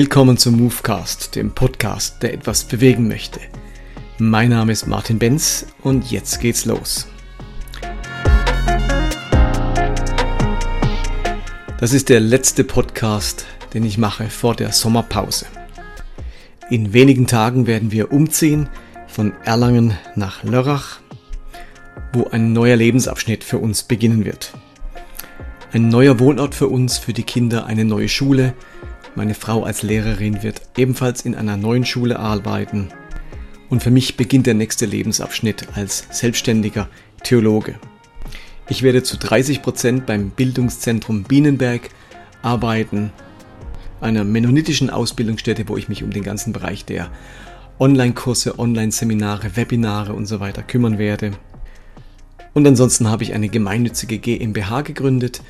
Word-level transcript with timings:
Willkommen 0.00 0.36
zum 0.36 0.56
Movecast, 0.58 1.34
dem 1.34 1.50
Podcast, 1.50 2.22
der 2.22 2.32
etwas 2.32 2.62
bewegen 2.62 3.08
möchte. 3.08 3.40
Mein 4.18 4.50
Name 4.50 4.70
ist 4.70 4.86
Martin 4.86 5.18
Benz 5.18 5.66
und 5.82 6.12
jetzt 6.12 6.40
geht's 6.40 6.66
los. 6.66 7.08
Das 11.80 11.92
ist 11.92 12.10
der 12.10 12.20
letzte 12.20 12.62
Podcast, 12.62 13.44
den 13.74 13.82
ich 13.82 13.98
mache 13.98 14.30
vor 14.30 14.54
der 14.54 14.70
Sommerpause. 14.70 15.46
In 16.70 16.92
wenigen 16.92 17.26
Tagen 17.26 17.66
werden 17.66 17.90
wir 17.90 18.12
umziehen 18.12 18.68
von 19.08 19.32
Erlangen 19.44 19.98
nach 20.14 20.44
Lörrach, 20.44 21.00
wo 22.12 22.28
ein 22.28 22.52
neuer 22.52 22.76
Lebensabschnitt 22.76 23.42
für 23.42 23.58
uns 23.58 23.82
beginnen 23.82 24.24
wird. 24.24 24.52
Ein 25.72 25.88
neuer 25.88 26.20
Wohnort 26.20 26.54
für 26.54 26.68
uns, 26.68 26.98
für 26.98 27.12
die 27.12 27.24
Kinder, 27.24 27.66
eine 27.66 27.84
neue 27.84 28.08
Schule, 28.08 28.54
meine 29.18 29.34
Frau 29.34 29.64
als 29.64 29.82
Lehrerin 29.82 30.44
wird 30.44 30.62
ebenfalls 30.76 31.22
in 31.22 31.34
einer 31.34 31.56
neuen 31.56 31.84
Schule 31.84 32.20
arbeiten. 32.20 32.88
Und 33.68 33.82
für 33.82 33.90
mich 33.90 34.16
beginnt 34.16 34.46
der 34.46 34.54
nächste 34.54 34.86
Lebensabschnitt 34.86 35.66
als 35.74 36.06
selbstständiger 36.10 36.88
Theologe. 37.24 37.74
Ich 38.68 38.84
werde 38.84 39.02
zu 39.02 39.16
30 39.16 39.60
Prozent 39.60 40.06
beim 40.06 40.30
Bildungszentrum 40.30 41.24
Bienenberg 41.24 41.90
arbeiten, 42.42 43.10
einer 44.00 44.22
mennonitischen 44.22 44.88
Ausbildungsstätte, 44.88 45.68
wo 45.68 45.76
ich 45.76 45.88
mich 45.88 46.04
um 46.04 46.12
den 46.12 46.22
ganzen 46.22 46.52
Bereich 46.52 46.84
der 46.84 47.10
Online-Kurse, 47.80 48.60
Online-Seminare, 48.60 49.56
Webinare 49.56 50.12
und 50.12 50.26
so 50.26 50.38
weiter 50.38 50.62
kümmern 50.62 50.96
werde. 50.96 51.32
Und 52.54 52.64
ansonsten 52.68 53.08
habe 53.08 53.24
ich 53.24 53.34
eine 53.34 53.48
gemeinnützige 53.48 54.18
GmbH 54.18 54.82
gegründet, 54.82 55.42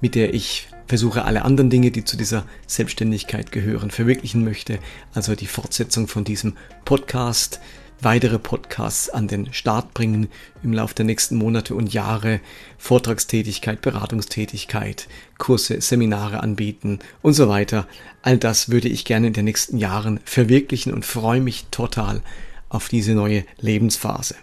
mit 0.00 0.14
der 0.14 0.32
ich 0.32 0.68
versuche 0.90 1.24
alle 1.24 1.44
anderen 1.44 1.70
Dinge, 1.70 1.92
die 1.92 2.02
zu 2.02 2.16
dieser 2.16 2.44
Selbstständigkeit 2.66 3.52
gehören, 3.52 3.92
verwirklichen 3.92 4.42
möchte. 4.42 4.80
Also 5.14 5.36
die 5.36 5.46
Fortsetzung 5.46 6.08
von 6.08 6.24
diesem 6.24 6.56
Podcast, 6.84 7.60
weitere 8.00 8.40
Podcasts 8.40 9.08
an 9.08 9.28
den 9.28 9.52
Start 9.52 9.94
bringen 9.94 10.26
im 10.64 10.72
Laufe 10.72 10.96
der 10.96 11.04
nächsten 11.04 11.36
Monate 11.36 11.76
und 11.76 11.94
Jahre, 11.94 12.40
Vortragstätigkeit, 12.76 13.80
Beratungstätigkeit, 13.82 15.06
Kurse, 15.38 15.80
Seminare 15.80 16.40
anbieten 16.42 16.98
und 17.22 17.34
so 17.34 17.48
weiter. 17.48 17.86
All 18.22 18.36
das 18.36 18.70
würde 18.70 18.88
ich 18.88 19.04
gerne 19.04 19.28
in 19.28 19.32
den 19.32 19.44
nächsten 19.44 19.78
Jahren 19.78 20.18
verwirklichen 20.24 20.92
und 20.92 21.06
freue 21.06 21.40
mich 21.40 21.66
total 21.70 22.20
auf 22.68 22.88
diese 22.88 23.14
neue 23.14 23.44
Lebensphase. 23.60 24.34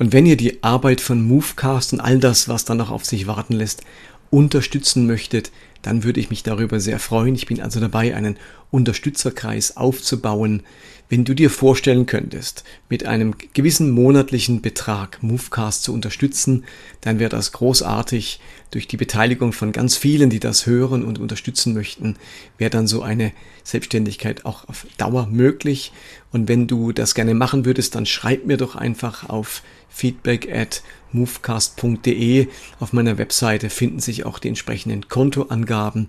Und 0.00 0.14
wenn 0.14 0.24
ihr 0.24 0.38
die 0.38 0.62
Arbeit 0.62 1.02
von 1.02 1.22
Movecast 1.22 1.92
und 1.92 2.00
all 2.00 2.18
das, 2.18 2.48
was 2.48 2.64
dann 2.64 2.78
noch 2.78 2.90
auf 2.90 3.04
sich 3.04 3.26
warten 3.26 3.52
lässt, 3.52 3.82
unterstützen 4.30 5.06
möchtet, 5.06 5.50
dann 5.82 6.04
würde 6.04 6.20
ich 6.20 6.30
mich 6.30 6.42
darüber 6.42 6.78
sehr 6.80 6.98
freuen. 6.98 7.34
Ich 7.34 7.46
bin 7.46 7.60
also 7.60 7.80
dabei, 7.80 8.14
einen 8.14 8.36
Unterstützerkreis 8.70 9.76
aufzubauen. 9.76 10.62
Wenn 11.08 11.24
du 11.24 11.34
dir 11.34 11.50
vorstellen 11.50 12.06
könntest, 12.06 12.62
mit 12.88 13.04
einem 13.04 13.34
gewissen 13.52 13.90
monatlichen 13.90 14.60
Betrag 14.60 15.20
Movecast 15.22 15.82
zu 15.82 15.92
unterstützen, 15.92 16.64
dann 17.00 17.18
wäre 17.18 17.30
das 17.30 17.52
großartig. 17.52 18.40
Durch 18.70 18.86
die 18.86 18.96
Beteiligung 18.96 19.52
von 19.52 19.72
ganz 19.72 19.96
vielen, 19.96 20.30
die 20.30 20.38
das 20.38 20.66
hören 20.66 21.02
und 21.02 21.18
unterstützen 21.18 21.74
möchten, 21.74 22.14
wäre 22.58 22.70
dann 22.70 22.86
so 22.86 23.02
eine 23.02 23.32
Selbstständigkeit 23.64 24.44
auch 24.44 24.68
auf 24.68 24.86
Dauer 24.98 25.26
möglich. 25.26 25.90
Und 26.30 26.48
wenn 26.48 26.68
du 26.68 26.92
das 26.92 27.16
gerne 27.16 27.34
machen 27.34 27.64
würdest, 27.64 27.96
dann 27.96 28.06
schreib 28.06 28.46
mir 28.46 28.58
doch 28.58 28.76
einfach 28.76 29.28
auf 29.28 29.62
feedback 29.88 30.48
at 30.52 30.82
movecast.de. 31.12 32.48
Auf 32.78 32.92
meiner 32.92 33.18
Webseite 33.18 33.70
finden 33.70 34.00
sich 34.00 34.26
auch 34.26 34.38
die 34.38 34.48
entsprechenden 34.48 35.08
Kontoangaben 35.08 36.08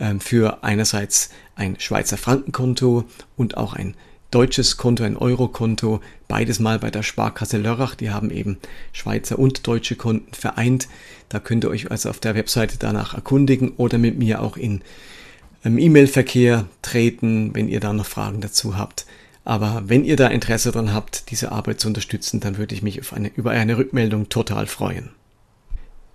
ähm, 0.00 0.20
für 0.20 0.62
einerseits 0.62 1.30
ein 1.56 1.78
Schweizer 1.78 2.16
Frankenkonto 2.16 3.04
und 3.36 3.56
auch 3.56 3.72
ein 3.72 3.94
deutsches 4.30 4.76
Konto, 4.76 5.04
ein 5.04 5.16
Eurokonto, 5.16 6.00
beides 6.28 6.60
mal 6.60 6.78
bei 6.78 6.90
der 6.90 7.02
Sparkasse 7.02 7.58
Lörrach. 7.58 7.94
Die 7.94 8.10
haben 8.10 8.30
eben 8.30 8.58
Schweizer 8.92 9.38
und 9.38 9.66
deutsche 9.66 9.96
Konten 9.96 10.34
vereint. 10.34 10.88
Da 11.28 11.38
könnt 11.38 11.64
ihr 11.64 11.70
euch 11.70 11.90
also 11.90 12.10
auf 12.10 12.20
der 12.20 12.34
Webseite 12.34 12.76
danach 12.78 13.14
erkundigen 13.14 13.72
oder 13.76 13.98
mit 13.98 14.18
mir 14.18 14.42
auch 14.42 14.56
in 14.56 14.82
ähm, 15.64 15.78
E-Mail-Verkehr 15.78 16.66
treten, 16.82 17.54
wenn 17.54 17.68
ihr 17.68 17.80
da 17.80 17.92
noch 17.92 18.06
Fragen 18.06 18.40
dazu 18.40 18.76
habt. 18.76 19.06
Aber 19.48 19.84
wenn 19.86 20.04
ihr 20.04 20.16
da 20.16 20.26
Interesse 20.26 20.72
dran 20.72 20.92
habt, 20.92 21.30
diese 21.30 21.52
Arbeit 21.52 21.80
zu 21.80 21.88
unterstützen, 21.88 22.38
dann 22.38 22.58
würde 22.58 22.74
ich 22.74 22.82
mich 22.82 23.00
eine, 23.14 23.28
über 23.28 23.52
eine 23.52 23.78
Rückmeldung 23.78 24.28
total 24.28 24.66
freuen. 24.66 25.08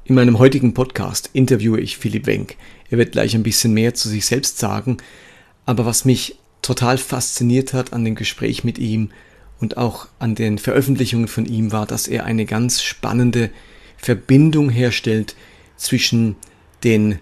In 0.06 0.14
meinem 0.14 0.38
heutigen 0.38 0.76
Podcast 0.76 1.32
interviewe 1.34 1.82
ich 1.82 1.98
Philipp 1.98 2.28
Wenk. 2.28 2.58
Er 2.92 3.00
wird 3.00 3.14
gleich 3.14 3.34
ein 3.34 3.42
bisschen 3.42 3.74
mehr 3.74 3.96
zu 3.96 4.08
sich 4.08 4.28
selbst 4.28 4.60
sagen. 4.60 4.98
Aber 5.66 5.84
was 5.84 6.06
mich 6.06 6.38
total 6.62 7.00
fasziniert 7.00 7.74
hat 7.74 7.92
an 7.92 8.06
dem 8.06 8.14
Gespräch 8.14 8.64
mit 8.64 8.78
ihm 8.78 9.10
und 9.60 9.78
auch 9.78 10.08
an 10.20 10.36
den 10.36 10.60
Veröffentlichungen 10.60 11.28
von 11.28 11.48
ihm 11.48 11.72
war, 11.72 11.88
dass 11.88 12.08
er 12.08 12.26
eine 12.26 12.46
ganz 12.46 12.84
spannende 12.84 13.50
Verbindung 13.98 14.70
herstellt 14.70 15.36
zwischen 15.76 16.36
den 16.84 17.18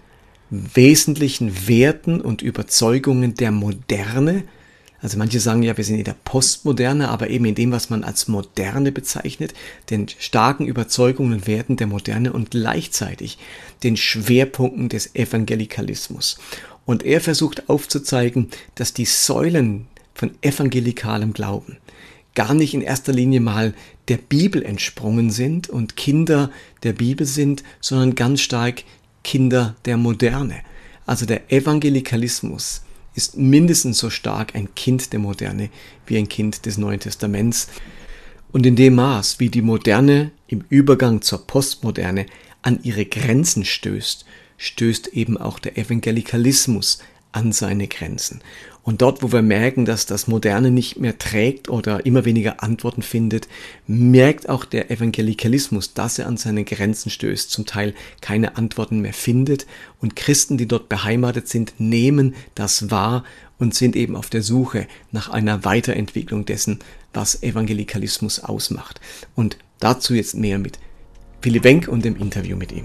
wesentlichen 0.50 1.68
Werten 1.68 2.20
und 2.20 2.42
Überzeugungen 2.42 3.32
der 3.32 3.50
Moderne, 3.50 4.44
also 5.02 5.18
manche 5.18 5.40
sagen 5.40 5.64
ja, 5.64 5.76
wir 5.76 5.82
sind 5.82 5.98
in 5.98 6.04
der 6.04 6.16
Postmoderne, 6.24 7.08
aber 7.08 7.28
eben 7.28 7.44
in 7.44 7.56
dem, 7.56 7.72
was 7.72 7.90
man 7.90 8.04
als 8.04 8.28
Moderne 8.28 8.92
bezeichnet, 8.92 9.52
den 9.90 10.08
starken 10.08 10.66
Überzeugungen 10.66 11.32
und 11.32 11.46
Werten 11.48 11.76
der 11.76 11.88
Moderne 11.88 12.32
und 12.32 12.52
gleichzeitig 12.52 13.38
den 13.82 13.96
Schwerpunkten 13.96 14.88
des 14.88 15.16
Evangelikalismus. 15.16 16.38
Und 16.86 17.04
er 17.04 17.20
versucht 17.20 17.68
aufzuzeigen, 17.68 18.48
dass 18.76 18.94
die 18.94 19.04
Säulen 19.04 19.88
von 20.14 20.30
evangelikalem 20.40 21.32
Glauben 21.32 21.78
gar 22.34 22.54
nicht 22.54 22.72
in 22.72 22.80
erster 22.80 23.12
Linie 23.12 23.40
mal 23.40 23.74
der 24.08 24.16
Bibel 24.16 24.62
entsprungen 24.62 25.30
sind 25.30 25.68
und 25.68 25.96
Kinder 25.96 26.50
der 26.82 26.92
Bibel 26.92 27.26
sind, 27.26 27.62
sondern 27.80 28.14
ganz 28.14 28.40
stark 28.40 28.84
Kinder 29.24 29.74
der 29.84 29.96
Moderne. 29.96 30.60
Also 31.06 31.26
der 31.26 31.52
Evangelikalismus 31.52 32.82
ist 33.14 33.36
mindestens 33.36 33.98
so 33.98 34.10
stark 34.10 34.54
ein 34.54 34.74
Kind 34.74 35.12
der 35.12 35.20
Moderne 35.20 35.70
wie 36.06 36.16
ein 36.16 36.28
Kind 36.28 36.66
des 36.66 36.78
Neuen 36.78 37.00
Testaments. 37.00 37.68
Und 38.52 38.66
in 38.66 38.76
dem 38.76 38.94
Maß, 38.94 39.40
wie 39.40 39.48
die 39.48 39.62
Moderne 39.62 40.30
im 40.46 40.64
Übergang 40.68 41.22
zur 41.22 41.46
Postmoderne 41.46 42.26
an 42.62 42.80
ihre 42.82 43.04
Grenzen 43.04 43.64
stößt, 43.64 44.24
stößt 44.56 45.08
eben 45.08 45.36
auch 45.36 45.58
der 45.58 45.76
Evangelikalismus 45.76 46.98
an 47.32 47.52
seine 47.52 47.88
Grenzen. 47.88 48.40
Und 48.84 49.00
dort, 49.00 49.22
wo 49.22 49.30
wir 49.30 49.42
merken, 49.42 49.84
dass 49.84 50.06
das 50.06 50.26
Moderne 50.26 50.70
nicht 50.70 50.98
mehr 50.98 51.16
trägt 51.16 51.68
oder 51.68 52.04
immer 52.04 52.24
weniger 52.24 52.62
Antworten 52.62 53.02
findet, 53.02 53.46
merkt 53.86 54.48
auch 54.48 54.64
der 54.64 54.90
Evangelikalismus, 54.90 55.94
dass 55.94 56.18
er 56.18 56.26
an 56.26 56.36
seine 56.36 56.64
Grenzen 56.64 57.10
stößt, 57.10 57.50
zum 57.50 57.64
Teil 57.64 57.94
keine 58.20 58.56
Antworten 58.56 59.00
mehr 59.00 59.12
findet. 59.12 59.66
Und 60.00 60.16
Christen, 60.16 60.58
die 60.58 60.66
dort 60.66 60.88
beheimatet 60.88 61.48
sind, 61.48 61.74
nehmen 61.78 62.34
das 62.56 62.90
wahr 62.90 63.24
und 63.58 63.74
sind 63.74 63.94
eben 63.94 64.16
auf 64.16 64.30
der 64.30 64.42
Suche 64.42 64.88
nach 65.12 65.28
einer 65.28 65.64
Weiterentwicklung 65.64 66.44
dessen, 66.44 66.80
was 67.12 67.42
Evangelikalismus 67.42 68.40
ausmacht. 68.40 69.00
Und 69.36 69.58
dazu 69.78 70.14
jetzt 70.14 70.34
mehr 70.34 70.58
mit 70.58 70.80
Philipp 71.40 71.62
Wenk 71.62 71.88
und 71.88 72.04
dem 72.04 72.16
Interview 72.16 72.56
mit 72.56 72.72
ihm. 72.72 72.84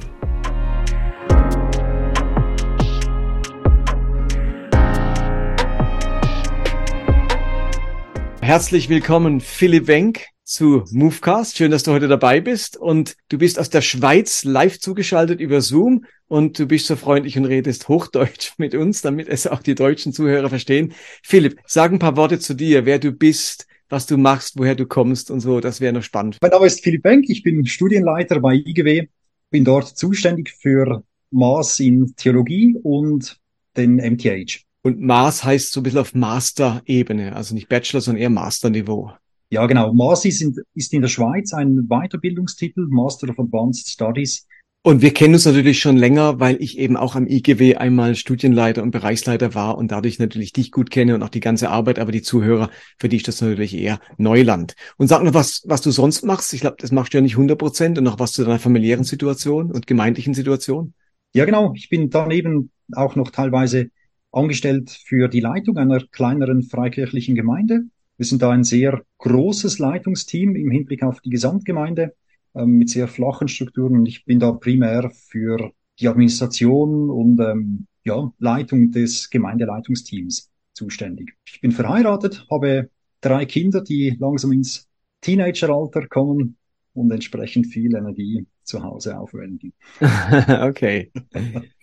Herzlich 8.48 8.88
willkommen, 8.88 9.42
Philipp 9.42 9.88
Wenk 9.88 10.28
zu 10.46 10.86
Movecast. 10.92 11.58
Schön, 11.58 11.70
dass 11.70 11.84
du 11.84 11.92
heute 11.92 12.08
dabei 12.08 12.40
bist. 12.40 12.78
Und 12.78 13.18
du 13.28 13.38
bist 13.38 13.60
aus 13.60 13.70
der 13.70 13.82
Schweiz 13.82 14.46
live 14.46 14.80
zugeschaltet 14.80 15.42
über 15.42 15.60
Zoom 15.60 16.06
und 16.30 16.58
du 16.58 16.66
bist 16.66 16.88
so 16.88 16.96
freundlich 16.96 17.38
und 17.38 17.44
redest 17.44 17.90
Hochdeutsch 17.90 18.54
mit 18.58 18.74
uns, 18.74 19.02
damit 19.02 19.28
es 19.28 19.48
auch 19.48 19.62
die 19.62 19.76
deutschen 19.76 20.14
Zuhörer 20.14 20.48
verstehen. 20.48 20.94
Philipp, 21.24 21.60
sag 21.66 21.92
ein 21.92 22.00
paar 22.00 22.16
Worte 22.16 22.40
zu 22.40 22.54
dir, 22.54 22.86
wer 22.86 23.00
du 23.00 23.12
bist, 23.12 23.68
was 23.90 24.06
du 24.06 24.16
machst, 24.16 24.58
woher 24.58 24.76
du 24.76 24.86
kommst 24.86 25.30
und 25.30 25.42
so. 25.42 25.60
Das 25.60 25.82
wäre 25.82 25.92
noch 25.92 26.04
spannend. 26.04 26.38
Mein 26.42 26.52
Name 26.52 26.68
ist 26.68 26.82
Philipp 26.82 27.04
Wenk. 27.04 27.26
Ich 27.28 27.44
bin 27.44 27.66
Studienleiter 27.66 28.40
bei 28.40 28.54
IGW, 28.54 29.10
bin 29.50 29.66
dort 29.66 29.90
zuständig 29.90 30.56
für 30.58 31.04
Maß 31.32 31.82
in 31.82 32.16
Theologie 32.16 32.78
und 32.82 33.42
den 33.76 33.98
MTH. 33.98 34.67
Und 34.88 35.01
Maß 35.01 35.44
heißt 35.44 35.74
so 35.74 35.81
ein 35.81 35.84
bisschen 35.84 36.00
auf 36.00 36.16
Master-Ebene, 36.16 37.36
also 37.36 37.54
nicht 37.54 37.68
Bachelor, 37.68 38.00
sondern 38.00 38.22
eher 38.22 38.30
Master-Niveau. 38.30 39.12
Ja, 39.50 39.66
genau. 39.66 39.94
Maß 39.94 40.24
ist 40.24 40.42
in, 40.42 40.56
ist 40.75 40.94
in 40.94 41.01
der 41.01 41.10
Schweiz 41.10 41.51
ein 41.51 41.89
Weiterbildungstitel, 41.89 42.88
Master 42.88 43.28
of 43.28 43.38
Advanced 43.38 43.89
Studies. 43.89 44.48
Und 44.84 45.01
wir 45.01 45.13
kennen 45.13 45.34
uns 45.34 45.44
natürlich 45.44 45.81
schon 45.81 45.98
länger, 45.98 46.39
weil 46.39 46.56
ich 46.62 46.78
eben 46.78 46.95
auch 46.95 47.16
am 47.16 47.28
IGW 47.28 47.75
einmal 47.75 48.16
Studienleiter 48.16 48.81
und 48.81 48.92
Bereichsleiter 48.92 49.54
war 49.54 49.78
und 49.78 49.92
dadurch 49.92 50.19
natürlich 50.19 50.54
dich 50.54 50.72
gut 50.72 50.89
kenne 50.89 51.16
und 51.16 51.22
auch 51.22 51.28
die 51.28 51.42
ganze 51.42 51.69
Arbeit, 51.69 52.00
aber 52.00 52.13
die 52.13 52.22
Zuhörer, 52.22 52.69
für 52.98 53.10
die 53.10 53.18
ist 53.18 53.28
das 53.28 53.42
natürlich 53.42 53.75
eher 53.75 54.00
Neuland. 54.16 54.74
Und 54.95 55.07
sag 55.10 55.22
noch 55.22 55.34
was, 55.34 55.63
was 55.66 55.81
du 55.81 55.92
sonst 55.92 56.24
machst. 56.24 56.54
Ich 56.54 56.62
glaube, 56.62 56.78
das 56.80 56.94
machst 56.94 57.13
du 57.13 57.18
ja 57.18 57.22
nicht 57.22 57.34
100 57.34 57.60
Prozent 57.60 57.98
und 57.98 58.06
noch 58.06 58.19
was 58.19 58.31
zu 58.31 58.45
deiner 58.45 58.57
familiären 58.57 59.04
Situation 59.04 59.69
und 59.69 59.86
gemeindlichen 59.86 60.34
Situation. 60.34 60.94
Ja, 61.34 61.44
genau. 61.44 61.74
Ich 61.75 61.89
bin 61.89 62.10
daneben 62.10 62.72
auch 62.94 63.18
noch 63.18 63.31
teilweise 63.31 63.89
angestellt 64.38 64.89
für 64.89 65.28
die 65.28 65.39
Leitung 65.39 65.78
einer 65.78 66.00
kleineren 66.12 66.63
freikirchlichen 66.63 67.36
Gemeinde. 67.36 67.84
Wir 68.18 68.25
sind 68.25 68.42
da 68.42 68.51
ein 68.51 68.63
sehr 68.63 69.04
großes 69.19 69.80
Leitungsteam 69.80 70.56
im 70.56 70.72
Hinblick 70.72 71.04
auf 71.04 71.22
die 71.22 71.30
Gesamtgemeinde 71.30 72.16
ähm, 72.56 72.72
mit 72.78 72.89
sehr 72.89 73.07
flachen 73.07 73.48
Strukturen 73.48 73.98
und 73.98 74.06
ich 74.07 74.25
bin 74.25 74.39
da 74.39 74.51
primär 74.51 75.12
für 75.12 75.72
die 76.00 76.07
Administration 76.07 77.10
und 77.10 77.39
ähm, 77.39 77.88
ja, 78.04 78.31
Leitung 78.39 78.92
des 78.92 79.30
Gemeindeleitungsteams 79.30 80.50
zuständig. 80.74 81.34
Ich 81.45 81.62
bin 81.62 81.72
verheiratet, 81.72 82.45
habe 82.50 82.89
drei 83.22 83.45
Kinder, 83.45 83.81
die 83.81 84.16
langsam 84.19 84.51
ins 84.51 84.88
Teenageralter 85.22 86.07
kommen 86.07 86.57
und 86.94 87.12
entsprechend 87.12 87.68
viel 87.68 87.95
Energie 87.95 88.45
zu 88.63 88.84
Hause 88.84 89.18
aufwenden. 89.18 89.74
okay. 90.62 91.12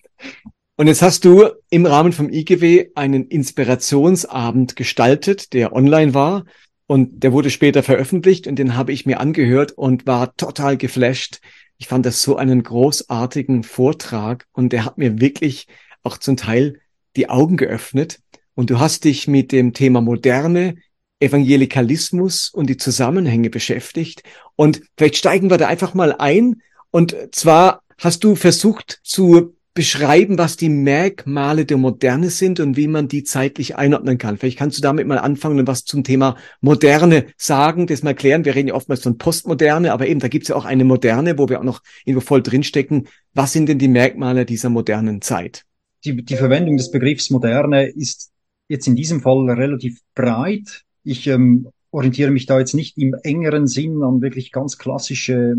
Und 0.77 0.89
jetzt 0.89 1.03
hast 1.03 1.25
du 1.25 1.51
im 1.71 1.87
Rahmen 1.87 2.13
vom 2.13 2.29
IGW 2.29 2.91
einen 2.97 3.27
Inspirationsabend 3.29 4.75
gestaltet, 4.75 5.53
der 5.53 5.73
online 5.73 6.15
war 6.15 6.47
und 6.87 7.23
der 7.23 7.33
wurde 7.33 7.51
später 7.51 7.85
veröffentlicht 7.85 8.49
und 8.49 8.57
den 8.57 8.75
habe 8.77 8.93
ich 8.93 9.07
mir 9.07 9.21
angehört 9.21 9.71
und 9.73 10.07
war 10.07 10.37
total 10.37 10.77
geflasht. 10.77 11.41
Ich 11.79 11.87
fand 11.87 12.05
das 12.05 12.23
so 12.23 12.37
einen 12.37 12.65
großartigen 12.65 13.63
Vortrag 13.63 14.47
und 14.53 14.73
der 14.73 14.85
hat 14.85 14.99
mir 14.99 15.21
wirklich 15.21 15.69
auch 16.03 16.19
zum 16.19 16.37
Teil 16.37 16.81
die 17.15 17.29
Augen 17.29 17.57
geöffnet. 17.57 18.19
Und 18.57 18.71
du 18.71 18.81
hast 18.81 19.05
dich 19.05 19.29
mit 19.29 19.53
dem 19.53 19.75
Thema 19.75 20.01
Moderne, 20.01 20.75
Evangelikalismus 21.21 22.49
und 22.51 22.69
die 22.69 22.77
Zusammenhänge 22.77 23.49
beschäftigt. 23.49 24.25
Und 24.57 24.83
vielleicht 24.97 25.17
steigen 25.17 25.51
wir 25.51 25.57
da 25.57 25.69
einfach 25.69 25.95
mal 25.95 26.13
ein. 26.13 26.63
Und 26.91 27.17
zwar 27.31 27.83
hast 27.99 28.25
du 28.25 28.35
versucht 28.35 29.01
zu 29.03 29.54
beschreiben, 29.75 30.39
was 30.39 30.57
die 30.57 30.69
Merkmale 30.69 31.67
der 31.67 31.77
Moderne 31.77 32.31
sind 32.31 32.61
und 32.61 32.77
wie 32.77 32.87
man 32.87 33.09
die 33.09 33.25
zeitlich 33.25 33.77
einordnen 33.77 34.19
kann. 34.19 34.39
Vielleicht 34.39 34.59
kannst 34.59 34.79
du 34.79 34.83
damit 34.83 35.07
mal 35.09 35.19
anfangen 35.19 35.59
und 35.59 35.67
was 35.67 35.85
zum 35.85 36.05
Thema 36.05 36.37
Moderne 36.61 37.27
sagen, 37.37 37.89
das 37.89 38.05
mal 38.05 38.15
klären. 38.15 38.45
Wir 38.45 38.55
reden 38.55 38.69
ja 38.69 38.75
oftmals 38.75 39.03
von 39.03 39.19
Postmoderne, 39.19 39.93
aber 39.93 40.07
eben, 40.07 40.21
da 40.21 40.29
gibt's 40.29 40.49
ja 40.49 40.55
auch 40.55 40.65
eine 40.65 40.85
Moderne, 40.85 41.39
wo 41.39 41.49
wir 41.49 41.59
auch 41.59 41.65
noch 41.65 41.83
irgendwo 42.05 42.25
voll 42.25 42.43
drinstecken. 42.43 43.09
Was 43.35 43.53
sind 43.53 43.69
denn 43.69 43.81
die 43.81 43.89
Merkmale 43.89 44.47
dieser 44.47 44.71
modernen 44.71 45.21
Zeit? 45.21 45.65
Die, 46.05 46.25
die 46.25 46.37
Verwendung 46.37 46.77
des 46.77 46.93
Begriffs 46.93 47.31
Moderne 47.31 47.87
ist 47.87 48.31
jetzt 48.69 48.87
in 48.87 48.95
diesem 48.95 49.23
Fall 49.23 49.51
relativ 49.51 49.99
breit. 50.15 50.83
Ich 51.03 51.27
ähm, 51.27 51.69
orientiere 51.91 52.31
mich 52.31 52.47
da 52.47 52.61
jetzt 52.61 52.75
nicht 52.75 52.97
im 52.97 53.15
engeren 53.25 53.67
Sinn 53.67 54.03
an 54.05 54.23
wirklich 54.23 54.53
ganz 54.53 54.79
klassische 54.79 55.57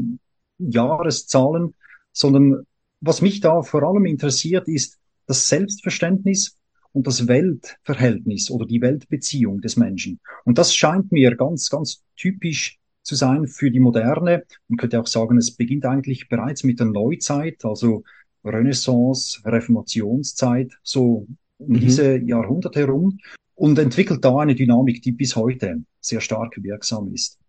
Jahreszahlen, 0.58 1.74
sondern 2.14 2.66
was 3.02 3.22
mich 3.22 3.42
da 3.42 3.62
vor 3.62 3.84
allem 3.84 4.06
interessiert, 4.06 4.68
ist 4.68 4.98
das 5.28 5.50
Selbstverständnis 5.50 6.58
und 6.92 7.08
das 7.08 7.28
Weltverhältnis 7.28 8.50
oder 8.50 8.66
die 8.66 8.82
Weltbeziehung 8.82 9.62
des 9.62 9.76
Menschen. 9.76 10.20
Und 10.46 10.58
das 10.58 10.74
scheint 10.74 11.12
mir 11.12 11.36
ganz, 11.36 11.70
ganz 11.70 12.04
typisch 12.16 12.80
zu 13.04 13.16
sein 13.16 13.48
für 13.48 13.70
die 13.70 13.80
Moderne. 13.80 14.46
Man 14.68 14.78
könnte 14.78 15.00
auch 15.00 15.08
sagen, 15.08 15.38
es 15.38 15.52
beginnt 15.52 15.86
eigentlich 15.86 16.30
bereits 16.30 16.64
mit 16.64 16.80
der 16.80 16.88
Neuzeit, 16.88 17.64
also 17.66 18.04
Renaissance, 18.44 19.42
Reformationszeit, 19.46 20.72
so 20.84 21.28
um 21.58 21.68
mhm. 21.68 21.80
diese 21.80 22.18
Jahrhunderte 22.18 22.80
herum 22.80 23.20
und 23.56 23.78
entwickelt 23.80 24.24
da 24.24 24.38
eine 24.38 24.56
Dynamik, 24.56 25.02
die 25.02 25.12
bis 25.12 25.36
heute 25.36 25.84
sehr 26.02 26.22
stark 26.22 26.56
wirksam 26.62 27.14
ist. 27.14 27.40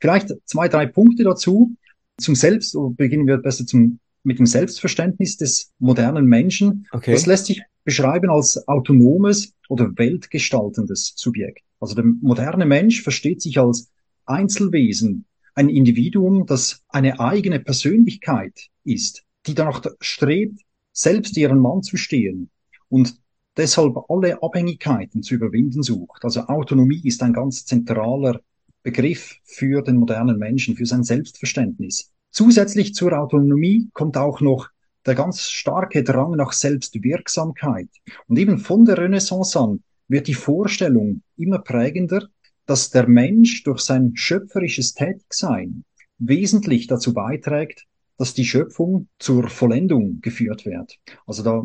Vielleicht 0.00 0.32
zwei, 0.44 0.68
drei 0.68 0.86
Punkte 0.86 1.24
dazu. 1.24 1.74
Zum 2.18 2.36
Selbst, 2.36 2.76
beginnen 2.96 3.26
wir 3.26 3.38
besser 3.38 3.66
zum 3.66 3.98
mit 4.24 4.38
dem 4.38 4.46
Selbstverständnis 4.46 5.36
des 5.36 5.72
modernen 5.78 6.26
Menschen. 6.26 6.86
Okay. 6.90 7.12
Das 7.12 7.26
lässt 7.26 7.46
sich 7.46 7.62
beschreiben 7.84 8.30
als 8.30 8.66
autonomes 8.66 9.54
oder 9.68 9.96
weltgestaltendes 9.96 11.12
Subjekt. 11.16 11.62
Also 11.78 11.94
der 11.94 12.04
moderne 12.04 12.66
Mensch 12.66 13.02
versteht 13.02 13.42
sich 13.42 13.58
als 13.58 13.90
Einzelwesen, 14.24 15.26
ein 15.54 15.68
Individuum, 15.68 16.46
das 16.46 16.82
eine 16.88 17.20
eigene 17.20 17.60
Persönlichkeit 17.60 18.68
ist, 18.84 19.22
die 19.46 19.54
danach 19.54 19.84
strebt, 20.00 20.60
selbst 20.92 21.36
ihren 21.36 21.58
Mann 21.58 21.82
zu 21.82 21.96
stehen 21.96 22.50
und 22.88 23.16
deshalb 23.56 23.96
alle 24.08 24.42
Abhängigkeiten 24.42 25.22
zu 25.22 25.34
überwinden 25.34 25.82
sucht. 25.82 26.24
Also 26.24 26.42
Autonomie 26.42 27.00
ist 27.04 27.22
ein 27.22 27.32
ganz 27.32 27.66
zentraler 27.66 28.40
Begriff 28.82 29.36
für 29.44 29.82
den 29.82 29.96
modernen 29.96 30.38
Menschen, 30.38 30.76
für 30.76 30.86
sein 30.86 31.04
Selbstverständnis. 31.04 32.12
Zusätzlich 32.34 32.96
zur 32.96 33.16
Autonomie 33.16 33.90
kommt 33.92 34.16
auch 34.16 34.40
noch 34.40 34.68
der 35.06 35.14
ganz 35.14 35.50
starke 35.50 36.02
Drang 36.02 36.32
nach 36.32 36.52
Selbstwirksamkeit. 36.52 37.88
Und 38.26 38.36
eben 38.40 38.58
von 38.58 38.84
der 38.84 38.98
Renaissance 38.98 39.56
an 39.56 39.84
wird 40.08 40.26
die 40.26 40.34
Vorstellung 40.34 41.22
immer 41.36 41.60
prägender, 41.60 42.26
dass 42.66 42.90
der 42.90 43.06
Mensch 43.06 43.62
durch 43.62 43.82
sein 43.82 44.16
schöpferisches 44.16 44.94
Tätigsein 44.94 45.84
wesentlich 46.18 46.88
dazu 46.88 47.14
beiträgt, 47.14 47.86
dass 48.18 48.34
die 48.34 48.44
Schöpfung 48.44 49.06
zur 49.20 49.48
Vollendung 49.48 50.20
geführt 50.20 50.66
wird. 50.66 50.98
Also 51.28 51.44
da 51.44 51.64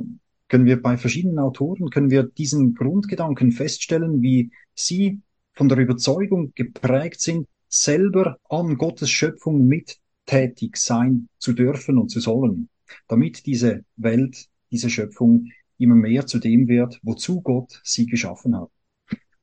können 0.50 0.66
wir 0.68 0.80
bei 0.80 0.98
verschiedenen 0.98 1.40
Autoren, 1.40 1.90
können 1.90 2.12
wir 2.12 2.22
diesen 2.22 2.76
Grundgedanken 2.76 3.54
feststellen, 3.54 4.22
wie 4.22 4.52
sie 4.76 5.20
von 5.56 5.68
der 5.68 5.80
Überzeugung 5.80 6.54
geprägt 6.54 7.22
sind, 7.22 7.48
selber 7.70 8.38
an 8.50 8.78
Gottes 8.78 9.10
Schöpfung 9.10 9.66
mit 9.66 9.98
tätig 10.30 10.78
sein 10.78 11.28
zu 11.40 11.54
dürfen 11.54 11.98
und 11.98 12.10
zu 12.10 12.20
sollen, 12.20 12.70
damit 13.08 13.48
diese 13.48 13.84
Welt, 13.96 14.48
diese 14.72 14.90
Schöpfung 14.90 15.48
immer 15.80 15.96
mehr 15.96 16.28
zu 16.28 16.38
dem 16.38 16.68
wird, 16.68 17.00
wozu 17.02 17.42
Gott 17.42 17.82
sie 17.84 18.06
geschaffen 18.06 18.56
hat. 18.56 18.70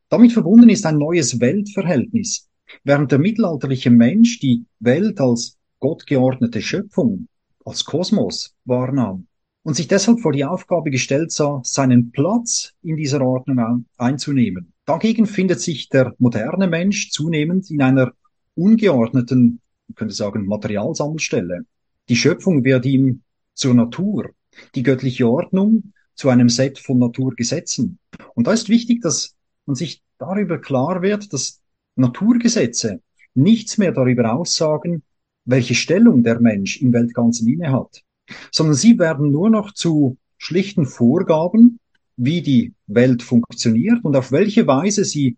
Damit 0.09 0.33
verbunden 0.33 0.69
ist 0.69 0.87
ein 0.87 0.99
neues 0.99 1.41
Weltverhältnis. 1.41 2.49
Während 2.85 3.11
der 3.11 3.19
mittelalterliche 3.19 3.91
Mensch 3.91 4.39
die 4.39 4.65
Welt 4.79 5.21
als 5.21 5.59
gottgeordnete 5.81 6.63
Schöpfung, 6.63 7.27
als 7.65 7.85
Kosmos 7.85 8.55
wahrnahm 8.65 9.27
und 9.65 9.75
sich 9.75 9.89
deshalb 9.89 10.21
vor 10.21 10.33
die 10.33 10.45
Aufgabe 10.45 10.91
gestellt 10.91 11.33
sah, 11.33 11.61
seinen 11.65 12.13
Platz 12.13 12.75
in 12.83 12.97
dieser 12.97 13.21
Ordnung 13.23 13.87
einzunehmen. 13.99 14.73
Dagegen 14.85 15.27
findet 15.27 15.61
sich 15.61 15.89
der 15.89 16.15
moderne 16.19 16.69
Mensch 16.69 17.11
zunehmend 17.11 17.69
in 17.73 17.83
einer 17.83 18.13
ungeordneten 18.55 19.61
man 19.89 19.95
könnte 19.95 20.15
sagen, 20.15 20.47
Materialsammelstelle. 20.47 21.65
Die 22.09 22.17
Schöpfung 22.17 22.65
wird 22.65 22.87
ihm 22.87 23.23
zur 23.55 23.75
Natur, 23.75 24.31
die 24.75 24.83
göttliche 24.83 25.29
Ordnung 25.29 25.93
zu 26.15 26.29
einem 26.29 26.49
Set 26.49 26.79
von 26.79 26.99
Naturgesetzen. 26.99 27.99
Und 28.35 28.47
da 28.47 28.53
ist 28.53 28.69
wichtig, 28.69 29.03
dass 29.03 29.35
man 29.67 29.77
sich 29.77 30.03
darüber 30.19 30.59
klar 30.59 31.03
wird, 31.03 31.33
dass 31.33 31.61
Naturgesetze 31.97 33.01
nichts 33.35 33.79
mehr 33.79 33.93
darüber 33.93 34.33
aussagen, 34.35 35.03
welche 35.45 35.75
Stellung 35.75 36.23
der 36.23 36.41
Mensch 36.41 36.81
im 36.81 36.93
Weltganzen 36.93 37.49
inne 37.49 37.71
hat, 37.71 38.03
sondern 38.51 38.75
sie 38.75 38.99
werden 38.99 39.31
nur 39.31 39.51
noch 39.51 39.73
zu 39.73 40.17
schlichten 40.39 40.87
Vorgaben, 40.87 41.79
wie 42.17 42.43
die 42.43 42.73
Welt 42.87 43.23
funktioniert 43.23 44.05
und 44.05 44.17
auf 44.17 44.33
welche 44.33 44.67
Weise 44.67 45.05
sie 45.05 45.37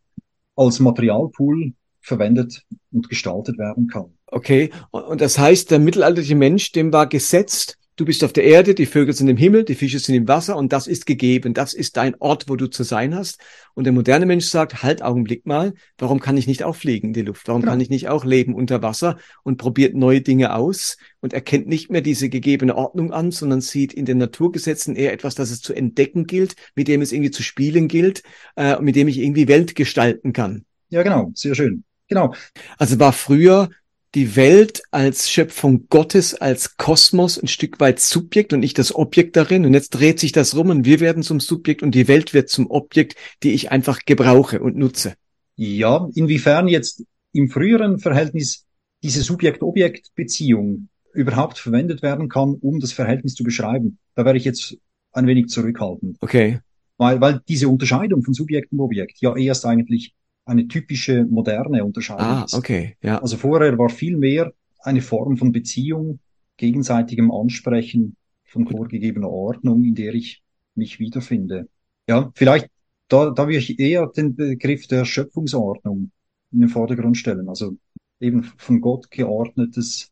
als 0.56 0.80
Materialpool 0.80 1.72
verwendet 2.08 2.64
und 2.90 3.08
gestaltet 3.08 3.58
werden 3.58 3.86
kann. 3.86 4.06
Okay, 4.26 4.70
und 4.90 5.20
das 5.20 5.38
heißt, 5.38 5.70
der 5.70 5.78
mittelalterliche 5.78 6.34
Mensch, 6.34 6.72
dem 6.72 6.92
war 6.92 7.06
gesetzt, 7.06 7.78
du 7.98 8.04
bist 8.04 8.22
auf 8.22 8.32
der 8.32 8.44
Erde, 8.44 8.74
die 8.74 8.86
Vögel 8.86 9.12
sind 9.12 9.28
im 9.28 9.36
Himmel, 9.36 9.64
die 9.64 9.74
Fische 9.74 9.98
sind 9.98 10.14
im 10.14 10.28
Wasser 10.28 10.56
und 10.56 10.72
das 10.72 10.86
ist 10.86 11.04
gegeben. 11.04 11.52
Das 11.52 11.74
ist 11.74 11.96
dein 11.96 12.14
Ort, 12.20 12.48
wo 12.48 12.56
du 12.56 12.68
zu 12.68 12.84
sein 12.84 13.14
hast. 13.14 13.40
Und 13.74 13.84
der 13.84 13.92
moderne 13.92 14.24
Mensch 14.24 14.46
sagt, 14.46 14.82
halt 14.82 15.02
Augenblick 15.02 15.46
mal, 15.46 15.74
warum 15.98 16.20
kann 16.20 16.36
ich 16.36 16.46
nicht 16.46 16.62
auch 16.62 16.76
fliegen 16.76 17.08
in 17.08 17.12
die 17.12 17.22
Luft? 17.22 17.48
Warum 17.48 17.62
genau. 17.62 17.72
kann 17.72 17.80
ich 17.80 17.90
nicht 17.90 18.08
auch 18.08 18.24
leben 18.24 18.54
unter 18.54 18.82
Wasser 18.82 19.18
und 19.42 19.56
probiert 19.56 19.94
neue 19.94 20.20
Dinge 20.20 20.54
aus 20.54 20.96
und 21.20 21.32
erkennt 21.32 21.66
nicht 21.66 21.90
mehr 21.90 22.00
diese 22.00 22.28
gegebene 22.28 22.76
Ordnung 22.76 23.12
an, 23.12 23.32
sondern 23.32 23.60
sieht 23.60 23.92
in 23.92 24.04
den 24.04 24.18
Naturgesetzen 24.18 24.94
eher 24.94 25.12
etwas, 25.12 25.34
das 25.34 25.50
es 25.50 25.60
zu 25.60 25.74
entdecken 25.74 26.26
gilt, 26.26 26.54
mit 26.76 26.86
dem 26.86 27.02
es 27.02 27.12
irgendwie 27.12 27.32
zu 27.32 27.42
spielen 27.42 27.88
gilt, 27.88 28.22
äh, 28.56 28.80
mit 28.80 28.94
dem 28.94 29.08
ich 29.08 29.18
irgendwie 29.18 29.48
Welt 29.48 29.74
gestalten 29.74 30.32
kann. 30.32 30.64
Ja, 30.90 31.02
genau, 31.02 31.32
sehr 31.34 31.54
schön. 31.54 31.84
Genau. 32.08 32.34
Also 32.78 32.98
war 32.98 33.12
früher 33.12 33.70
die 34.14 34.36
Welt 34.36 34.82
als 34.90 35.30
Schöpfung 35.30 35.86
Gottes, 35.90 36.34
als 36.34 36.76
Kosmos 36.76 37.38
ein 37.38 37.48
Stück 37.48 37.78
weit 37.78 38.00
Subjekt 38.00 38.52
und 38.52 38.60
nicht 38.60 38.78
das 38.78 38.94
Objekt 38.94 39.36
darin. 39.36 39.66
Und 39.66 39.74
jetzt 39.74 39.90
dreht 39.90 40.18
sich 40.18 40.32
das 40.32 40.56
rum 40.56 40.70
und 40.70 40.84
wir 40.84 41.00
werden 41.00 41.22
zum 41.22 41.40
Subjekt 41.40 41.82
und 41.82 41.94
die 41.94 42.08
Welt 42.08 42.32
wird 42.32 42.48
zum 42.48 42.70
Objekt, 42.70 43.16
die 43.42 43.52
ich 43.52 43.70
einfach 43.70 44.00
gebrauche 44.06 44.60
und 44.60 44.76
nutze. 44.76 45.14
Ja, 45.56 46.08
inwiefern 46.14 46.68
jetzt 46.68 47.04
im 47.32 47.50
früheren 47.50 47.98
Verhältnis 47.98 48.64
diese 49.02 49.22
Subjekt-Objekt-Beziehung 49.22 50.88
überhaupt 51.12 51.58
verwendet 51.58 52.02
werden 52.02 52.28
kann, 52.28 52.54
um 52.54 52.80
das 52.80 52.92
Verhältnis 52.92 53.34
zu 53.34 53.44
beschreiben, 53.44 53.98
da 54.14 54.24
wäre 54.24 54.36
ich 54.36 54.44
jetzt 54.44 54.76
ein 55.12 55.26
wenig 55.26 55.48
zurückhaltend. 55.48 56.16
Okay. 56.20 56.60
Weil, 56.96 57.20
weil 57.20 57.40
diese 57.48 57.68
Unterscheidung 57.68 58.22
von 58.22 58.34
Subjekt 58.34 58.72
und 58.72 58.80
Objekt 58.80 59.20
ja 59.20 59.36
erst 59.36 59.66
eigentlich 59.66 60.14
eine 60.48 60.66
typische 60.66 61.24
moderne 61.24 61.84
Unterscheidung 61.84 62.26
ah, 62.26 62.44
ist. 62.44 62.54
Okay, 62.54 62.96
ja. 63.02 63.20
Also 63.20 63.36
vorher 63.36 63.76
war 63.78 63.90
viel 63.90 64.16
mehr 64.16 64.52
eine 64.80 65.02
Form 65.02 65.36
von 65.36 65.52
Beziehung, 65.52 66.20
gegenseitigem 66.56 67.30
Ansprechen 67.30 68.16
von 68.44 68.66
vorgegebener 68.66 69.28
Ordnung, 69.28 69.84
in 69.84 69.94
der 69.94 70.14
ich 70.14 70.42
mich 70.74 70.98
wiederfinde. 70.98 71.68
Ja, 72.08 72.30
vielleicht, 72.34 72.68
da, 73.08 73.30
da 73.30 73.46
würde 73.46 73.58
ich 73.58 73.78
eher 73.78 74.06
den 74.06 74.34
Begriff 74.34 74.86
der 74.86 75.04
Schöpfungsordnung 75.04 76.10
in 76.50 76.60
den 76.60 76.68
Vordergrund 76.70 77.18
stellen. 77.18 77.48
Also 77.48 77.76
eben 78.18 78.42
von 78.42 78.80
Gott 78.80 79.10
geordnetes 79.10 80.10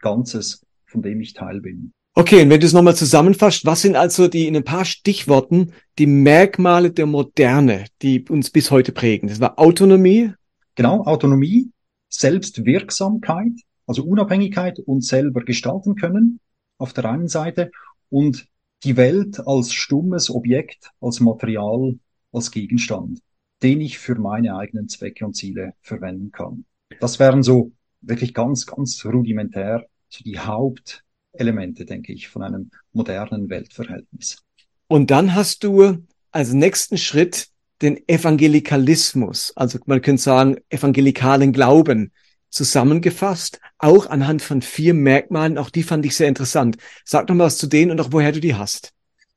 Ganzes, 0.00 0.66
von 0.86 1.02
dem 1.02 1.20
ich 1.20 1.34
Teil 1.34 1.60
bin. 1.60 1.92
Okay, 2.18 2.42
und 2.42 2.50
wenn 2.50 2.58
du 2.58 2.66
es 2.66 2.72
nochmal 2.72 2.96
zusammenfasst, 2.96 3.64
was 3.64 3.82
sind 3.82 3.94
also 3.94 4.26
die 4.26 4.48
in 4.48 4.56
ein 4.56 4.64
paar 4.64 4.84
Stichworten 4.84 5.72
die 6.00 6.08
Merkmale 6.08 6.90
der 6.90 7.06
Moderne, 7.06 7.84
die 8.02 8.24
uns 8.28 8.50
bis 8.50 8.72
heute 8.72 8.90
prägen? 8.90 9.28
Das 9.28 9.38
war 9.38 9.56
Autonomie. 9.56 10.32
Genau, 10.74 11.04
Autonomie, 11.04 11.70
Selbstwirksamkeit, 12.08 13.52
also 13.86 14.02
Unabhängigkeit 14.02 14.80
und 14.80 15.04
selber 15.04 15.44
gestalten 15.44 15.94
können 15.94 16.40
auf 16.78 16.92
der 16.92 17.04
einen 17.04 17.28
Seite 17.28 17.70
und 18.10 18.48
die 18.82 18.96
Welt 18.96 19.38
als 19.46 19.72
stummes 19.72 20.28
Objekt, 20.28 20.90
als 21.00 21.20
Material, 21.20 22.00
als 22.32 22.50
Gegenstand, 22.50 23.20
den 23.62 23.80
ich 23.80 24.00
für 24.00 24.16
meine 24.16 24.56
eigenen 24.56 24.88
Zwecke 24.88 25.24
und 25.24 25.36
Ziele 25.36 25.74
verwenden 25.82 26.32
kann. 26.32 26.64
Das 26.98 27.20
wären 27.20 27.44
so 27.44 27.70
wirklich 28.00 28.34
ganz, 28.34 28.66
ganz 28.66 29.04
rudimentär 29.04 29.86
so 30.08 30.24
die 30.24 30.40
Hauptelemente, 31.38 31.84
denke 31.84 32.12
ich, 32.12 32.26
von 32.26 32.42
einem 32.42 32.70
modernen 32.92 33.48
Weltverhältnis. 33.48 34.42
Und 34.88 35.12
dann 35.12 35.36
hast 35.36 35.62
du 35.62 35.98
als 36.32 36.52
nächsten 36.52 36.98
Schritt 36.98 37.46
den 37.80 38.08
Evangelikalismus, 38.08 39.52
also 39.54 39.78
man 39.86 40.02
könnte 40.02 40.20
sagen 40.20 40.56
evangelikalen 40.68 41.52
Glauben 41.52 42.10
zusammengefasst, 42.50 43.60
auch 43.78 44.06
anhand 44.06 44.42
von 44.42 44.62
vier 44.62 44.94
Merkmalen. 44.94 45.58
Auch 45.58 45.70
die 45.70 45.84
fand 45.84 46.04
ich 46.06 46.16
sehr 46.16 46.26
interessant. 46.26 46.76
Sag 47.04 47.28
noch 47.28 47.36
mal 47.36 47.44
was 47.44 47.58
zu 47.58 47.68
denen 47.68 47.92
und 47.92 48.00
auch 48.00 48.10
woher 48.10 48.32
du 48.32 48.40
die 48.40 48.56
hast. 48.56 48.92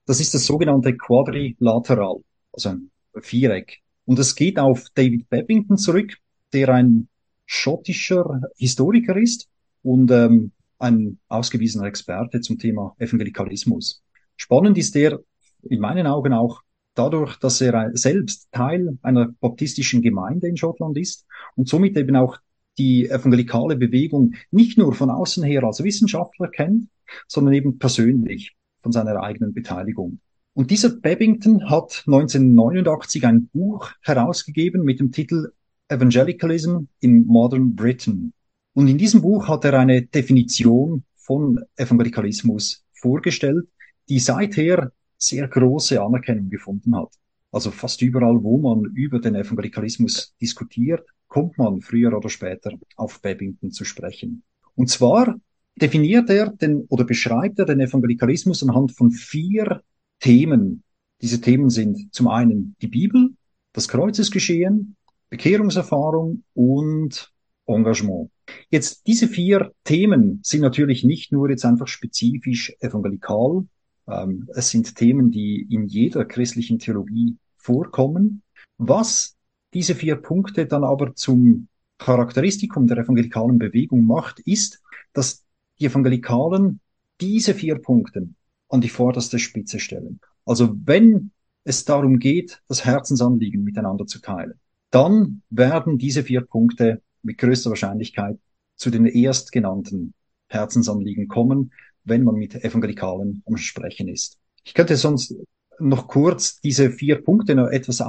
Das 0.08 0.20
ist 0.20 0.34
das 0.34 0.46
sogenannte 0.46 0.98
Quadrilateral, 0.98 2.22
also 2.52 2.70
ein 2.70 2.90
Viereck. 3.20 3.80
Und 4.06 4.18
es 4.18 4.36
geht 4.36 4.58
auf 4.58 4.86
David 4.96 5.30
Babington 5.30 5.78
zurück, 5.78 6.18
der 6.52 6.70
ein 6.70 7.10
schottischer 7.46 8.42
Historiker 8.58 9.16
ist 9.18 9.48
und 9.84 10.10
ähm, 10.10 10.52
ein 10.82 11.20
ausgewiesener 11.28 11.86
Experte 11.86 12.42
zum 12.42 12.58
Thema 12.58 12.96
Evangelikalismus. 12.98 14.04
Spannend 14.36 14.78
ist 14.78 14.96
er 14.96 15.20
in 15.64 15.80
meinen 15.80 16.08
Augen 16.08 16.34
auch 16.34 16.62
dadurch, 16.96 17.38
dass 17.38 17.62
er 17.62 17.92
selbst 17.94 18.50
Teil 18.52 18.98
einer 19.02 19.30
baptistischen 19.40 20.02
Gemeinde 20.02 20.48
in 20.48 20.58
Schottland 20.58 20.98
ist 20.98 21.26
und 21.56 21.70
somit 21.70 21.96
eben 21.98 22.16
auch 22.16 22.38
die 22.78 23.10
evangelikale 23.10 23.76
Bewegung 23.76 24.34
nicht 24.50 24.78
nur 24.78 24.94
von 24.94 25.10
außen 25.10 25.44
her 25.44 25.64
als 25.64 25.84
Wissenschaftler 25.84 26.50
kennt, 26.50 26.88
sondern 27.28 27.54
eben 27.54 27.78
persönlich 27.78 28.56
von 28.82 28.92
seiner 28.92 29.22
eigenen 29.22 29.54
Beteiligung. 29.54 30.20
Und 30.54 30.72
dieser 30.72 30.90
Babington 30.90 31.70
hat 31.70 32.04
1989 32.08 33.26
ein 33.26 33.48
Buch 33.54 33.92
herausgegeben 34.02 34.84
mit 34.84 35.00
dem 35.00 35.12
Titel 35.12 35.52
Evangelicalism 35.88 36.88
in 37.00 37.26
Modern 37.26 37.76
Britain. 37.76 38.34
Und 38.74 38.88
in 38.88 38.98
diesem 38.98 39.22
Buch 39.22 39.48
hat 39.48 39.66
er 39.66 39.80
eine 39.80 40.04
Definition 40.04 41.04
von 41.16 41.60
Evangelikalismus 41.76 42.84
vorgestellt, 42.94 43.68
die 44.08 44.20
seither 44.20 44.92
sehr 45.18 45.48
große 45.48 46.02
Anerkennung 46.02 46.50
gefunden 46.50 46.96
hat. 46.96 47.10
Also 47.52 47.70
fast 47.72 48.02
überall, 48.02 48.42
wo 48.44 48.58
man 48.58 48.86
über 48.96 49.20
den 49.20 49.36
Evangelikalismus 49.36 50.34
diskutiert, 50.40 51.06
kommt 51.28 51.58
man 51.58 51.82
früher 51.82 52.16
oder 52.16 52.30
später 52.30 52.72
auf 52.96 53.22
Babington 53.22 53.72
zu 53.72 53.84
sprechen. 53.84 54.44
Und 54.76 54.90
zwar 54.90 55.36
definiert 55.76 56.30
er 56.30 56.50
den 56.50 56.86
oder 56.90 57.04
beschreibt 57.04 57.60
er 57.60 57.66
den 57.66 57.82
Evangelikalismus 57.82 58.64
anhand 58.64 58.94
von 58.94 59.12
vier 59.12 59.82
Themen. 60.20 60.84
Diese 61.22 61.42
Themen 61.42 61.70
sind 61.70 62.14
zum 62.14 62.28
einen 62.28 62.76
die 62.82 62.88
Bibel, 62.88 63.32
das 63.74 63.88
Kreuzesgeschehen, 63.88 64.96
Bekehrungserfahrung 65.30 66.44
und 66.54 67.32
Engagement. 67.68 68.30
Jetzt 68.70 69.08
diese 69.08 69.28
vier 69.28 69.74
Themen 69.84 70.40
sind 70.44 70.62
natürlich 70.62 71.04
nicht 71.04 71.32
nur 71.32 71.50
jetzt 71.50 71.66
einfach 71.66 71.88
spezifisch 71.88 72.76
evangelikal. 72.80 73.66
Ähm, 74.08 74.50
es 74.54 74.70
sind 74.70 74.96
Themen, 74.96 75.32
die 75.32 75.68
in 75.70 75.88
jeder 75.88 76.26
christlichen 76.26 76.80
Theologie 76.80 77.38
vorkommen. 77.58 78.42
Was 78.78 79.38
diese 79.74 79.96
vier 79.96 80.16
Punkte 80.16 80.66
dann 80.66 80.84
aber 80.84 81.16
zum 81.16 81.68
Charakteristikum 81.98 82.88
der 82.88 82.98
evangelikalen 82.98 83.60
Bewegung 83.60 84.06
macht, 84.06 84.40
ist, 84.40 84.82
dass 85.14 85.44
die 85.80 85.86
Evangelikalen 85.86 86.80
diese 87.22 87.54
vier 87.54 87.78
Punkte 87.78 88.30
an 88.70 88.82
die 88.82 88.90
vorderste 88.90 89.38
Spitze 89.38 89.80
stellen. 89.80 90.20
Also 90.46 90.76
wenn 90.86 91.32
es 91.64 91.86
darum 91.86 92.18
geht, 92.18 92.62
das 92.68 92.86
Herzensanliegen 92.86 93.64
miteinander 93.64 94.08
zu 94.08 94.20
teilen, 94.20 94.60
dann 94.90 95.44
werden 95.50 95.98
diese 95.98 96.24
vier 96.24 96.42
Punkte 96.42 97.02
mit 97.24 97.38
größter 97.38 97.70
Wahrscheinlichkeit 97.70 98.38
zu 98.76 98.90
den 98.90 99.06
erstgenannten 99.06 100.14
Herzensanliegen 100.48 101.28
kommen, 101.28 101.72
wenn 102.04 102.24
man 102.24 102.36
mit 102.36 102.56
Evangelikalen 102.56 103.44
am 103.46 103.58
Sprechen 103.58 104.08
ist. 104.08 104.38
Ich 104.64 104.74
könnte 104.74 104.96
sonst 104.96 105.36
noch 105.80 106.08
kurz 106.08 106.60
diese 106.62 106.92
vier 106.92 107.22
Punkte 107.22 107.56
noch 107.56 107.68
etwas 107.68 108.04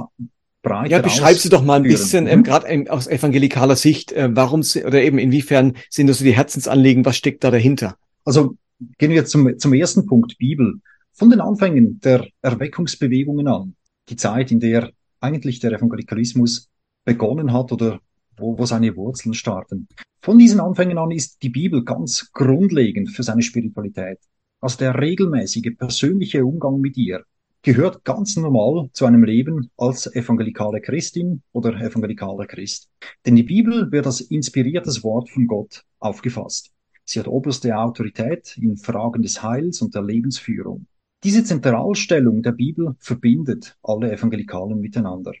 breiter 0.61 0.89
Ja, 0.89 1.01
beschreib 1.01 1.37
sie 1.37 1.49
doch 1.49 1.63
mal 1.63 1.75
ein 1.75 1.83
bisschen, 1.83 2.27
ähm, 2.27 2.39
mhm. 2.39 2.43
gerade 2.43 2.91
aus 2.91 3.07
evangelikaler 3.07 3.75
Sicht, 3.75 4.11
äh, 4.11 4.29
warum 4.31 4.63
sie, 4.63 4.83
oder 4.83 5.01
eben 5.01 5.19
inwiefern 5.19 5.73
sind 5.89 6.07
das 6.07 6.19
so 6.19 6.25
die 6.25 6.35
Herzensanliegen, 6.35 7.05
was 7.05 7.17
steckt 7.17 7.43
da 7.43 7.51
dahinter? 7.51 7.97
Also 8.25 8.55
gehen 8.97 9.11
wir 9.11 9.25
zum, 9.25 9.57
zum 9.59 9.73
ersten 9.73 10.05
Punkt, 10.05 10.37
Bibel. 10.37 10.79
Von 11.13 11.29
den 11.29 11.41
Anfängen 11.41 11.99
der 11.99 12.27
Erweckungsbewegungen 12.41 13.47
an, 13.47 13.75
die 14.09 14.15
Zeit, 14.15 14.51
in 14.51 14.59
der 14.59 14.91
eigentlich 15.19 15.59
der 15.59 15.73
Evangelikalismus 15.73 16.69
begonnen 17.05 17.53
hat 17.53 17.71
oder 17.71 17.99
wo, 18.37 18.57
wo 18.57 18.65
seine 18.65 18.95
Wurzeln 18.95 19.33
starten. 19.33 19.87
Von 20.21 20.37
diesen 20.37 20.59
Anfängen 20.59 20.97
an 20.97 21.11
ist 21.11 21.41
die 21.43 21.49
Bibel 21.49 21.83
ganz 21.83 22.31
grundlegend 22.31 23.09
für 23.09 23.23
seine 23.23 23.41
Spiritualität. 23.41 24.19
Also 24.61 24.77
der 24.77 24.99
regelmäßige 24.99 25.75
persönliche 25.77 26.45
Umgang 26.45 26.79
mit 26.79 26.95
ihr, 26.97 27.23
gehört 27.63 28.03
ganz 28.03 28.35
normal 28.35 28.89
zu 28.91 29.05
einem 29.05 29.23
Leben 29.23 29.69
als 29.77 30.13
evangelikale 30.13 30.81
Christin 30.81 31.41
oder 31.53 31.73
evangelikaler 31.79 32.45
Christ. 32.45 32.89
Denn 33.25 33.37
die 33.37 33.43
Bibel 33.43 33.89
wird 33.91 34.05
als 34.05 34.19
inspiriertes 34.19 35.03
Wort 35.03 35.29
von 35.29 35.47
Gott 35.47 35.83
aufgefasst. 35.99 36.71
Sie 37.05 37.19
hat 37.19 37.27
oberste 37.27 37.77
Autorität 37.77 38.57
in 38.57 38.75
Fragen 38.75 39.21
des 39.21 39.41
Heils 39.41 39.81
und 39.81 39.95
der 39.95 40.03
Lebensführung. 40.03 40.87
Diese 41.23 41.43
Zentralstellung 41.45 42.41
der 42.41 42.51
Bibel 42.51 42.95
verbindet 42.99 43.77
alle 43.81 44.11
Evangelikalen 44.11 44.79
miteinander. 44.81 45.31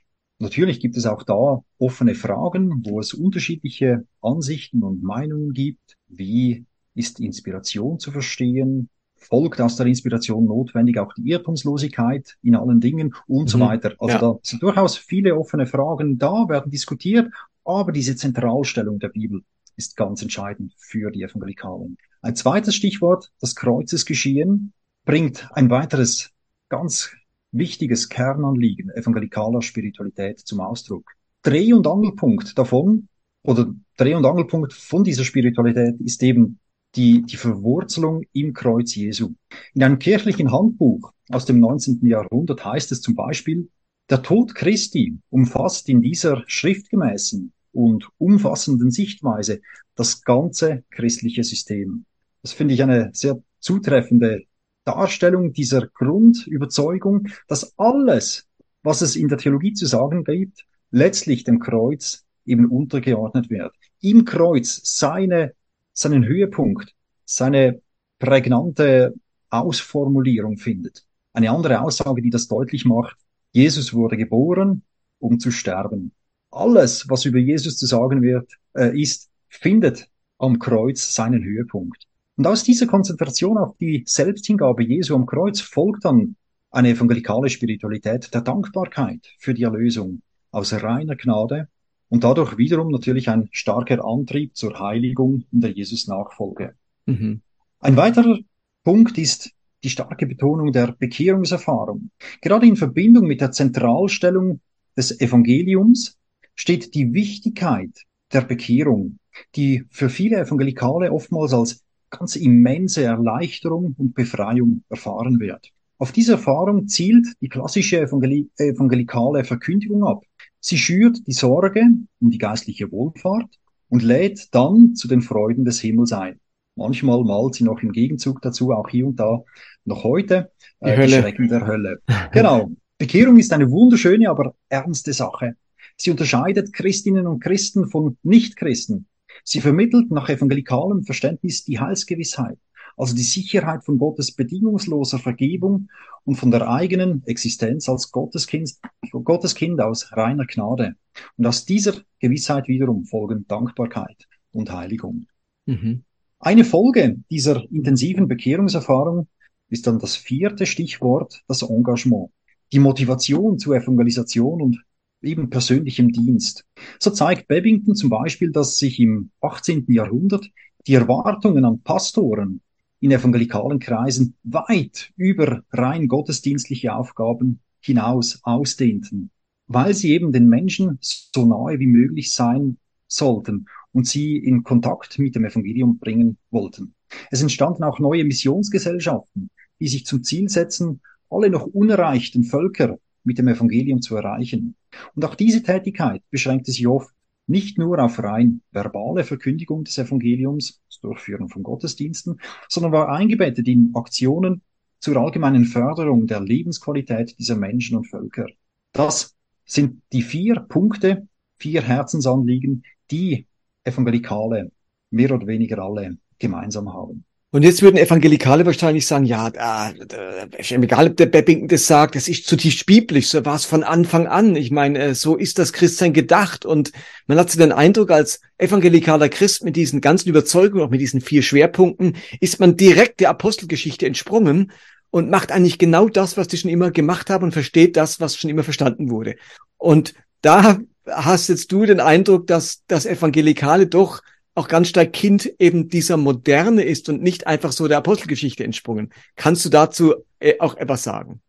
Natürlich 0.43 0.81
gibt 0.81 0.97
es 0.97 1.05
auch 1.05 1.23
da 1.23 1.63
offene 1.79 2.15
Fragen, 2.15 2.83
wo 2.85 2.99
es 2.99 3.13
unterschiedliche 3.13 4.05
Ansichten 4.21 4.83
und 4.83 5.01
Meinungen 5.01 5.53
gibt. 5.53 5.95
Wie 6.09 6.65
ist 6.93 7.19
Inspiration 7.19 7.97
zu 7.97 8.11
verstehen? 8.11 8.89
folgt 9.15 9.61
aus 9.61 9.77
der 9.77 9.85
Inspiration 9.85 10.43
notwendig 10.43 10.99
auch 10.99 11.13
die 11.13 11.29
Irrtumslosigkeit 11.29 12.35
in 12.41 12.55
allen 12.55 12.81
Dingen 12.81 13.15
und 13.25 13.43
mhm. 13.43 13.47
so 13.47 13.59
weiter. 13.61 13.93
Also 13.99 14.15
ja. 14.15 14.19
da 14.19 14.35
sind 14.43 14.61
durchaus 14.61 14.97
viele 14.97 15.37
offene 15.37 15.65
Fragen 15.65 16.17
da, 16.17 16.49
werden 16.49 16.69
diskutiert, 16.69 17.31
aber 17.63 17.93
diese 17.93 18.17
Zentralstellung 18.17 18.99
der 18.99 19.07
Bibel 19.07 19.43
ist 19.77 19.95
ganz 19.95 20.21
entscheidend 20.21 20.73
für 20.77 21.09
die 21.09 21.23
Evangelikalen. 21.23 21.97
Ein 22.21 22.35
zweites 22.35 22.75
Stichwort, 22.75 23.31
das 23.39 23.55
Kreuzesgeschehen, 23.55 24.73
bringt 25.05 25.47
ein 25.53 25.69
weiteres 25.69 26.31
ganz 26.67 27.15
wichtiges 27.53 28.09
Kernanliegen 28.09 28.89
evangelikaler 28.89 29.61
Spiritualität 29.61 30.39
zum 30.39 30.59
Ausdruck. 30.59 31.11
Dreh- 31.43 31.73
und 31.73 31.87
Angelpunkt 31.87 32.57
davon 32.57 33.07
oder 33.43 33.73
Dreh- 33.97 34.15
und 34.15 34.25
Angelpunkt 34.25 34.73
von 34.73 35.03
dieser 35.03 35.23
Spiritualität 35.23 35.99
ist 36.01 36.21
eben 36.23 36.59
die, 36.95 37.23
die 37.23 37.37
Verwurzelung 37.37 38.23
im 38.33 38.53
Kreuz 38.53 38.95
Jesu. 38.95 39.33
In 39.73 39.83
einem 39.83 39.99
kirchlichen 39.99 40.51
Handbuch 40.51 41.11
aus 41.29 41.45
dem 41.45 41.59
19. 41.59 42.05
Jahrhundert 42.05 42.63
heißt 42.63 42.91
es 42.91 43.01
zum 43.01 43.15
Beispiel, 43.15 43.69
der 44.09 44.21
Tod 44.21 44.53
Christi 44.53 45.17
umfasst 45.29 45.89
in 45.89 46.01
dieser 46.01 46.43
schriftgemäßen 46.47 47.53
und 47.71 48.09
umfassenden 48.17 48.91
Sichtweise 48.91 49.61
das 49.95 50.23
ganze 50.23 50.83
christliche 50.89 51.43
System. 51.43 52.05
Das 52.41 52.53
finde 52.53 52.73
ich 52.73 52.83
eine 52.83 53.09
sehr 53.13 53.41
zutreffende 53.59 54.43
Darstellung 54.85 55.53
dieser 55.53 55.87
Grundüberzeugung, 55.87 57.27
dass 57.47 57.77
alles, 57.77 58.47
was 58.81 59.01
es 59.01 59.15
in 59.15 59.27
der 59.27 59.37
Theologie 59.37 59.73
zu 59.73 59.85
sagen 59.85 60.23
gibt, 60.23 60.65
letztlich 60.91 61.43
dem 61.43 61.59
Kreuz 61.59 62.25
eben 62.45 62.65
untergeordnet 62.69 63.49
wird. 63.49 63.73
Im 64.01 64.25
Kreuz 64.25 64.81
seine 64.83 65.53
seinen 65.93 66.25
Höhepunkt, 66.25 66.93
seine 67.25 67.81
prägnante 68.19 69.13
Ausformulierung 69.49 70.57
findet. 70.57 71.05
Eine 71.33 71.51
andere 71.51 71.81
Aussage, 71.81 72.21
die 72.21 72.29
das 72.29 72.47
deutlich 72.47 72.85
macht, 72.85 73.17
Jesus 73.51 73.93
wurde 73.93 74.17
geboren, 74.17 74.83
um 75.19 75.39
zu 75.39 75.51
sterben. 75.51 76.11
Alles, 76.51 77.09
was 77.09 77.25
über 77.25 77.39
Jesus 77.39 77.77
zu 77.77 77.85
sagen 77.85 78.21
wird, 78.21 78.51
äh, 78.73 78.99
ist, 78.99 79.29
findet 79.47 80.09
am 80.37 80.59
Kreuz 80.59 81.13
seinen 81.13 81.43
Höhepunkt. 81.43 82.07
Und 82.35 82.47
aus 82.47 82.63
dieser 82.63 82.87
Konzentration 82.87 83.57
auf 83.57 83.77
die 83.77 84.03
Selbsthingabe 84.05 84.83
Jesu 84.83 85.15
am 85.15 85.25
Kreuz 85.25 85.61
folgt 85.61 86.05
dann 86.05 86.35
eine 86.71 86.89
evangelikale 86.89 87.49
Spiritualität 87.49 88.33
der 88.33 88.41
Dankbarkeit 88.41 89.27
für 89.37 89.53
die 89.53 89.63
Erlösung 89.63 90.21
aus 90.51 90.73
reiner 90.73 91.15
Gnade 91.15 91.67
und 92.09 92.23
dadurch 92.23 92.57
wiederum 92.57 92.89
natürlich 92.89 93.29
ein 93.29 93.49
starker 93.51 94.03
Antrieb 94.03 94.55
zur 94.55 94.79
Heiligung 94.79 95.45
in 95.51 95.61
der 95.61 95.71
Jesus-Nachfolge. 95.71 96.75
Mhm. 97.05 97.41
Ein 97.79 97.97
weiterer 97.97 98.39
Punkt 98.83 99.17
ist 99.17 99.51
die 99.83 99.89
starke 99.89 100.25
Betonung 100.25 100.71
der 100.71 100.95
Bekehrungserfahrung. 100.97 102.09
Gerade 102.41 102.65
in 102.65 102.75
Verbindung 102.75 103.27
mit 103.27 103.41
der 103.41 103.51
Zentralstellung 103.51 104.61
des 104.97 105.19
Evangeliums 105.19 106.17
steht 106.55 106.95
die 106.95 107.13
Wichtigkeit 107.13 107.91
der 108.31 108.41
Bekehrung, 108.41 109.19
die 109.55 109.85
für 109.89 110.09
viele 110.09 110.37
Evangelikale 110.37 111.11
oftmals 111.11 111.53
als 111.53 111.83
ganz 112.17 112.35
immense 112.35 113.03
Erleichterung 113.03 113.95
und 113.97 114.13
Befreiung 114.13 114.83
erfahren 114.89 115.39
wird. 115.39 115.69
Auf 115.97 116.11
diese 116.11 116.33
Erfahrung 116.33 116.87
zielt 116.87 117.27
die 117.41 117.49
klassische 117.49 118.01
Evangel 118.01 118.49
evangelikale 118.57 119.43
Verkündigung 119.43 120.03
ab. 120.03 120.23
Sie 120.59 120.77
schürt 120.77 121.25
die 121.27 121.33
Sorge 121.33 121.85
um 122.19 122.29
die 122.29 122.37
geistliche 122.37 122.91
Wohlfahrt 122.91 123.59
und 123.89 124.03
lädt 124.03 124.53
dann 124.53 124.95
zu 124.95 125.07
den 125.07 125.21
Freuden 125.21 125.65
des 125.65 125.79
Himmels 125.79 126.13
ein. 126.13 126.39
Manchmal 126.75 127.23
malt 127.23 127.55
sie 127.55 127.63
noch 127.63 127.81
im 127.83 127.91
Gegenzug 127.91 128.41
dazu, 128.41 128.71
auch 128.71 128.89
hier 128.89 129.05
und 129.05 129.19
da, 129.19 129.43
noch 129.85 130.03
heute, 130.03 130.51
äh, 130.79 130.95
die, 130.95 131.07
die 131.07 131.13
Schrecken 131.13 131.47
der 131.47 131.67
Hölle. 131.67 131.99
Genau. 132.31 132.71
Bekehrung 132.97 133.37
ist 133.37 133.51
eine 133.53 133.69
wunderschöne, 133.69 134.29
aber 134.29 134.55
ernste 134.69 135.13
Sache. 135.13 135.55
Sie 135.97 136.11
unterscheidet 136.11 136.73
Christinnen 136.73 137.27
und 137.27 137.39
Christen 137.39 137.87
von 137.87 138.17
Nichtchristen. 138.23 139.07
Sie 139.43 139.61
vermittelt 139.61 140.11
nach 140.11 140.29
evangelikalem 140.29 141.03
Verständnis 141.03 141.63
die 141.65 141.79
Heilsgewissheit, 141.79 142.57
also 142.95 143.15
die 143.15 143.23
Sicherheit 143.23 143.83
von 143.83 143.97
Gottes 143.97 144.31
bedingungsloser 144.31 145.19
Vergebung 145.19 145.89
und 146.23 146.35
von 146.35 146.51
der 146.51 146.69
eigenen 146.69 147.23
Existenz 147.25 147.89
als 147.89 148.11
Gotteskind, 148.11 148.73
Gotteskind 149.11 149.81
aus 149.81 150.11
reiner 150.13 150.45
Gnade. 150.45 150.95
Und 151.37 151.45
aus 151.45 151.65
dieser 151.65 151.93
Gewissheit 152.19 152.67
wiederum 152.67 153.03
folgen 153.05 153.45
Dankbarkeit 153.47 154.27
und 154.51 154.71
Heiligung. 154.71 155.27
Mhm. 155.65 156.03
Eine 156.39 156.65
Folge 156.65 157.17
dieser 157.29 157.63
intensiven 157.71 158.27
Bekehrungserfahrung 158.27 159.27
ist 159.69 159.87
dann 159.87 159.99
das 159.99 160.15
vierte 160.15 160.65
Stichwort, 160.65 161.43
das 161.47 161.63
Engagement. 161.63 162.31
Die 162.71 162.79
Motivation 162.79 163.57
zur 163.57 163.75
Evangelisation 163.75 164.61
und 164.61 164.83
eben 165.23 165.49
persönlichem 165.49 166.11
Dienst. 166.11 166.65
So 166.99 167.11
zeigt 167.11 167.47
Babington 167.47 167.95
zum 167.95 168.09
Beispiel, 168.09 168.51
dass 168.51 168.77
sich 168.77 168.99
im 168.99 169.31
18. 169.41 169.85
Jahrhundert 169.89 170.49
die 170.87 170.93
Erwartungen 170.93 171.65
an 171.65 171.81
Pastoren 171.81 172.61
in 172.99 173.11
evangelikalen 173.11 173.79
Kreisen 173.79 174.35
weit 174.43 175.11
über 175.17 175.63
rein 175.71 176.07
gottesdienstliche 176.07 176.95
Aufgaben 176.95 177.59
hinaus 177.81 178.39
ausdehnten, 178.43 179.29
weil 179.67 179.93
sie 179.93 180.11
eben 180.11 180.31
den 180.31 180.47
Menschen 180.47 180.97
so 181.01 181.45
nahe 181.45 181.79
wie 181.79 181.87
möglich 181.87 182.33
sein 182.33 182.77
sollten 183.07 183.65
und 183.91 184.07
sie 184.07 184.37
in 184.37 184.63
Kontakt 184.63 185.19
mit 185.19 185.35
dem 185.35 185.45
Evangelium 185.45 185.99
bringen 185.99 186.37
wollten. 186.49 186.95
Es 187.29 187.41
entstanden 187.41 187.83
auch 187.83 187.99
neue 187.99 188.23
Missionsgesellschaften, 188.23 189.49
die 189.79 189.87
sich 189.87 190.05
zum 190.05 190.23
Ziel 190.23 190.49
setzen, 190.49 191.01
alle 191.29 191.49
noch 191.49 191.65
unerreichten 191.65 192.43
Völker 192.43 192.97
mit 193.23 193.37
dem 193.37 193.47
Evangelium 193.47 194.01
zu 194.01 194.15
erreichen. 194.15 194.75
Und 195.15 195.25
auch 195.25 195.35
diese 195.35 195.63
Tätigkeit 195.63 196.21
beschränkte 196.29 196.71
sich 196.71 196.87
oft 196.87 197.13
nicht 197.47 197.77
nur 197.77 197.99
auf 197.99 198.19
rein 198.19 198.61
verbale 198.71 199.23
Verkündigung 199.23 199.83
des 199.83 199.97
Evangeliums, 199.97 200.81
das 200.89 200.99
Durchführen 200.99 201.49
von 201.49 201.63
Gottesdiensten, 201.63 202.39
sondern 202.69 202.91
war 202.91 203.09
eingebettet 203.09 203.67
in 203.67 203.91
Aktionen 203.93 204.61
zur 204.99 205.17
allgemeinen 205.17 205.65
Förderung 205.65 206.27
der 206.27 206.39
Lebensqualität 206.39 207.37
dieser 207.37 207.57
Menschen 207.57 207.97
und 207.97 208.07
Völker. 208.07 208.47
Das 208.93 209.35
sind 209.65 210.01
die 210.13 210.21
vier 210.21 210.61
Punkte, 210.61 211.27
vier 211.57 211.81
Herzensanliegen, 211.81 212.83
die 213.11 213.47
Evangelikale 213.83 214.71
mehr 215.09 215.31
oder 215.31 215.47
weniger 215.47 215.79
alle 215.79 216.17
gemeinsam 216.39 216.93
haben. 216.93 217.25
Und 217.53 217.61
jetzt 217.61 217.83
würden 217.83 217.97
Evangelikale 217.97 218.65
wahrscheinlich 218.65 219.05
sagen, 219.05 219.25
ja, 219.25 219.47
äh, 219.47 220.73
egal 220.73 221.09
ob 221.09 221.17
der 221.17 221.27
Bebbington 221.27 221.67
das 221.67 221.85
sagt, 221.85 222.15
das 222.15 222.27
ist 222.27 222.47
zutiefst 222.47 222.87
biblisch, 222.87 223.27
so 223.27 223.45
war 223.45 223.53
es 223.53 223.65
von 223.65 223.83
Anfang 223.83 224.25
an. 224.25 224.55
Ich 224.55 224.71
meine, 224.71 224.97
äh, 224.97 225.13
so 225.13 225.35
ist 225.35 225.59
das 225.59 225.71
Christsein 225.71 226.13
gedacht. 226.13 226.65
Und 226.65 226.93
man 227.27 227.37
hat 227.37 227.51
so 227.51 227.59
den 227.59 227.71
Eindruck, 227.71 228.09
als 228.09 228.41
evangelikaler 228.57 229.29
Christ 229.29 229.63
mit 229.63 229.75
diesen 229.75 230.01
ganzen 230.01 230.29
Überzeugungen, 230.29 230.83
auch 230.83 230.89
mit 230.89 230.99
diesen 230.99 231.21
vier 231.21 231.43
Schwerpunkten, 231.43 232.15
ist 232.39 232.59
man 232.59 232.75
direkt 232.75 233.19
der 233.19 233.29
Apostelgeschichte 233.29 234.07
entsprungen 234.07 234.71
und 235.11 235.29
macht 235.29 235.51
eigentlich 235.51 235.77
genau 235.77 236.09
das, 236.09 236.37
was 236.37 236.47
die 236.47 236.57
schon 236.57 236.71
immer 236.71 236.89
gemacht 236.89 237.29
haben 237.29 237.43
und 237.43 237.51
versteht 237.51 237.97
das, 237.97 238.19
was 238.19 238.35
schon 238.35 238.49
immer 238.49 238.63
verstanden 238.63 239.11
wurde. 239.11 239.35
Und 239.77 240.15
da 240.41 240.79
hast 241.05 241.49
jetzt 241.49 241.71
du 241.71 241.85
den 241.85 241.99
Eindruck, 241.99 242.47
dass 242.47 242.81
das 242.87 243.05
Evangelikale 243.05 243.85
doch 243.85 244.23
auch 244.55 244.67
ganz 244.67 244.89
stark 244.89 245.13
Kind 245.13 245.51
eben 245.59 245.89
dieser 245.89 246.17
Moderne 246.17 246.83
ist 246.83 247.09
und 247.09 247.21
nicht 247.21 247.47
einfach 247.47 247.71
so 247.71 247.87
der 247.87 247.97
Apostelgeschichte 247.97 248.63
entsprungen. 248.63 249.11
Kannst 249.35 249.65
du 249.65 249.69
dazu 249.69 250.13
äh, 250.39 250.59
auch 250.59 250.75
etwas 250.77 251.03
sagen? 251.03 251.41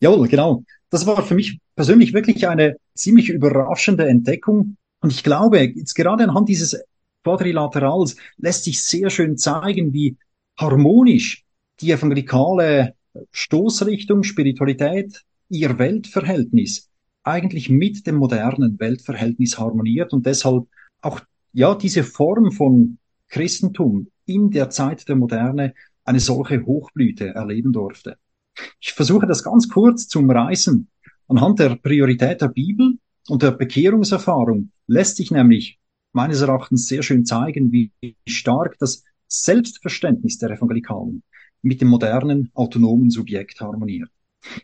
Jawohl, 0.00 0.28
genau. 0.28 0.64
Das 0.90 1.06
war 1.06 1.24
für 1.24 1.34
mich 1.34 1.58
persönlich 1.76 2.12
wirklich 2.12 2.46
eine 2.48 2.76
ziemlich 2.94 3.30
überraschende 3.30 4.06
Entdeckung. 4.06 4.76
Und 5.00 5.12
ich 5.12 5.22
glaube, 5.22 5.60
jetzt 5.60 5.94
gerade 5.94 6.24
anhand 6.24 6.48
dieses 6.48 6.78
Quadrilaterals 7.24 8.16
lässt 8.36 8.64
sich 8.64 8.82
sehr 8.82 9.08
schön 9.10 9.38
zeigen, 9.38 9.92
wie 9.92 10.16
harmonisch 10.58 11.44
die 11.80 11.92
evangelikale 11.92 12.94
Stoßrichtung, 13.32 14.22
Spiritualität, 14.22 15.22
ihr 15.48 15.78
Weltverhältnis 15.78 16.88
eigentlich 17.22 17.68
mit 17.68 18.06
dem 18.06 18.16
modernen 18.16 18.78
Weltverhältnis 18.78 19.58
harmoniert 19.58 20.12
und 20.12 20.26
deshalb 20.26 20.66
auch 21.02 21.20
ja, 21.52 21.74
diese 21.74 22.04
Form 22.04 22.52
von 22.52 22.98
Christentum 23.28 24.08
in 24.26 24.50
der 24.50 24.70
Zeit 24.70 25.08
der 25.08 25.16
Moderne 25.16 25.74
eine 26.04 26.20
solche 26.20 26.64
Hochblüte 26.64 27.28
erleben 27.28 27.72
durfte. 27.72 28.16
Ich 28.80 28.92
versuche 28.92 29.26
das 29.26 29.42
ganz 29.42 29.68
kurz 29.68 30.08
zu 30.08 30.18
umreißen. 30.18 30.88
Anhand 31.28 31.58
der 31.58 31.76
Priorität 31.76 32.40
der 32.40 32.48
Bibel 32.48 32.98
und 33.28 33.42
der 33.42 33.52
Bekehrungserfahrung 33.52 34.70
lässt 34.86 35.16
sich 35.16 35.30
nämlich 35.30 35.78
meines 36.12 36.40
Erachtens 36.40 36.88
sehr 36.88 37.02
schön 37.02 37.24
zeigen, 37.24 37.70
wie 37.70 37.92
stark 38.26 38.76
das 38.78 39.04
Selbstverständnis 39.28 40.38
der 40.38 40.50
Evangelikalen 40.50 41.22
mit 41.62 41.80
dem 41.80 41.88
modernen 41.88 42.50
autonomen 42.54 43.10
Subjekt 43.10 43.60
harmoniert. 43.60 44.10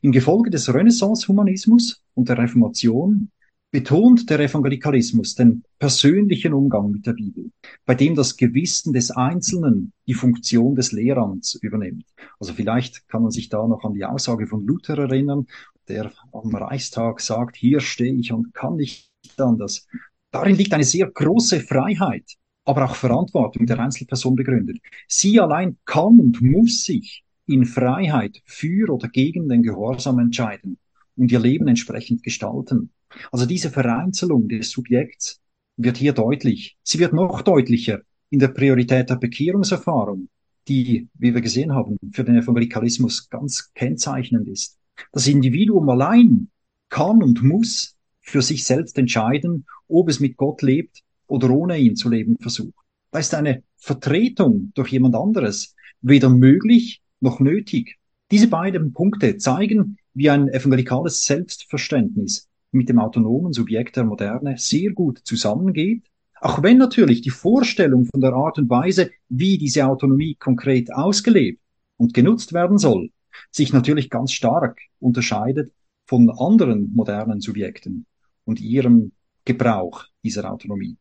Im 0.00 0.10
Gefolge 0.10 0.50
des 0.50 0.72
Renaissance-Humanismus 0.72 2.02
und 2.14 2.28
der 2.28 2.38
Reformation 2.38 3.30
betont 3.76 4.30
der 4.30 4.40
Evangelikalismus 4.40 5.34
den 5.34 5.62
persönlichen 5.78 6.54
Umgang 6.54 6.92
mit 6.92 7.06
der 7.06 7.12
Bibel, 7.12 7.50
bei 7.84 7.94
dem 7.94 8.14
das 8.14 8.38
Gewissen 8.38 8.94
des 8.94 9.10
Einzelnen 9.10 9.92
die 10.06 10.14
Funktion 10.14 10.74
des 10.74 10.92
Lehrers 10.92 11.58
übernimmt. 11.60 12.06
Also 12.40 12.54
vielleicht 12.54 13.06
kann 13.06 13.20
man 13.20 13.30
sich 13.30 13.50
da 13.50 13.66
noch 13.68 13.84
an 13.84 13.92
die 13.92 14.06
Aussage 14.06 14.46
von 14.46 14.64
Luther 14.64 14.96
erinnern, 14.96 15.46
der 15.88 16.10
am 16.32 16.54
Reichstag 16.54 17.20
sagt, 17.20 17.54
hier 17.54 17.80
stehe 17.80 18.14
ich 18.14 18.32
und 18.32 18.54
kann 18.54 18.76
nicht 18.76 19.12
anders. 19.36 19.86
Darin 20.30 20.56
liegt 20.56 20.72
eine 20.72 20.84
sehr 20.84 21.10
große 21.10 21.60
Freiheit, 21.60 22.32
aber 22.64 22.86
auch 22.86 22.94
Verantwortung 22.94 23.66
der 23.66 23.78
Einzelperson 23.78 24.36
begründet. 24.36 24.78
Sie 25.06 25.38
allein 25.38 25.76
kann 25.84 26.18
und 26.18 26.40
muss 26.40 26.84
sich 26.84 27.24
in 27.44 27.66
Freiheit 27.66 28.40
für 28.46 28.90
oder 28.90 29.08
gegen 29.08 29.50
den 29.50 29.62
Gehorsam 29.62 30.18
entscheiden 30.18 30.78
und 31.14 31.30
ihr 31.30 31.40
Leben 31.40 31.68
entsprechend 31.68 32.22
gestalten. 32.22 32.90
Also 33.32 33.46
diese 33.46 33.70
Vereinzelung 33.70 34.48
des 34.48 34.70
Subjekts 34.70 35.40
wird 35.76 35.96
hier 35.96 36.12
deutlich. 36.12 36.76
Sie 36.82 36.98
wird 36.98 37.12
noch 37.12 37.42
deutlicher 37.42 38.00
in 38.30 38.38
der 38.38 38.48
Priorität 38.48 39.10
der 39.10 39.16
Bekehrungserfahrung, 39.16 40.28
die, 40.68 41.08
wie 41.14 41.34
wir 41.34 41.40
gesehen 41.40 41.74
haben, 41.74 41.98
für 42.12 42.24
den 42.24 42.36
Evangelikalismus 42.36 43.28
ganz 43.28 43.72
kennzeichnend 43.74 44.48
ist. 44.48 44.78
Das 45.12 45.26
Individuum 45.26 45.88
allein 45.88 46.48
kann 46.88 47.22
und 47.22 47.42
muss 47.42 47.96
für 48.20 48.42
sich 48.42 48.64
selbst 48.64 48.98
entscheiden, 48.98 49.66
ob 49.88 50.08
es 50.08 50.20
mit 50.20 50.36
Gott 50.36 50.62
lebt 50.62 51.02
oder 51.26 51.50
ohne 51.50 51.78
ihn 51.78 51.96
zu 51.96 52.08
leben 52.08 52.36
versucht. 52.40 52.74
Da 53.10 53.18
ist 53.18 53.34
eine 53.34 53.62
Vertretung 53.76 54.72
durch 54.74 54.90
jemand 54.90 55.14
anderes 55.14 55.74
weder 56.00 56.28
möglich 56.28 57.02
noch 57.20 57.40
nötig. 57.40 57.96
Diese 58.30 58.48
beiden 58.48 58.92
Punkte 58.92 59.36
zeigen, 59.36 59.98
wie 60.14 60.30
ein 60.30 60.48
evangelikales 60.48 61.24
Selbstverständnis 61.26 62.48
mit 62.76 62.88
dem 62.88 62.98
autonomen 62.98 63.52
Subjekt 63.52 63.96
der 63.96 64.04
Moderne 64.04 64.56
sehr 64.58 64.92
gut 64.92 65.20
zusammengeht, 65.24 66.04
auch 66.40 66.62
wenn 66.62 66.78
natürlich 66.78 67.22
die 67.22 67.30
Vorstellung 67.30 68.04
von 68.06 68.20
der 68.20 68.34
Art 68.34 68.58
und 68.58 68.68
Weise, 68.68 69.10
wie 69.28 69.58
diese 69.58 69.86
Autonomie 69.86 70.34
konkret 70.34 70.92
ausgelebt 70.92 71.60
und 71.96 72.14
genutzt 72.14 72.52
werden 72.52 72.78
soll, 72.78 73.10
sich 73.50 73.72
natürlich 73.72 74.10
ganz 74.10 74.32
stark 74.32 74.78
unterscheidet 75.00 75.72
von 76.06 76.30
anderen 76.30 76.92
modernen 76.94 77.40
Subjekten 77.40 78.06
und 78.44 78.60
ihrem 78.60 79.12
Gebrauch 79.44 80.04
dieser 80.22 80.50
Autonomie. 80.52 80.96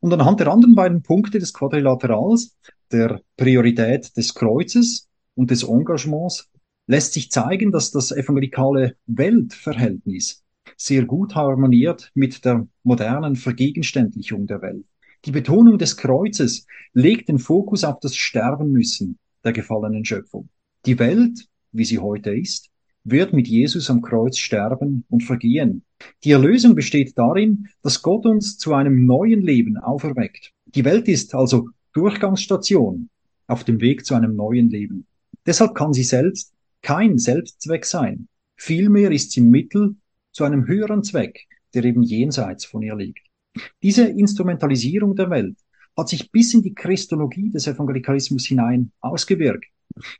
Und 0.00 0.12
anhand 0.12 0.40
der 0.40 0.48
anderen 0.48 0.74
beiden 0.74 1.02
Punkte 1.02 1.38
des 1.38 1.54
Quadrilaterals, 1.54 2.56
der 2.90 3.20
Priorität 3.36 4.16
des 4.16 4.34
Kreuzes 4.34 5.08
und 5.34 5.50
des 5.50 5.62
Engagements, 5.62 6.50
lässt 6.86 7.14
sich 7.14 7.30
zeigen, 7.30 7.72
dass 7.72 7.90
das 7.90 8.12
evangelikale 8.12 8.96
Weltverhältnis 9.06 10.41
sehr 10.84 11.04
gut 11.04 11.34
harmoniert 11.36 12.10
mit 12.14 12.44
der 12.44 12.66
modernen 12.82 13.36
Vergegenständlichung 13.36 14.46
der 14.46 14.62
Welt. 14.62 14.84
Die 15.24 15.30
Betonung 15.30 15.78
des 15.78 15.96
Kreuzes 15.96 16.66
legt 16.92 17.28
den 17.28 17.38
Fokus 17.38 17.84
auf 17.84 18.00
das 18.00 18.16
Sterben 18.16 18.72
müssen 18.72 19.18
der 19.44 19.52
gefallenen 19.52 20.04
Schöpfung. 20.04 20.48
Die 20.84 20.98
Welt, 20.98 21.46
wie 21.70 21.84
sie 21.84 22.00
heute 22.00 22.34
ist, 22.34 22.68
wird 23.04 23.32
mit 23.32 23.46
Jesus 23.46 23.90
am 23.90 24.02
Kreuz 24.02 24.38
sterben 24.38 25.04
und 25.08 25.22
vergehen. 25.22 25.84
Die 26.24 26.32
Erlösung 26.32 26.74
besteht 26.74 27.16
darin, 27.16 27.68
dass 27.82 28.02
Gott 28.02 28.26
uns 28.26 28.58
zu 28.58 28.74
einem 28.74 29.06
neuen 29.06 29.42
Leben 29.42 29.76
auferweckt. 29.76 30.52
Die 30.66 30.84
Welt 30.84 31.06
ist 31.06 31.34
also 31.34 31.68
Durchgangsstation 31.92 33.08
auf 33.46 33.62
dem 33.62 33.80
Weg 33.80 34.04
zu 34.04 34.14
einem 34.14 34.34
neuen 34.34 34.70
Leben. 34.70 35.06
Deshalb 35.46 35.74
kann 35.74 35.92
sie 35.92 36.04
selbst 36.04 36.52
kein 36.80 37.18
Selbstzweck 37.18 37.84
sein. 37.84 38.28
Vielmehr 38.56 39.12
ist 39.12 39.32
sie 39.32 39.40
Mittel 39.40 39.96
zu 40.32 40.44
einem 40.44 40.66
höheren 40.66 41.02
Zweck, 41.02 41.46
der 41.74 41.84
eben 41.84 42.02
jenseits 42.02 42.64
von 42.64 42.82
ihr 42.82 42.96
liegt. 42.96 43.26
Diese 43.82 44.06
Instrumentalisierung 44.06 45.14
der 45.14 45.30
Welt 45.30 45.56
hat 45.96 46.08
sich 46.08 46.30
bis 46.30 46.54
in 46.54 46.62
die 46.62 46.74
Christologie 46.74 47.50
des 47.50 47.66
Evangelikalismus 47.66 48.46
hinein 48.46 48.92
ausgewirkt. 49.00 49.66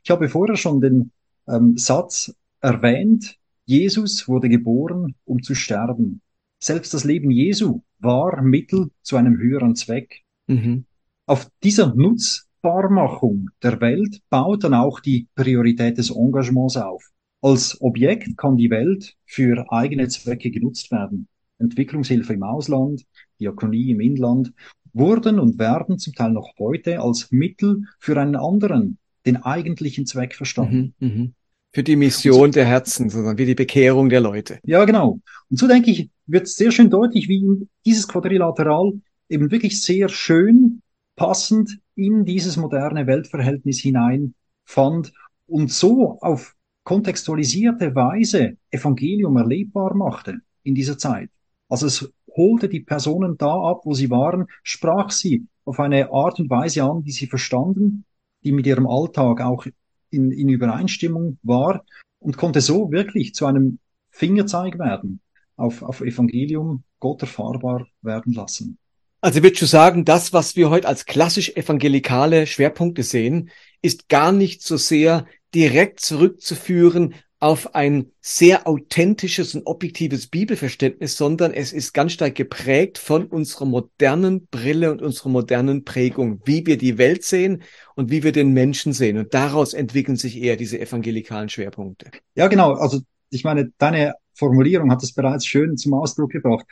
Ich 0.03 0.11
habe 0.11 0.29
vorher 0.29 0.55
schon 0.55 0.81
den 0.81 1.11
ähm, 1.47 1.77
Satz 1.77 2.33
erwähnt, 2.61 3.37
Jesus 3.65 4.27
wurde 4.27 4.49
geboren, 4.49 5.15
um 5.25 5.41
zu 5.41 5.55
sterben. 5.55 6.21
Selbst 6.59 6.93
das 6.93 7.03
Leben 7.03 7.31
Jesu 7.31 7.81
war 7.99 8.41
Mittel 8.41 8.91
zu 9.01 9.15
einem 9.15 9.37
höheren 9.37 9.75
Zweck. 9.75 10.21
Mhm. 10.47 10.85
Auf 11.25 11.49
dieser 11.63 11.95
Nutzbarmachung 11.95 13.49
der 13.61 13.79
Welt 13.81 14.21
baut 14.29 14.63
dann 14.63 14.73
auch 14.73 14.99
die 14.99 15.27
Priorität 15.35 15.97
des 15.97 16.09
Engagements 16.09 16.77
auf. 16.77 17.12
Als 17.43 17.81
Objekt 17.81 18.37
kann 18.37 18.55
die 18.55 18.69
Welt 18.69 19.17
für 19.25 19.69
eigene 19.69 20.07
Zwecke 20.07 20.49
genutzt 20.49 20.89
werden. 20.91 21.27
Entwicklungshilfe 21.59 22.33
im 22.33 22.43
Ausland, 22.43 23.03
Diakonie 23.37 23.91
im 23.91 23.99
Inland 23.99 24.53
wurden 24.93 25.39
und 25.39 25.59
werden 25.59 25.99
zum 25.99 26.13
Teil 26.13 26.31
noch 26.31 26.53
heute 26.57 27.01
als 27.01 27.31
Mittel 27.31 27.83
für 27.99 28.15
einen 28.15 28.37
anderen, 28.37 28.97
den 29.25 29.35
eigentlichen 29.43 30.05
Zweck 30.05 30.35
verstanden. 30.35 30.93
Mhm, 30.99 31.07
mh. 31.07 31.29
Für 31.73 31.83
die 31.83 31.97
Mission 31.97 32.53
der 32.53 32.63
Herzen, 32.63 33.09
sondern 33.09 33.37
wie 33.37 33.45
die 33.45 33.55
Bekehrung 33.55 34.07
der 34.07 34.21
Leute. 34.21 34.59
Ja, 34.63 34.85
genau. 34.85 35.19
Und 35.49 35.57
so 35.59 35.67
denke 35.67 35.91
ich, 35.91 36.09
wird 36.27 36.47
sehr 36.47 36.71
schön 36.71 36.89
deutlich, 36.89 37.27
wie 37.27 37.67
dieses 37.85 38.07
Quadrilateral 38.07 38.93
eben 39.27 39.51
wirklich 39.51 39.81
sehr 39.81 40.07
schön 40.07 40.81
passend 41.17 41.77
in 41.95 42.23
dieses 42.23 42.55
moderne 42.55 43.05
Weltverhältnis 43.05 43.79
hinein 43.79 44.33
fand 44.63 45.11
und 45.45 45.71
so 45.71 46.19
auf 46.21 46.55
kontextualisierte 46.83 47.95
Weise 47.95 48.57
Evangelium 48.71 49.37
erlebbar 49.37 49.95
machte 49.95 50.39
in 50.63 50.75
dieser 50.75 50.97
Zeit. 50.97 51.29
Also 51.69 51.87
es 51.87 52.11
holte 52.35 52.69
die 52.69 52.81
Personen 52.81 53.37
da 53.37 53.53
ab, 53.53 53.81
wo 53.85 53.93
sie 53.93 54.09
waren, 54.09 54.47
sprach 54.63 55.11
sie 55.11 55.47
auf 55.65 55.79
eine 55.79 56.11
Art 56.11 56.39
und 56.39 56.49
Weise 56.49 56.83
an, 56.83 57.03
die 57.03 57.11
sie 57.11 57.27
verstanden, 57.27 58.05
die 58.43 58.51
mit 58.51 58.67
ihrem 58.67 58.87
Alltag 58.87 59.41
auch 59.41 59.65
in, 60.09 60.31
in 60.31 60.49
Übereinstimmung 60.49 61.37
war 61.43 61.85
und 62.19 62.37
konnte 62.37 62.61
so 62.61 62.91
wirklich 62.91 63.33
zu 63.33 63.45
einem 63.45 63.79
Fingerzeig 64.09 64.77
werden, 64.77 65.21
auf, 65.55 65.81
auf 65.81 66.01
Evangelium 66.01 66.83
Gott 66.99 67.21
erfahrbar 67.21 67.87
werden 68.01 68.33
lassen. 68.33 68.77
Also 69.21 69.41
würdest 69.41 69.61
du 69.61 69.65
sagen, 69.65 70.03
das, 70.03 70.33
was 70.33 70.57
wir 70.57 70.69
heute 70.69 70.87
als 70.87 71.05
klassisch 71.05 71.55
evangelikale 71.55 72.45
Schwerpunkte 72.45 73.03
sehen, 73.03 73.49
ist 73.81 74.09
gar 74.09 74.33
nicht 74.33 74.61
so 74.61 74.75
sehr 74.75 75.25
direkt 75.53 75.99
zurückzuführen 75.99 77.15
auf 77.43 77.75
ein 77.75 78.09
sehr 78.21 78.67
authentisches 78.67 79.53
und 79.53 79.65
objektives 79.65 80.27
Bibelverständnis, 80.27 81.17
sondern 81.17 81.51
es 81.51 81.73
ist 81.73 81.93
ganz 81.93 82.13
stark 82.13 82.35
geprägt 82.35 82.97
von 82.97 83.25
unserer 83.25 83.65
modernen 83.65 84.47
Brille 84.47 84.89
und 84.91 85.01
unserer 85.01 85.27
modernen 85.27 85.83
Prägung, 85.83 86.39
wie 86.45 86.65
wir 86.65 86.77
die 86.77 86.97
Welt 86.97 87.25
sehen 87.25 87.63
und 87.95 88.11
wie 88.11 88.23
wir 88.23 88.31
den 88.31 88.53
Menschen 88.53 88.93
sehen. 88.93 89.17
Und 89.17 89.33
daraus 89.33 89.73
entwickeln 89.73 90.15
sich 90.15 90.41
eher 90.41 90.55
diese 90.55 90.79
evangelikalen 90.79 91.49
Schwerpunkte. 91.49 92.11
Ja, 92.35 92.47
genau. 92.47 92.75
Also 92.75 93.01
ich 93.29 93.43
meine, 93.43 93.73
deine 93.77 94.13
Formulierung 94.35 94.89
hat 94.89 95.03
es 95.03 95.13
bereits 95.13 95.45
schön 95.45 95.75
zum 95.75 95.95
Ausdruck 95.95 96.31
gebracht. 96.31 96.65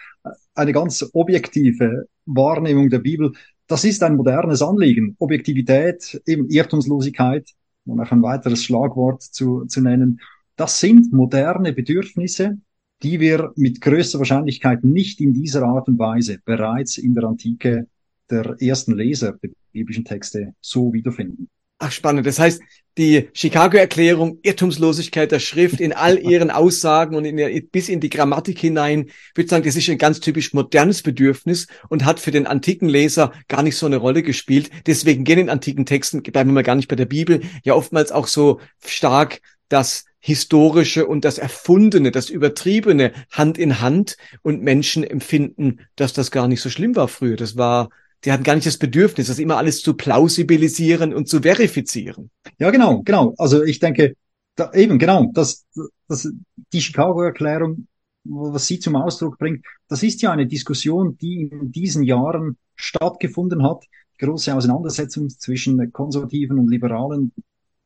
Eine 0.56 0.72
ganz 0.72 1.06
objektive 1.12 2.06
Wahrnehmung 2.26 2.90
der 2.90 3.00
Bibel, 3.00 3.34
das 3.68 3.84
ist 3.84 4.04
ein 4.04 4.16
modernes 4.16 4.62
Anliegen. 4.62 5.18
Objektivität, 5.20 6.22
eben 6.26 6.50
Irrtumslosigkeit, 6.50 7.50
um 7.86 8.00
auch 8.00 8.12
ein 8.12 8.22
weiteres 8.22 8.64
Schlagwort 8.64 9.22
zu, 9.22 9.66
zu 9.66 9.82
nennen. 9.82 10.22
Das 10.56 10.80
sind 10.80 11.12
moderne 11.12 11.74
Bedürfnisse, 11.74 12.58
die 13.04 13.20
wir 13.20 13.52
mit 13.56 13.82
größter 13.82 14.20
Wahrscheinlichkeit 14.20 14.84
nicht 14.84 15.22
in 15.22 15.34
dieser 15.34 15.64
Art 15.64 15.88
und 15.88 15.98
Weise 15.98 16.40
bereits 16.46 16.98
in 16.98 17.16
der 17.16 17.24
Antike 17.24 17.88
der 18.30 18.56
ersten 18.62 18.94
Leser 18.94 19.34
der 19.42 19.50
biblischen 19.72 20.06
Texte 20.06 20.54
so 20.62 20.94
wiederfinden. 20.94 21.50
Ach, 21.80 21.92
spannend. 21.92 22.28
Das 22.28 22.40
heißt, 22.40 22.62
die 22.98 23.30
Chicago-Erklärung, 23.34 24.40
Irrtumslosigkeit 24.44 25.32
der 25.32 25.40
Schrift 25.40 25.80
in 25.80 25.94
all 25.94 26.18
ihren 26.30 26.52
Aussagen 26.52 27.16
und 27.16 27.26
in 27.26 27.38
der, 27.38 27.50
bis 27.72 27.90
in 27.90 28.00
die 28.00 28.10
Grammatik 28.10 28.60
hinein, 28.60 29.10
würde 29.36 29.50
sagen, 29.50 29.64
das 29.64 29.76
ist 29.76 29.90
ein 29.90 29.98
ganz 29.98 30.20
typisch 30.20 30.54
modernes 30.54 31.02
Bedürfnis 31.02 31.68
und 31.90 32.06
hat 32.06 32.20
für 32.20 32.32
den 32.32 32.48
antiken 32.48 32.90
Leser 32.90 33.32
gar 33.48 33.64
nicht 33.64 33.78
so 33.78 33.86
eine 33.86 33.98
Rolle 33.98 34.24
gespielt. 34.24 34.70
Deswegen 34.86 35.24
gehen 35.24 35.40
in 35.40 35.50
antiken 35.50 35.86
Texten, 35.86 36.22
bleiben 36.22 36.50
wir 36.50 36.56
mal 36.56 36.64
gar 36.64 36.76
nicht 36.76 36.88
bei 36.88 36.96
der 36.96 37.06
Bibel, 37.06 37.42
ja 37.64 37.74
oftmals 37.74 38.12
auch 38.12 38.28
so 38.28 38.60
stark 38.84 39.42
das 39.70 40.06
Historische 40.20 41.08
und 41.08 41.26
das 41.26 41.40
Erfundene, 41.40 42.12
das 42.12 42.30
Übertriebene 42.30 43.12
Hand 43.32 43.58
in 43.58 43.82
Hand 43.82 44.18
und 44.44 44.62
Menschen 44.62 45.04
empfinden, 45.04 45.80
dass 45.96 46.14
das 46.14 46.30
gar 46.30 46.48
nicht 46.48 46.62
so 46.62 46.70
schlimm 46.70 46.96
war 46.96 47.08
früher. 47.08 47.38
Das 47.38 47.58
war, 47.58 47.90
die 48.24 48.32
hatten 48.32 48.44
gar 48.44 48.56
nicht 48.56 48.68
das 48.68 48.78
Bedürfnis, 48.78 49.28
das 49.28 49.40
immer 49.40 49.58
alles 49.58 49.82
zu 49.82 49.96
plausibilisieren 49.96 51.14
und 51.14 51.28
zu 51.28 51.42
verifizieren. 51.42 52.30
Ja, 52.60 52.70
genau, 52.70 53.02
genau. 53.04 53.34
Also 53.38 53.64
ich 53.64 53.80
denke, 53.80 54.16
da, 54.56 54.72
eben 54.74 55.00
genau, 55.00 55.32
dass, 55.34 55.66
dass 56.08 56.32
die 56.74 56.82
Chicago-Erklärung, 56.82 57.88
was 58.24 58.68
sie 58.68 58.80
zum 58.80 58.96
Ausdruck 58.96 59.40
bringt, 59.40 59.66
das 59.88 60.04
ist 60.04 60.22
ja 60.22 60.32
eine 60.32 60.46
Diskussion, 60.46 61.18
die 61.18 61.50
in 61.52 61.72
diesen 61.72 62.04
Jahren 62.04 62.58
stattgefunden 62.76 63.64
hat. 63.64 63.86
Große 64.20 64.54
Auseinandersetzung 64.54 65.30
zwischen 65.30 65.92
konservativen 65.92 66.60
und 66.60 66.70
liberalen 66.70 67.32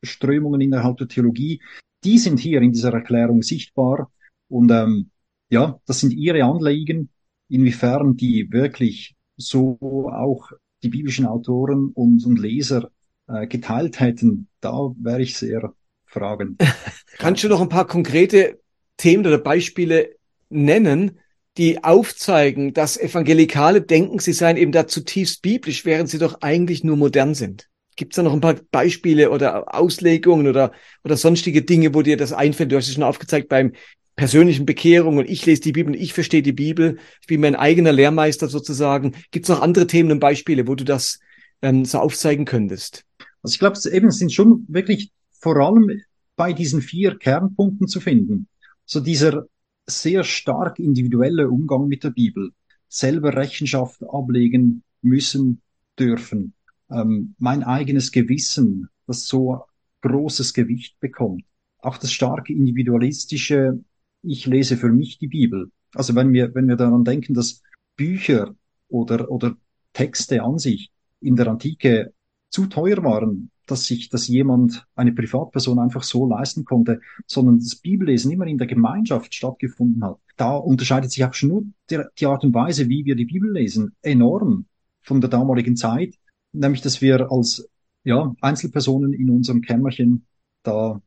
Strömungen 0.02 0.60
innerhalb 0.60 0.98
der 0.98 1.08
Theologie, 1.08 1.62
die 2.04 2.18
sind 2.18 2.38
hier 2.38 2.60
in 2.60 2.72
dieser 2.72 2.92
Erklärung 2.92 3.42
sichtbar. 3.42 4.10
Und 4.48 4.70
ähm, 4.70 5.10
ja, 5.48 5.80
das 5.86 6.00
sind 6.00 6.12
ihre 6.12 6.44
Anliegen, 6.44 7.08
inwiefern 7.48 8.16
die 8.16 8.52
wirklich 8.52 9.15
so 9.36 9.78
auch 9.80 10.50
die 10.82 10.88
biblischen 10.88 11.26
Autoren 11.26 11.90
und, 11.94 12.24
und 12.24 12.38
Leser 12.38 12.90
äh, 13.28 13.46
geteilt 13.46 14.00
hätten, 14.00 14.48
da 14.60 14.92
wäre 14.98 15.22
ich 15.22 15.36
sehr 15.36 15.74
fragen. 16.04 16.58
Kannst 17.18 17.44
du 17.44 17.48
noch 17.48 17.60
ein 17.60 17.68
paar 17.68 17.86
konkrete 17.86 18.60
Themen 18.96 19.26
oder 19.26 19.38
Beispiele 19.38 20.14
nennen, 20.48 21.18
die 21.56 21.82
aufzeigen, 21.82 22.74
dass 22.74 22.98
Evangelikale 22.98 23.80
denken, 23.80 24.18
sie 24.18 24.32
seien 24.32 24.56
eben 24.56 24.72
da 24.72 24.86
zutiefst 24.86 25.42
biblisch, 25.42 25.84
während 25.84 26.08
sie 26.08 26.18
doch 26.18 26.42
eigentlich 26.42 26.84
nur 26.84 26.96
modern 26.96 27.34
sind? 27.34 27.68
Gibt 27.96 28.12
es 28.12 28.16
da 28.16 28.22
noch 28.22 28.34
ein 28.34 28.42
paar 28.42 28.56
Beispiele 28.70 29.30
oder 29.30 29.74
Auslegungen 29.74 30.48
oder, 30.48 30.72
oder 31.02 31.16
sonstige 31.16 31.62
Dinge, 31.62 31.94
wo 31.94 32.02
dir 32.02 32.18
das 32.18 32.34
einfällt? 32.34 32.70
Du 32.70 32.76
hast 32.76 32.88
es 32.88 32.94
schon 32.94 33.02
aufgezeigt 33.02 33.48
beim 33.48 33.72
persönlichen 34.16 34.66
Bekehrung 34.66 35.18
und 35.18 35.28
ich 35.28 35.44
lese 35.46 35.60
die 35.60 35.72
Bibel 35.72 35.94
und 35.94 36.00
ich 36.00 36.14
verstehe 36.14 36.42
die 36.42 36.52
Bibel. 36.52 36.98
Ich 37.20 37.26
bin 37.26 37.40
mein 37.40 37.54
eigener 37.54 37.92
Lehrmeister 37.92 38.48
sozusagen. 38.48 39.12
Gibt 39.30 39.44
es 39.44 39.50
noch 39.50 39.60
andere 39.60 39.86
Themen 39.86 40.10
und 40.10 40.20
Beispiele, 40.20 40.66
wo 40.66 40.74
du 40.74 40.84
das 40.84 41.20
ähm, 41.62 41.84
so 41.84 41.98
aufzeigen 41.98 42.46
könntest? 42.46 43.04
Also 43.42 43.54
ich 43.54 43.58
glaube, 43.58 43.78
eben 43.92 44.10
sind 44.10 44.32
schon 44.32 44.64
wirklich 44.68 45.12
vor 45.38 45.56
allem 45.56 46.00
bei 46.34 46.52
diesen 46.52 46.82
vier 46.82 47.18
Kernpunkten 47.18 47.88
zu 47.88 48.00
finden. 48.00 48.48
So 48.84 49.00
dieser 49.00 49.46
sehr 49.86 50.24
stark 50.24 50.78
individuelle 50.78 51.48
Umgang 51.48 51.86
mit 51.86 52.02
der 52.02 52.10
Bibel, 52.10 52.50
selber 52.88 53.36
Rechenschaft 53.36 54.02
ablegen 54.02 54.82
müssen 55.02 55.60
dürfen, 55.98 56.54
ähm, 56.90 57.34
mein 57.38 57.62
eigenes 57.62 58.12
Gewissen, 58.12 58.88
das 59.06 59.26
so 59.26 59.64
großes 60.02 60.54
Gewicht 60.54 60.98
bekommt. 61.00 61.44
Auch 61.78 61.98
das 61.98 62.12
starke 62.12 62.52
individualistische, 62.52 63.78
ich 64.26 64.46
lese 64.46 64.76
für 64.76 64.90
mich 64.90 65.18
die 65.18 65.28
Bibel. 65.28 65.70
Also 65.94 66.14
wenn 66.14 66.32
wir, 66.32 66.54
wenn 66.54 66.68
wir 66.68 66.76
daran 66.76 67.04
denken, 67.04 67.34
dass 67.34 67.62
Bücher 67.96 68.54
oder, 68.88 69.30
oder 69.30 69.56
Texte 69.92 70.42
an 70.42 70.58
sich 70.58 70.90
in 71.20 71.36
der 71.36 71.48
Antike 71.48 72.12
zu 72.50 72.66
teuer 72.66 73.02
waren, 73.02 73.50
dass 73.66 73.86
sich 73.86 74.08
das 74.10 74.28
jemand, 74.28 74.86
eine 74.94 75.12
Privatperson 75.12 75.78
einfach 75.78 76.02
so 76.02 76.28
leisten 76.28 76.64
konnte, 76.64 77.00
sondern 77.26 77.58
das 77.58 77.76
Bibellesen 77.76 78.30
immer 78.30 78.46
in 78.46 78.58
der 78.58 78.66
Gemeinschaft 78.66 79.34
stattgefunden 79.34 80.04
hat. 80.04 80.18
Da 80.36 80.54
unterscheidet 80.54 81.10
sich 81.10 81.24
auch 81.24 81.34
schon 81.34 81.48
nur 81.48 81.64
die, 81.90 82.00
die 82.18 82.26
Art 82.26 82.44
und 82.44 82.54
Weise, 82.54 82.88
wie 82.88 83.04
wir 83.04 83.16
die 83.16 83.24
Bibel 83.24 83.52
lesen, 83.52 83.96
enorm 84.02 84.66
von 85.02 85.20
der 85.20 85.30
damaligen 85.30 85.76
Zeit 85.76 86.14
nämlich 86.56 86.82
dass 86.82 87.00
wir 87.00 87.30
als 87.30 87.68
ja, 88.04 88.34
Einzelpersonen 88.40 89.12
in 89.12 89.30
unserem 89.30 89.60
Kämmerchen 89.60 90.26
da 90.62 91.00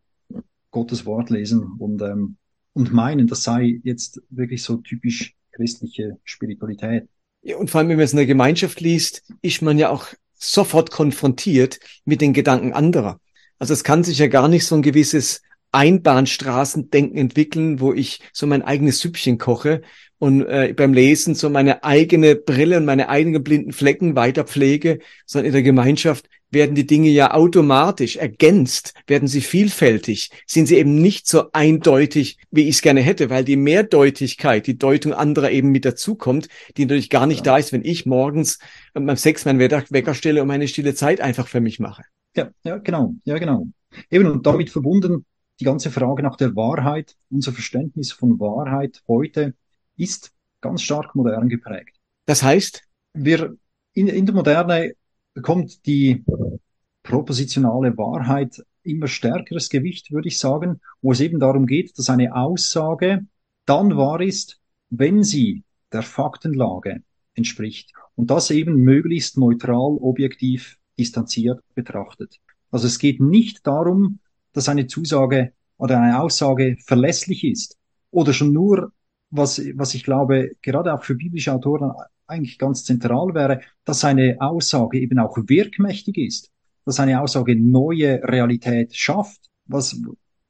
Gottes 0.71 1.05
Wort 1.05 1.29
lesen 1.29 1.63
und, 1.79 2.01
ähm, 2.01 2.37
und 2.79 2.93
meinen, 2.93 3.27
das 3.27 3.43
sei 3.43 3.81
jetzt 3.83 4.21
wirklich 4.29 4.63
so 4.63 4.77
typisch 4.77 5.35
christliche 5.51 6.17
Spiritualität. 6.23 7.09
Ja, 7.41 7.57
und 7.57 7.69
vor 7.69 7.79
allem, 7.79 7.89
wenn 7.89 7.97
man 7.97 8.05
es 8.05 8.13
in 8.13 8.17
der 8.17 8.25
Gemeinschaft 8.25 8.79
liest, 8.79 9.23
ist 9.41 9.61
man 9.61 9.77
ja 9.77 9.89
auch 9.89 10.07
sofort 10.35 10.89
konfrontiert 10.89 11.79
mit 12.05 12.21
den 12.21 12.31
Gedanken 12.31 12.71
anderer. 12.71 13.19
Also 13.59 13.73
es 13.73 13.83
kann 13.83 14.05
sich 14.05 14.17
ja 14.17 14.27
gar 14.27 14.47
nicht 14.47 14.65
so 14.65 14.75
ein 14.75 14.81
gewisses 14.81 15.41
Einbahnstraßendenken 15.73 17.17
entwickeln, 17.17 17.81
wo 17.81 17.93
ich 17.93 18.21
so 18.31 18.47
mein 18.47 18.61
eigenes 18.61 18.99
Süppchen 18.99 19.37
koche 19.37 19.81
und 20.19 20.45
äh, 20.45 20.73
beim 20.75 20.93
Lesen 20.93 21.33
so 21.33 21.49
meine 21.49 21.83
eigene 21.83 22.35
Brille 22.35 22.77
und 22.77 22.85
meine 22.85 23.09
eigenen 23.09 23.43
blinden 23.43 23.71
Flecken 23.71 24.15
weiter 24.15 24.43
pflege, 24.43 24.99
sondern 25.25 25.47
in 25.47 25.53
der 25.53 25.63
Gemeinschaft 25.63 26.29
werden 26.51 26.75
die 26.75 26.85
Dinge 26.85 27.09
ja 27.09 27.33
automatisch 27.33 28.17
ergänzt, 28.17 28.93
werden 29.07 29.27
sie 29.27 29.41
vielfältig, 29.41 30.31
sind 30.45 30.65
sie 30.65 30.77
eben 30.77 30.95
nicht 30.95 31.27
so 31.27 31.51
eindeutig, 31.53 32.37
wie 32.51 32.63
ich 32.63 32.75
es 32.75 32.81
gerne 32.81 33.01
hätte, 33.01 33.29
weil 33.29 33.43
die 33.43 33.55
Mehrdeutigkeit, 33.55 34.67
die 34.67 34.77
Deutung 34.77 35.13
anderer 35.13 35.51
eben 35.51 35.69
mit 35.69 35.85
dazukommt, 35.85 36.49
die 36.75 36.85
natürlich 36.85 37.09
gar 37.09 37.27
nicht 37.27 37.45
ja. 37.45 37.53
da 37.53 37.57
ist, 37.57 37.71
wenn 37.71 37.85
ich 37.85 38.05
morgens 38.05 38.59
beim 38.93 39.15
Sex 39.15 39.45
meinen 39.45 39.59
Wecker 39.59 40.13
stelle 40.13 40.41
und 40.41 40.47
meine 40.47 40.67
stille 40.67 40.95
Zeit 40.95 41.21
einfach 41.21 41.47
für 41.47 41.61
mich 41.61 41.79
mache. 41.79 42.03
Ja, 42.35 42.49
ja, 42.63 42.77
genau, 42.77 43.15
ja, 43.25 43.37
genau. 43.37 43.67
Eben 44.09 44.27
und 44.27 44.45
damit 44.45 44.69
verbunden 44.69 45.25
die 45.59 45.65
ganze 45.65 45.91
Frage 45.91 46.23
nach 46.23 46.35
der 46.35 46.55
Wahrheit, 46.55 47.15
unser 47.29 47.51
Verständnis 47.51 48.11
von 48.11 48.39
Wahrheit 48.39 49.01
heute 49.07 49.53
ist 49.99 50.31
ganz 50.61 50.81
stark 50.81 51.15
modern 51.15 51.49
geprägt. 51.49 51.95
Das 52.25 52.43
heißt? 52.43 52.83
Wir, 53.13 53.57
in, 53.93 54.07
in 54.07 54.25
der 54.25 54.35
Moderne 54.35 54.93
bekommt 55.33 55.85
die 55.85 56.23
propositionale 57.03 57.97
Wahrheit 57.97 58.63
immer 58.83 59.07
stärkeres 59.07 59.69
Gewicht, 59.69 60.11
würde 60.11 60.27
ich 60.27 60.37
sagen, 60.37 60.79
wo 61.01 61.11
es 61.11 61.21
eben 61.21 61.39
darum 61.39 61.65
geht, 61.65 61.97
dass 61.97 62.09
eine 62.09 62.35
Aussage 62.35 63.25
dann 63.65 63.97
wahr 63.97 64.21
ist, 64.21 64.59
wenn 64.89 65.23
sie 65.23 65.63
der 65.91 66.03
Faktenlage 66.03 67.01
entspricht. 67.33 67.93
Und 68.15 68.29
das 68.29 68.51
eben 68.51 68.75
möglichst 68.75 69.37
neutral, 69.37 69.97
objektiv, 70.01 70.77
distanziert 70.97 71.61
betrachtet. 71.75 72.39
Also 72.71 72.87
es 72.87 72.99
geht 72.99 73.21
nicht 73.21 73.65
darum, 73.65 74.19
dass 74.53 74.69
eine 74.69 74.87
Zusage 74.87 75.53
oder 75.77 75.99
eine 75.99 76.21
Aussage 76.21 76.77
verlässlich 76.85 77.43
ist 77.43 77.77
oder 78.11 78.33
schon 78.33 78.51
nur, 78.51 78.91
was, 79.31 79.61
was 79.75 79.93
ich 79.93 80.03
glaube, 80.03 80.51
gerade 80.61 80.93
auch 80.93 81.03
für 81.03 81.15
biblische 81.15 81.53
Autoren 81.53 81.91
eigentlich 82.27 82.57
ganz 82.57 82.83
zentral 82.83 83.33
wäre, 83.33 83.61
dass 83.85 84.03
eine 84.05 84.37
Aussage 84.39 84.99
eben 84.99 85.19
auch 85.19 85.37
wirkmächtig 85.37 86.17
ist, 86.17 86.51
dass 86.85 86.99
eine 86.99 87.21
Aussage 87.21 87.55
neue 87.55 88.21
Realität 88.23 88.95
schafft, 88.95 89.49
was, 89.65 89.99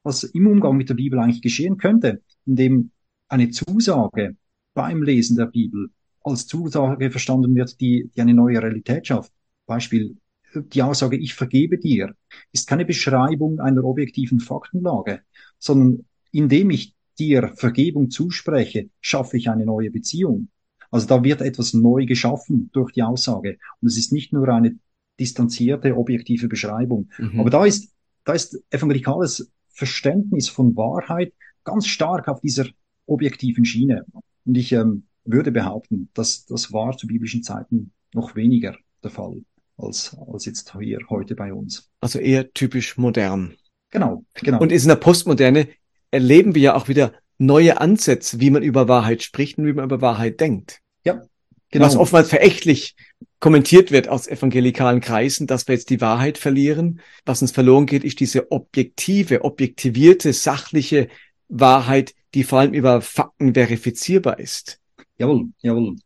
was 0.02 0.24
im 0.24 0.46
Umgang 0.46 0.76
mit 0.76 0.88
der 0.88 0.94
Bibel 0.94 1.18
eigentlich 1.18 1.42
geschehen 1.42 1.76
könnte, 1.76 2.22
indem 2.46 2.90
eine 3.28 3.50
Zusage 3.50 4.36
beim 4.74 5.02
Lesen 5.02 5.36
der 5.36 5.46
Bibel 5.46 5.90
als 6.22 6.46
Zusage 6.46 7.10
verstanden 7.10 7.54
wird, 7.54 7.80
die, 7.80 8.10
die 8.14 8.20
eine 8.20 8.34
neue 8.34 8.62
Realität 8.62 9.06
schafft. 9.06 9.32
Beispiel 9.66 10.16
die 10.54 10.82
Aussage, 10.82 11.16
ich 11.16 11.34
vergebe 11.34 11.78
dir, 11.78 12.14
ist 12.52 12.68
keine 12.68 12.84
Beschreibung 12.84 13.60
einer 13.60 13.84
objektiven 13.84 14.40
Faktenlage, 14.40 15.20
sondern 15.58 16.04
indem 16.32 16.70
ich 16.70 16.94
dir 17.20 17.52
Vergebung 17.54 18.10
zuspreche, 18.10 18.88
schaffe 19.00 19.36
ich 19.36 19.48
eine 19.48 19.66
neue 19.66 19.90
Beziehung. 19.90 20.48
Also 20.90 21.06
da 21.06 21.22
wird 21.22 21.40
etwas 21.40 21.74
neu 21.74 22.06
geschaffen 22.06 22.70
durch 22.72 22.92
die 22.92 23.02
Aussage. 23.02 23.58
Und 23.80 23.88
es 23.88 23.96
ist 23.96 24.12
nicht 24.12 24.32
nur 24.32 24.48
eine 24.48 24.76
distanzierte, 25.20 25.96
objektive 25.96 26.48
Beschreibung. 26.48 27.10
Mhm. 27.18 27.40
Aber 27.40 27.50
da 27.50 27.64
ist, 27.64 27.92
da 28.24 28.32
ist 28.32 28.60
evangelikales 28.70 29.52
Verständnis 29.68 30.48
von 30.48 30.74
Wahrheit 30.76 31.32
ganz 31.62 31.86
stark 31.86 32.26
auf 32.26 32.40
dieser 32.40 32.66
objektiven 33.06 33.64
Schiene. 33.64 34.04
Und 34.44 34.56
ich 34.56 34.72
ähm, 34.72 35.04
würde 35.24 35.52
behaupten, 35.52 36.08
dass 36.14 36.46
das 36.46 36.72
war 36.72 36.96
zu 36.96 37.06
biblischen 37.06 37.42
Zeiten 37.42 37.92
noch 38.12 38.34
weniger 38.34 38.76
der 39.02 39.10
Fall 39.10 39.42
als, 39.76 40.16
als 40.32 40.46
jetzt 40.46 40.74
hier 40.78 40.98
heute 41.08 41.34
bei 41.34 41.52
uns. 41.52 41.88
Also 42.00 42.18
eher 42.18 42.52
typisch 42.52 42.96
modern. 42.98 43.54
Genau, 43.90 44.24
genau. 44.34 44.60
Und 44.60 44.72
ist 44.72 44.84
in 44.84 44.88
der 44.88 44.96
Postmoderne 44.96 45.68
erleben 46.10 46.54
wir 46.54 46.62
ja 46.62 46.74
auch 46.74 46.88
wieder 46.88 47.12
neue 47.38 47.80
Ansätze, 47.80 48.40
wie 48.40 48.50
man 48.50 48.62
über 48.62 48.88
Wahrheit 48.88 49.22
spricht 49.22 49.58
und 49.58 49.66
wie 49.66 49.72
man 49.72 49.84
über 49.84 50.00
Wahrheit 50.00 50.40
denkt. 50.40 50.80
Ja, 51.04 51.22
genau. 51.70 51.86
Was 51.86 51.96
oftmals 51.96 52.28
verächtlich 52.28 52.96
kommentiert 53.38 53.90
wird 53.90 54.08
aus 54.08 54.28
evangelikalen 54.28 55.00
Kreisen, 55.00 55.46
dass 55.46 55.66
wir 55.66 55.74
jetzt 55.74 55.90
die 55.90 56.00
Wahrheit 56.00 56.36
verlieren. 56.36 57.00
Was 57.24 57.40
uns 57.40 57.52
verloren 57.52 57.86
geht, 57.86 58.04
ist 58.04 58.20
diese 58.20 58.52
objektive, 58.52 59.44
objektivierte, 59.44 60.32
sachliche 60.32 61.08
Wahrheit, 61.48 62.14
die 62.34 62.44
vor 62.44 62.60
allem 62.60 62.74
über 62.74 63.00
Fakten 63.00 63.54
verifizierbar 63.54 64.38
ist. 64.38 64.78
Jawohl, 65.16 65.48
jawohl. 65.60 65.96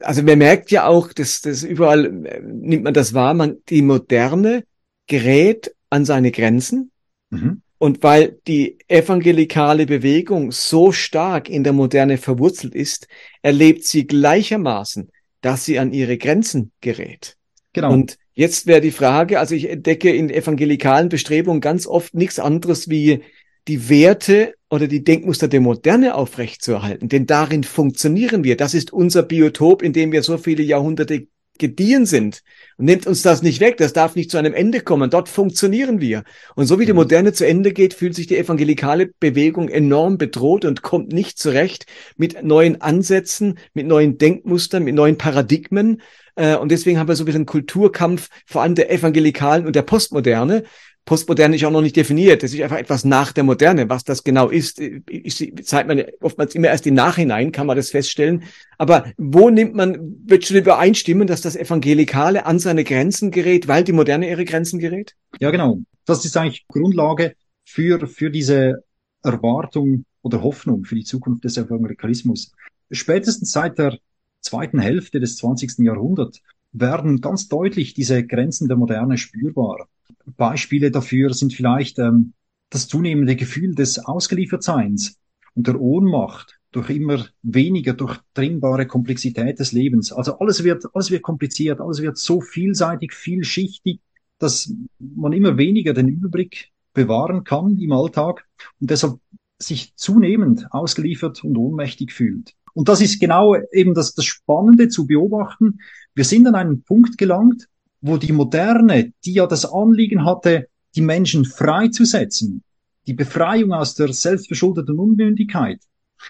Also 0.00 0.22
man 0.22 0.38
merkt 0.38 0.70
ja 0.70 0.86
auch, 0.86 1.12
dass, 1.12 1.40
dass 1.40 1.64
überall 1.64 2.06
äh, 2.26 2.40
nimmt 2.40 2.84
man 2.84 2.94
das 2.94 3.14
wahr, 3.14 3.34
man, 3.34 3.56
die 3.68 3.82
Moderne 3.82 4.64
gerät 5.06 5.74
an 5.88 6.04
seine 6.04 6.30
Grenzen. 6.30 6.92
Mhm. 7.30 7.62
Und 7.82 8.02
weil 8.02 8.38
die 8.46 8.76
evangelikale 8.88 9.86
Bewegung 9.86 10.52
so 10.52 10.92
stark 10.92 11.48
in 11.48 11.64
der 11.64 11.72
Moderne 11.72 12.18
verwurzelt 12.18 12.74
ist, 12.74 13.08
erlebt 13.40 13.84
sie 13.84 14.06
gleichermaßen, 14.06 15.10
dass 15.40 15.64
sie 15.64 15.78
an 15.78 15.90
ihre 15.90 16.18
Grenzen 16.18 16.72
gerät. 16.82 17.38
Genau. 17.72 17.90
Und 17.90 18.18
jetzt 18.34 18.66
wäre 18.66 18.82
die 18.82 18.90
Frage, 18.90 19.40
also 19.40 19.54
ich 19.54 19.70
entdecke 19.70 20.14
in 20.14 20.28
evangelikalen 20.28 21.08
Bestrebungen 21.08 21.62
ganz 21.62 21.86
oft 21.86 22.12
nichts 22.12 22.38
anderes 22.38 22.90
wie 22.90 23.22
die 23.66 23.88
Werte 23.88 24.52
oder 24.68 24.86
die 24.86 25.02
Denkmuster 25.02 25.48
der 25.48 25.62
Moderne 25.62 26.16
aufrechtzuerhalten. 26.16 27.08
Denn 27.08 27.24
darin 27.24 27.64
funktionieren 27.64 28.44
wir. 28.44 28.58
Das 28.58 28.74
ist 28.74 28.92
unser 28.92 29.22
Biotop, 29.22 29.80
in 29.80 29.94
dem 29.94 30.12
wir 30.12 30.22
so 30.22 30.36
viele 30.36 30.62
Jahrhunderte 30.62 31.28
gediehen 31.60 32.06
sind. 32.06 32.42
Und 32.76 32.86
nimmt 32.86 33.06
uns 33.06 33.22
das 33.22 33.42
nicht 33.42 33.60
weg. 33.60 33.76
Das 33.76 33.92
darf 33.92 34.16
nicht 34.16 34.30
zu 34.30 34.38
einem 34.38 34.54
Ende 34.54 34.80
kommen. 34.80 35.10
Dort 35.10 35.28
funktionieren 35.28 36.00
wir. 36.00 36.24
Und 36.56 36.66
so 36.66 36.80
wie 36.80 36.86
die 36.86 36.92
mhm. 36.92 36.98
Moderne 36.98 37.32
zu 37.32 37.46
Ende 37.46 37.72
geht, 37.72 37.94
fühlt 37.94 38.16
sich 38.16 38.26
die 38.26 38.36
evangelikale 38.36 39.10
Bewegung 39.20 39.68
enorm 39.68 40.18
bedroht 40.18 40.64
und 40.64 40.82
kommt 40.82 41.12
nicht 41.12 41.38
zurecht 41.38 41.86
mit 42.16 42.42
neuen 42.42 42.80
Ansätzen, 42.80 43.58
mit 43.74 43.86
neuen 43.86 44.18
Denkmustern, 44.18 44.82
mit 44.82 44.96
neuen 44.96 45.16
Paradigmen. 45.16 46.00
Äh, 46.34 46.56
und 46.56 46.72
deswegen 46.72 46.98
haben 46.98 47.08
wir 47.08 47.16
so 47.16 47.22
ein 47.22 47.26
bisschen 47.26 47.40
einen 47.40 47.46
Kulturkampf, 47.46 48.28
vor 48.46 48.62
allem 48.62 48.74
der 48.74 48.90
Evangelikalen 48.90 49.66
und 49.66 49.76
der 49.76 49.82
Postmoderne, 49.82 50.64
Postmoderne 51.04 51.56
ist 51.56 51.64
auch 51.64 51.70
noch 51.70 51.80
nicht 51.80 51.96
definiert. 51.96 52.42
Das 52.42 52.52
ist 52.52 52.60
einfach 52.60 52.78
etwas 52.78 53.04
nach 53.04 53.32
der 53.32 53.44
Moderne. 53.44 53.88
Was 53.88 54.04
das 54.04 54.22
genau 54.22 54.48
ist, 54.48 54.78
ist 54.78 55.66
zeigt 55.66 55.88
man 55.88 56.04
oftmals 56.20 56.54
immer 56.54 56.68
erst 56.68 56.86
im 56.86 56.94
Nachhinein, 56.94 57.52
kann 57.52 57.66
man 57.66 57.76
das 57.76 57.90
feststellen. 57.90 58.44
Aber 58.78 59.06
wo 59.16 59.50
nimmt 59.50 59.74
man, 59.74 59.98
wird 60.24 60.46
schon 60.46 60.58
übereinstimmen, 60.58 61.26
dass 61.26 61.40
das 61.40 61.56
Evangelikale 61.56 62.46
an 62.46 62.58
seine 62.58 62.84
Grenzen 62.84 63.30
gerät, 63.30 63.66
weil 63.66 63.82
die 63.82 63.92
Moderne 63.92 64.28
ihre 64.28 64.44
Grenzen 64.44 64.78
gerät? 64.78 65.16
Ja, 65.40 65.50
genau. 65.50 65.80
Das 66.04 66.24
ist 66.24 66.36
eigentlich 66.36 66.66
Grundlage 66.68 67.34
für, 67.64 68.06
für 68.06 68.30
diese 68.30 68.84
Erwartung 69.22 70.04
oder 70.22 70.42
Hoffnung 70.42 70.84
für 70.84 70.94
die 70.94 71.04
Zukunft 71.04 71.44
des 71.44 71.56
Evangelikalismus. 71.56 72.52
Spätestens 72.90 73.52
seit 73.52 73.78
der 73.78 73.98
zweiten 74.40 74.78
Hälfte 74.78 75.20
des 75.20 75.36
20. 75.36 75.78
Jahrhunderts 75.78 76.40
werden 76.72 77.20
ganz 77.20 77.48
deutlich 77.48 77.94
diese 77.94 78.24
Grenzen 78.24 78.68
der 78.68 78.76
Moderne 78.76 79.18
spürbar. 79.18 79.88
Beispiele 80.24 80.90
dafür 80.90 81.32
sind 81.34 81.52
vielleicht 81.52 81.98
ähm, 81.98 82.32
das 82.70 82.88
zunehmende 82.88 83.36
Gefühl 83.36 83.74
des 83.74 83.98
Ausgeliefertseins 83.98 85.18
und 85.54 85.66
der 85.66 85.80
Ohnmacht 85.80 86.58
durch 86.72 86.90
immer 86.90 87.26
weniger 87.42 87.94
durchdringbare 87.94 88.86
Komplexität 88.86 89.58
des 89.58 89.72
Lebens. 89.72 90.12
Also 90.12 90.38
alles 90.38 90.62
wird, 90.62 90.84
alles 90.94 91.10
wird 91.10 91.22
kompliziert, 91.22 91.80
alles 91.80 92.00
wird 92.00 92.16
so 92.16 92.40
vielseitig, 92.40 93.12
vielschichtig, 93.12 94.00
dass 94.38 94.72
man 94.98 95.32
immer 95.32 95.56
weniger 95.56 95.92
den 95.92 96.08
Überblick 96.08 96.70
bewahren 96.92 97.44
kann 97.44 97.76
im 97.78 97.92
Alltag 97.92 98.46
und 98.80 98.90
deshalb 98.90 99.18
sich 99.58 99.94
zunehmend 99.96 100.66
ausgeliefert 100.72 101.44
und 101.44 101.56
ohnmächtig 101.56 102.12
fühlt. 102.12 102.54
Und 102.72 102.88
das 102.88 103.00
ist 103.00 103.20
genau 103.20 103.56
eben 103.72 103.94
das, 103.94 104.14
das 104.14 104.24
Spannende 104.24 104.88
zu 104.88 105.06
beobachten. 105.06 105.80
Wir 106.14 106.24
sind 106.24 106.46
an 106.46 106.54
einen 106.54 106.82
Punkt 106.82 107.18
gelangt, 107.18 107.68
wo 108.00 108.16
die 108.16 108.32
Moderne, 108.32 109.12
die 109.24 109.34
ja 109.34 109.46
das 109.46 109.64
Anliegen 109.64 110.24
hatte, 110.24 110.68
die 110.94 111.02
Menschen 111.02 111.44
freizusetzen, 111.44 112.62
die 113.06 113.14
Befreiung 113.14 113.72
aus 113.72 113.94
der 113.94 114.12
selbstverschuldeten 114.12 114.98
Unmündigkeit, 114.98 115.80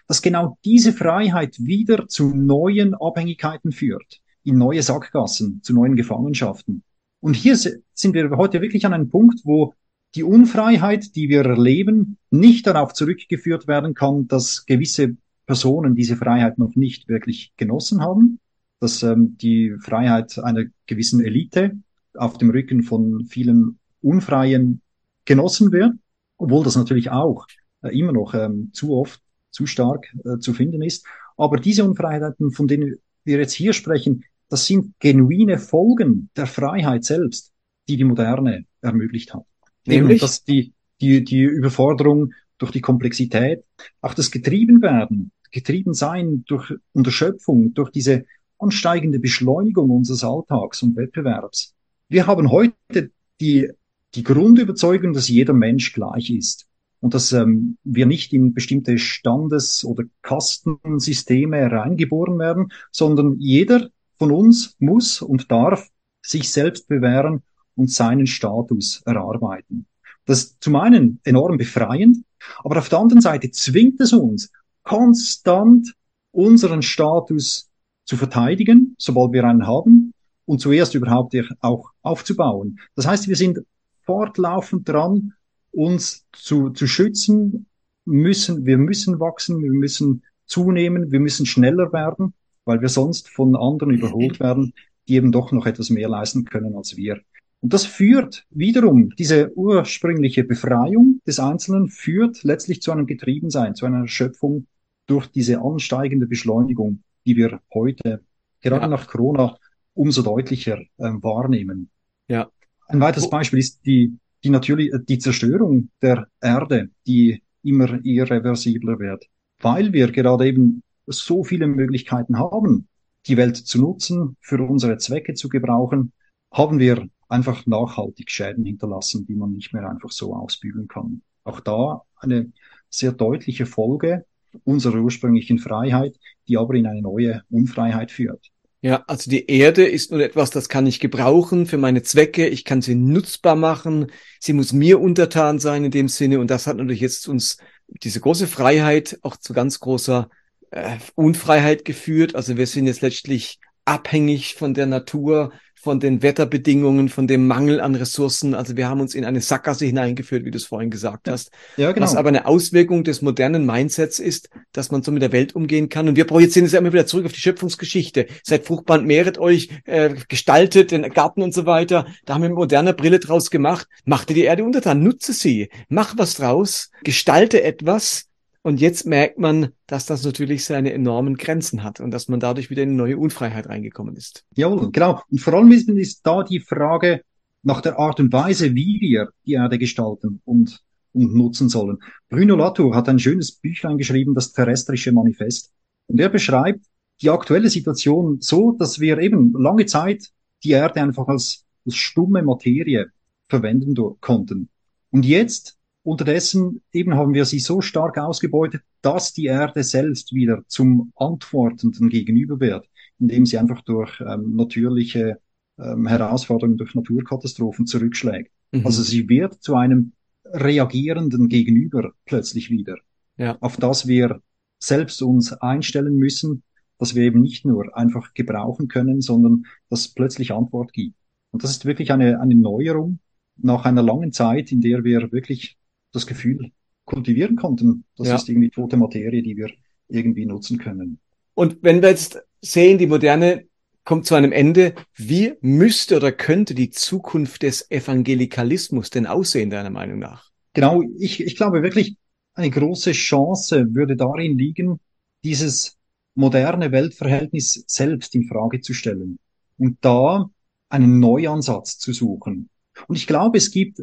dass 0.06 0.22
genau 0.22 0.58
diese 0.64 0.92
Freiheit 0.92 1.58
wieder 1.58 2.06
zu 2.08 2.34
neuen 2.34 2.94
Abhängigkeiten 2.94 3.72
führt, 3.72 4.20
in 4.44 4.58
neue 4.58 4.82
Sackgassen, 4.82 5.60
zu 5.62 5.74
neuen 5.74 5.96
Gefangenschaften. 5.96 6.82
Und 7.20 7.34
hier 7.34 7.56
sind 7.56 8.14
wir 8.14 8.30
heute 8.36 8.60
wirklich 8.60 8.86
an 8.86 8.94
einem 8.94 9.10
Punkt, 9.10 9.40
wo 9.44 9.74
die 10.14 10.24
Unfreiheit, 10.24 11.14
die 11.14 11.28
wir 11.28 11.44
erleben, 11.44 12.18
nicht 12.30 12.66
darauf 12.66 12.92
zurückgeführt 12.94 13.68
werden 13.68 13.94
kann, 13.94 14.26
dass 14.26 14.66
gewisse 14.66 15.16
Personen 15.46 15.94
diese 15.94 16.16
Freiheit 16.16 16.58
noch 16.58 16.74
nicht 16.74 17.08
wirklich 17.08 17.52
genossen 17.56 18.00
haben, 18.00 18.40
dass 18.80 19.02
ähm, 19.02 19.36
die 19.38 19.74
Freiheit 19.80 20.38
einer 20.38 20.64
gewissen 20.86 21.24
Elite 21.24 21.76
auf 22.14 22.38
dem 22.38 22.50
Rücken 22.50 22.82
von 22.82 23.26
vielen 23.26 23.78
Unfreien 24.02 24.80
genossen 25.24 25.70
wird. 25.72 25.92
obwohl 26.38 26.64
das 26.64 26.74
natürlich 26.74 27.10
auch 27.10 27.46
äh, 27.82 27.96
immer 27.96 28.12
noch 28.12 28.34
ähm, 28.34 28.70
zu 28.72 28.96
oft, 28.96 29.20
zu 29.50 29.66
stark 29.66 30.06
äh, 30.24 30.38
zu 30.38 30.54
finden 30.54 30.82
ist. 30.82 31.06
Aber 31.36 31.58
diese 31.58 31.84
Unfreiheiten, 31.84 32.50
von 32.50 32.66
denen 32.66 32.96
wir 33.24 33.38
jetzt 33.38 33.52
hier 33.52 33.74
sprechen, 33.74 34.24
das 34.48 34.66
sind 34.66 34.94
genuine 34.98 35.58
Folgen 35.58 36.30
der 36.36 36.46
Freiheit 36.46 37.04
selbst, 37.04 37.52
die 37.88 37.96
die 37.96 38.04
Moderne 38.04 38.64
ermöglicht 38.80 39.34
hat. 39.34 39.44
Nämlich? 39.86 40.20
dass 40.20 40.44
die, 40.44 40.72
die, 41.00 41.24
die 41.24 41.42
Überforderung 41.42 42.32
durch 42.58 42.72
die 42.72 42.80
Komplexität, 42.80 43.64
auch 44.00 44.14
das 44.14 44.30
Getriebenwerden, 44.30 45.30
getrieben 45.50 45.94
sein 45.94 46.44
durch 46.46 46.72
Unterschöpfung, 46.92 47.74
durch 47.74 47.90
diese 47.90 48.24
ansteigende 48.60 49.18
Beschleunigung 49.18 49.90
unseres 49.90 50.24
Alltags 50.24 50.82
und 50.82 50.96
Wettbewerbs. 50.96 51.74
Wir 52.08 52.26
haben 52.26 52.50
heute 52.50 53.10
die, 53.40 53.70
die 54.14 54.22
Grundüberzeugung, 54.22 55.12
dass 55.12 55.28
jeder 55.28 55.52
Mensch 55.52 55.92
gleich 55.92 56.30
ist 56.30 56.66
und 57.00 57.14
dass 57.14 57.32
ähm, 57.32 57.78
wir 57.84 58.06
nicht 58.06 58.32
in 58.32 58.52
bestimmte 58.52 58.98
Standes- 58.98 59.84
oder 59.84 60.04
Kastensysteme 60.22 61.70
reingeboren 61.70 62.38
werden, 62.38 62.72
sondern 62.90 63.36
jeder 63.38 63.88
von 64.18 64.30
uns 64.30 64.76
muss 64.78 65.22
und 65.22 65.50
darf 65.50 65.88
sich 66.22 66.50
selbst 66.50 66.88
bewähren 66.88 67.42
und 67.76 67.90
seinen 67.90 68.26
Status 68.26 69.02
erarbeiten. 69.06 69.86
Das 70.26 70.42
ist 70.42 70.62
zum 70.62 70.76
einen 70.76 71.20
enorm 71.24 71.56
befreiend, 71.56 72.18
aber 72.62 72.78
auf 72.78 72.90
der 72.90 72.98
anderen 72.98 73.22
Seite 73.22 73.50
zwingt 73.50 74.00
es 74.00 74.12
uns, 74.12 74.52
konstant 74.82 75.94
unseren 76.30 76.82
Status 76.82 77.69
zu 78.10 78.16
verteidigen, 78.16 78.96
sobald 78.98 79.32
wir 79.32 79.44
einen 79.44 79.68
haben, 79.68 80.12
und 80.44 80.58
zuerst 80.58 80.96
überhaupt 80.96 81.32
auch 81.60 81.92
aufzubauen. 82.02 82.80
Das 82.96 83.06
heißt, 83.06 83.28
wir 83.28 83.36
sind 83.36 83.60
fortlaufend 84.00 84.88
dran, 84.88 85.34
uns 85.70 86.26
zu, 86.32 86.70
zu 86.70 86.88
schützen, 86.88 87.66
müssen, 88.04 88.66
wir 88.66 88.78
müssen 88.78 89.20
wachsen, 89.20 89.62
wir 89.62 89.70
müssen 89.70 90.24
zunehmen, 90.44 91.12
wir 91.12 91.20
müssen 91.20 91.46
schneller 91.46 91.92
werden, 91.92 92.34
weil 92.64 92.80
wir 92.80 92.88
sonst 92.88 93.28
von 93.28 93.54
anderen 93.54 93.94
überholt 93.94 94.40
werden, 94.40 94.72
die 95.06 95.14
eben 95.14 95.30
doch 95.30 95.52
noch 95.52 95.66
etwas 95.66 95.88
mehr 95.88 96.08
leisten 96.08 96.44
können 96.44 96.74
als 96.74 96.96
wir. 96.96 97.20
Und 97.60 97.72
das 97.72 97.86
führt 97.86 98.44
wiederum, 98.50 99.10
diese 99.20 99.56
ursprüngliche 99.56 100.42
Befreiung 100.42 101.20
des 101.28 101.38
Einzelnen 101.38 101.86
führt 101.86 102.42
letztlich 102.42 102.82
zu 102.82 102.90
einem 102.90 103.06
Getriebensein, 103.06 103.76
zu 103.76 103.86
einer 103.86 104.00
Erschöpfung 104.00 104.66
durch 105.06 105.28
diese 105.28 105.60
ansteigende 105.60 106.26
Beschleunigung, 106.26 107.04
die 107.26 107.36
wir 107.36 107.60
heute, 107.72 108.24
gerade 108.60 108.82
ja. 108.82 108.88
nach 108.88 109.06
Corona, 109.06 109.56
umso 109.94 110.22
deutlicher 110.22 110.78
äh, 110.78 110.86
wahrnehmen. 110.98 111.90
Ja. 112.28 112.50
Ein 112.86 113.00
weiteres 113.00 113.30
Beispiel 113.30 113.58
ist 113.58 113.84
die, 113.86 114.18
die 114.42 114.50
natürlich, 114.50 114.92
die 115.08 115.18
Zerstörung 115.18 115.90
der 116.02 116.26
Erde, 116.40 116.90
die 117.06 117.42
immer 117.62 118.04
irreversibler 118.04 118.98
wird, 118.98 119.26
weil 119.60 119.92
wir 119.92 120.10
gerade 120.10 120.46
eben 120.46 120.82
so 121.06 121.44
viele 121.44 121.66
Möglichkeiten 121.66 122.38
haben, 122.38 122.88
die 123.26 123.36
Welt 123.36 123.56
zu 123.56 123.80
nutzen, 123.80 124.36
für 124.40 124.62
unsere 124.62 124.96
Zwecke 124.98 125.34
zu 125.34 125.48
gebrauchen, 125.48 126.12
haben 126.52 126.78
wir 126.78 127.06
einfach 127.28 127.66
nachhaltig 127.66 128.30
Schäden 128.30 128.64
hinterlassen, 128.64 129.26
die 129.26 129.34
man 129.34 129.52
nicht 129.52 129.72
mehr 129.72 129.88
einfach 129.88 130.10
so 130.10 130.34
ausbügeln 130.34 130.88
kann. 130.88 131.22
Auch 131.44 131.60
da 131.60 132.02
eine 132.16 132.52
sehr 132.88 133.12
deutliche 133.12 133.66
Folge 133.66 134.24
unserer 134.64 135.00
ursprünglichen 135.00 135.58
Freiheit, 135.58 136.16
die 136.48 136.56
aber 136.56 136.74
in 136.74 136.86
eine 136.86 137.02
neue 137.02 137.42
Unfreiheit 137.50 138.10
führt. 138.10 138.50
Ja, 138.82 139.04
also 139.06 139.30
die 139.30 139.46
Erde 139.50 139.86
ist 139.86 140.10
nun 140.10 140.20
etwas, 140.20 140.48
das 140.48 140.70
kann 140.70 140.86
ich 140.86 141.00
gebrauchen 141.00 141.66
für 141.66 141.76
meine 141.76 142.02
Zwecke. 142.02 142.48
Ich 142.48 142.64
kann 142.64 142.80
sie 142.80 142.94
nutzbar 142.94 143.54
machen. 143.54 144.10
Sie 144.38 144.54
muss 144.54 144.72
mir 144.72 145.00
untertan 145.00 145.58
sein 145.58 145.84
in 145.84 145.90
dem 145.90 146.08
Sinne. 146.08 146.40
Und 146.40 146.50
das 146.50 146.66
hat 146.66 146.78
natürlich 146.78 147.00
jetzt 147.00 147.28
uns 147.28 147.58
diese 148.02 148.20
große 148.20 148.46
Freiheit 148.46 149.18
auch 149.20 149.36
zu 149.36 149.52
ganz 149.52 149.80
großer 149.80 150.30
äh, 150.70 150.96
Unfreiheit 151.14 151.84
geführt. 151.84 152.34
Also 152.34 152.56
wir 152.56 152.66
sind 152.66 152.86
jetzt 152.86 153.02
letztlich 153.02 153.58
abhängig 153.84 154.54
von 154.54 154.72
der 154.72 154.86
Natur, 154.86 155.52
von 155.82 155.98
den 155.98 156.22
Wetterbedingungen, 156.22 157.08
von 157.08 157.26
dem 157.26 157.46
Mangel 157.46 157.80
an 157.80 157.94
Ressourcen. 157.94 158.54
Also 158.54 158.76
wir 158.76 158.88
haben 158.88 159.00
uns 159.00 159.14
in 159.14 159.24
eine 159.24 159.40
Sackgasse 159.40 159.86
hineingeführt, 159.86 160.44
wie 160.44 160.50
du 160.50 160.58
es 160.58 160.66
vorhin 160.66 160.90
gesagt 160.90 161.28
hast. 161.28 161.50
Ja, 161.78 161.92
genau. 161.92 162.04
Was 162.04 162.16
aber 162.16 162.28
eine 162.28 162.44
Auswirkung 162.46 163.02
des 163.02 163.22
modernen 163.22 163.64
Mindsets 163.64 164.18
ist, 164.18 164.50
dass 164.72 164.90
man 164.90 165.02
so 165.02 165.10
mit 165.10 165.22
der 165.22 165.32
Welt 165.32 165.54
umgehen 165.56 165.88
kann. 165.88 166.06
Und 166.06 166.16
wir 166.16 166.26
projizieren 166.26 166.66
es 166.66 166.72
ja 166.72 166.80
immer 166.80 166.92
wieder 166.92 167.06
zurück 167.06 167.24
auf 167.24 167.32
die 167.32 167.40
Schöpfungsgeschichte. 167.40 168.26
Seid 168.42 168.66
fruchtbar 168.66 168.98
und 168.98 169.06
mehret 169.06 169.38
euch, 169.38 169.70
äh, 169.84 170.14
gestaltet 170.28 170.90
den 170.90 171.02
Garten 171.10 171.42
und 171.42 171.54
so 171.54 171.64
weiter. 171.64 172.06
Da 172.26 172.34
haben 172.34 172.42
wir 172.42 172.50
mit 172.50 172.58
moderner 172.58 172.92
Brille 172.92 173.18
draus 173.18 173.50
gemacht. 173.50 173.88
Macht 174.04 174.28
dir 174.28 174.34
die 174.34 174.44
Erde 174.44 174.64
untertan, 174.64 175.02
nutze 175.02 175.32
sie, 175.32 175.70
mach 175.88 176.18
was 176.18 176.34
draus, 176.34 176.90
gestalte 177.04 177.62
etwas, 177.62 178.29
und 178.62 178.80
jetzt 178.80 179.06
merkt 179.06 179.38
man, 179.38 179.72
dass 179.86 180.06
das 180.06 180.24
natürlich 180.24 180.64
seine 180.64 180.92
enormen 180.92 181.36
Grenzen 181.36 181.82
hat 181.82 182.00
und 182.00 182.10
dass 182.10 182.28
man 182.28 182.40
dadurch 182.40 182.68
wieder 182.68 182.82
in 182.82 182.90
eine 182.90 182.98
neue 182.98 183.16
Unfreiheit 183.16 183.68
reingekommen 183.68 184.16
ist. 184.16 184.44
Jawohl, 184.54 184.90
genau. 184.90 185.22
Und 185.30 185.40
vor 185.40 185.54
allem 185.54 185.72
ist 185.72 186.20
da 186.24 186.42
die 186.42 186.60
Frage 186.60 187.22
nach 187.62 187.80
der 187.80 187.98
Art 187.98 188.20
und 188.20 188.32
Weise, 188.32 188.74
wie 188.74 189.00
wir 189.00 189.30
die 189.46 189.52
Erde 189.52 189.78
gestalten 189.78 190.40
und, 190.44 190.82
und 191.12 191.34
nutzen 191.34 191.68
sollen. 191.68 191.98
Bruno 192.28 192.56
Latour 192.56 192.94
hat 192.94 193.08
ein 193.08 193.18
schönes 193.18 193.52
Büchlein 193.52 193.96
geschrieben, 193.96 194.34
das 194.34 194.52
terrestrische 194.52 195.12
Manifest. 195.12 195.72
Und 196.06 196.20
er 196.20 196.28
beschreibt 196.28 196.84
die 197.22 197.30
aktuelle 197.30 197.70
Situation 197.70 198.38
so, 198.40 198.72
dass 198.72 199.00
wir 199.00 199.18
eben 199.18 199.52
lange 199.52 199.86
Zeit 199.86 200.30
die 200.64 200.70
Erde 200.70 201.00
einfach 201.02 201.28
als, 201.28 201.64
als 201.86 201.96
stumme 201.96 202.42
Materie 202.42 203.10
verwenden 203.48 203.94
konnten. 204.20 204.68
Und 205.10 205.24
jetzt 205.24 205.78
Unterdessen 206.02 206.82
eben 206.92 207.14
haben 207.14 207.34
wir 207.34 207.44
sie 207.44 207.58
so 207.58 207.80
stark 207.80 208.16
ausgebeutet, 208.16 208.82
dass 209.02 209.32
die 209.32 209.46
Erde 209.46 209.82
selbst 209.82 210.34
wieder 210.34 210.62
zum 210.66 211.12
Antwortenden 211.16 212.08
gegenüber 212.08 212.58
wird, 212.58 212.86
indem 213.18 213.44
sie 213.44 213.58
einfach 213.58 213.82
durch 213.82 214.20
ähm, 214.20 214.56
natürliche 214.56 215.38
ähm, 215.78 216.06
Herausforderungen, 216.06 216.78
durch 216.78 216.94
Naturkatastrophen 216.94 217.86
zurückschlägt. 217.86 218.50
Mhm. 218.72 218.86
Also 218.86 219.02
sie 219.02 219.28
wird 219.28 219.62
zu 219.62 219.76
einem 219.76 220.12
reagierenden 220.44 221.48
Gegenüber 221.48 222.12
plötzlich 222.24 222.70
wieder, 222.70 222.96
ja. 223.36 223.58
auf 223.60 223.76
das 223.76 224.06
wir 224.06 224.40
selbst 224.78 225.22
uns 225.22 225.52
einstellen 225.52 226.16
müssen, 226.16 226.62
dass 226.98 227.14
wir 227.14 227.24
eben 227.24 227.40
nicht 227.40 227.64
nur 227.64 227.96
einfach 227.96 228.34
gebrauchen 228.34 228.88
können, 228.88 229.20
sondern 229.20 229.64
dass 229.90 230.08
plötzlich 230.08 230.52
Antwort 230.52 230.92
gibt. 230.92 231.16
Und 231.50 231.62
das 231.62 231.70
ist 231.70 231.84
wirklich 231.84 232.12
eine, 232.12 232.40
eine 232.40 232.54
Neuerung 232.54 233.18
nach 233.56 233.84
einer 233.84 234.02
langen 234.02 234.32
Zeit, 234.32 234.72
in 234.72 234.80
der 234.80 235.04
wir 235.04 235.32
wirklich 235.32 235.76
das 236.12 236.26
Gefühl 236.26 236.72
kultivieren 237.04 237.56
konnten. 237.56 238.04
Das 238.16 238.28
ja. 238.28 238.36
ist 238.36 238.48
irgendwie 238.48 238.70
tote 238.70 238.96
Materie, 238.96 239.42
die 239.42 239.56
wir 239.56 239.70
irgendwie 240.08 240.46
nutzen 240.46 240.78
können. 240.78 241.18
Und 241.54 241.78
wenn 241.82 242.02
wir 242.02 242.10
jetzt 242.10 242.40
sehen, 242.60 242.98
die 242.98 243.06
Moderne 243.06 243.66
kommt 244.04 244.26
zu 244.26 244.34
einem 244.34 244.52
Ende, 244.52 244.94
wie 245.14 245.54
müsste 245.60 246.16
oder 246.16 246.32
könnte 246.32 246.74
die 246.74 246.90
Zukunft 246.90 247.62
des 247.62 247.90
Evangelikalismus 247.90 249.10
denn 249.10 249.26
aussehen, 249.26 249.70
deiner 249.70 249.90
Meinung 249.90 250.18
nach? 250.18 250.50
Genau, 250.72 251.02
ich, 251.18 251.40
ich 251.40 251.56
glaube 251.56 251.82
wirklich, 251.82 252.16
eine 252.54 252.70
große 252.70 253.12
Chance 253.12 253.94
würde 253.94 254.16
darin 254.16 254.58
liegen, 254.58 255.00
dieses 255.44 255.96
moderne 256.34 256.92
Weltverhältnis 256.92 257.84
selbst 257.86 258.34
in 258.34 258.44
Frage 258.44 258.80
zu 258.80 258.94
stellen 258.94 259.38
und 259.78 259.98
da 260.00 260.50
einen 260.88 261.18
Neuansatz 261.20 261.98
zu 261.98 262.12
suchen. 262.12 262.68
Und 263.06 263.16
ich 263.16 263.26
glaube, 263.26 263.58
es 263.58 263.70
gibt 263.70 264.00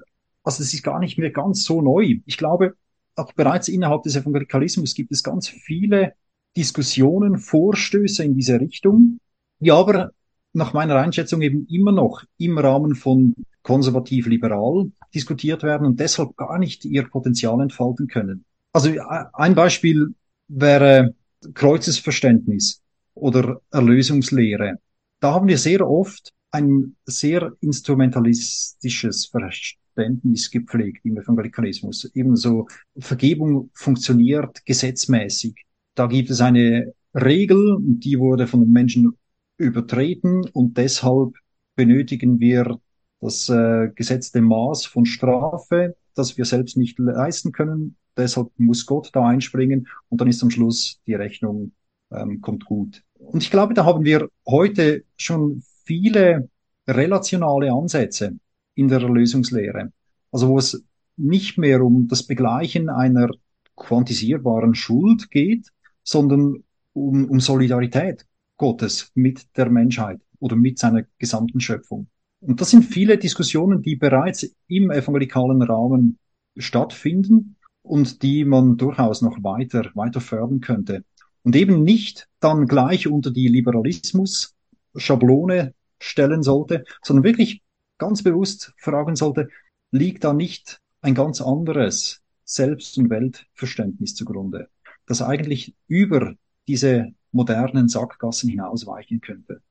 also 0.47 0.63
es 0.63 0.73
ist 0.73 0.81
gar 0.81 0.99
nicht 0.99 1.17
mehr 1.17 1.31
ganz 1.31 1.65
so 1.65 1.81
neu. 1.81 2.19
Ich 2.25 2.37
glaube, 2.37 2.75
auch 3.15 3.33
bereits 3.33 3.67
innerhalb 3.67 4.03
des 4.03 4.15
Evangelikalismus 4.15 4.95
gibt 4.95 5.11
es 5.11 5.21
ganz 5.21 5.49
viele 5.49 6.13
Diskussionen, 6.55 7.37
Vorstöße 7.37 8.23
in 8.23 8.33
diese 8.33 8.57
Richtung, 8.57 9.19
die 9.59 9.73
aber 9.73 10.11
nach 10.53 10.71
meiner 10.71 10.95
Einschätzung 10.95 11.41
eben 11.41 11.67
immer 11.67 11.91
noch 11.91 12.23
im 12.37 12.57
Rahmen 12.57 12.95
von 12.95 13.35
konservativ-liberal 13.61 14.89
diskutiert 15.13 15.63
werden 15.63 15.85
und 15.85 15.99
deshalb 15.99 16.37
gar 16.37 16.57
nicht 16.57 16.85
ihr 16.85 17.03
Potenzial 17.03 17.59
entfalten 17.59 18.07
können. 18.07 18.45
Also 18.71 18.91
ein 19.33 19.53
Beispiel 19.53 20.15
wäre 20.47 21.13
Kreuzesverständnis 21.55 22.81
oder 23.15 23.59
Erlösungslehre. 23.71 24.77
Da 25.19 25.33
haben 25.33 25.49
wir 25.49 25.57
sehr 25.57 25.85
oft 25.85 26.31
ein 26.51 26.95
sehr 27.05 27.51
instrumentalistisches 27.59 29.25
Verständnis 29.25 29.86
Verständnis 29.97 30.51
gepflegt 30.51 31.05
im 31.05 31.17
Evangelikalismus. 31.17 32.05
Ebenso 32.13 32.67
Vergebung 32.97 33.69
funktioniert 33.73 34.63
gesetzmäßig. 34.65 35.65
Da 35.95 36.05
gibt 36.05 36.29
es 36.29 36.39
eine 36.39 36.93
Regel, 37.15 37.77
die 37.81 38.19
wurde 38.19 38.45
von 38.45 38.61
den 38.61 38.71
Menschen 38.71 39.17
übertreten 39.57 40.45
und 40.53 40.77
deshalb 40.77 41.33
benötigen 41.75 42.39
wir 42.39 42.79
das 43.19 43.49
äh, 43.49 43.89
gesetzte 43.95 44.41
Maß 44.41 44.85
von 44.85 45.05
Strafe, 45.05 45.95
das 46.13 46.37
wir 46.37 46.45
selbst 46.45 46.77
nicht 46.77 46.99
leisten 46.99 47.51
können. 47.51 47.95
Deshalb 48.15 48.51
muss 48.57 48.85
Gott 48.85 49.09
da 49.13 49.25
einspringen 49.25 49.87
und 50.09 50.21
dann 50.21 50.27
ist 50.27 50.43
am 50.43 50.51
Schluss 50.51 51.01
die 51.07 51.15
Rechnung 51.15 51.71
ähm, 52.11 52.41
kommt 52.41 52.65
gut. 52.65 53.03
Und 53.15 53.41
ich 53.41 53.49
glaube, 53.49 53.73
da 53.73 53.85
haben 53.85 54.05
wir 54.05 54.29
heute 54.45 55.03
schon 55.17 55.63
viele 55.85 56.49
relationale 56.87 57.71
Ansätze 57.71 58.37
in 58.77 58.87
der 58.87 59.01
Erlösungslehre. 59.01 59.91
Also 60.31 60.47
wo 60.49 60.57
es 60.57 60.83
nicht 61.17 61.57
mehr 61.57 61.83
um 61.83 62.07
das 62.07 62.23
Begleichen 62.23 62.87
einer 62.89 63.29
quantisierbaren 63.75 64.75
Schuld 64.75 65.29
geht, 65.31 65.67
sondern 66.03 66.63
um, 66.93 67.25
um 67.25 67.39
Solidarität 67.39 68.27
Gottes 68.55 69.11
mit 69.15 69.57
der 69.57 69.69
Menschheit 69.69 70.21
oder 70.39 70.55
mit 70.55 70.79
seiner 70.79 71.03
gesamten 71.17 71.59
Schöpfung. 71.59 72.07
Und 72.39 72.61
das 72.61 72.69
sind 72.69 72.83
viele 72.83 73.17
Diskussionen, 73.17 73.81
die 73.81 73.95
bereits 73.95 74.47
im 74.67 74.91
evangelikalen 74.91 75.63
Rahmen 75.63 76.19
stattfinden 76.55 77.55
und 77.81 78.21
die 78.21 78.45
man 78.45 78.77
durchaus 78.77 79.23
noch 79.23 79.43
weiter, 79.43 79.89
weiter 79.95 80.21
fördern 80.21 80.61
könnte. 80.61 81.03
Und 81.43 81.55
eben 81.55 81.83
nicht 81.83 82.27
dann 82.39 82.67
gleich 82.67 83.07
unter 83.07 83.31
die 83.31 83.47
Liberalismus-Schablone 83.47 85.73
stellen 85.99 86.43
sollte, 86.43 86.83
sondern 87.01 87.23
wirklich 87.23 87.63
ganz 87.97 88.23
bewusst 88.23 88.73
fragen 88.77 89.15
sollte, 89.15 89.49
liegt 89.91 90.23
da 90.23 90.33
nicht 90.33 90.81
ein 91.01 91.15
ganz 91.15 91.41
anderes 91.41 92.21
Selbst- 92.43 92.97
und 92.97 93.09
Weltverständnis 93.09 94.15
zugrunde, 94.15 94.69
das 95.05 95.21
eigentlich 95.21 95.75
über 95.87 96.35
diese 96.67 97.13
modernen 97.31 97.87
Sackgassen 97.87 98.49
hinausweichen 98.49 99.21
könnte. 99.21 99.61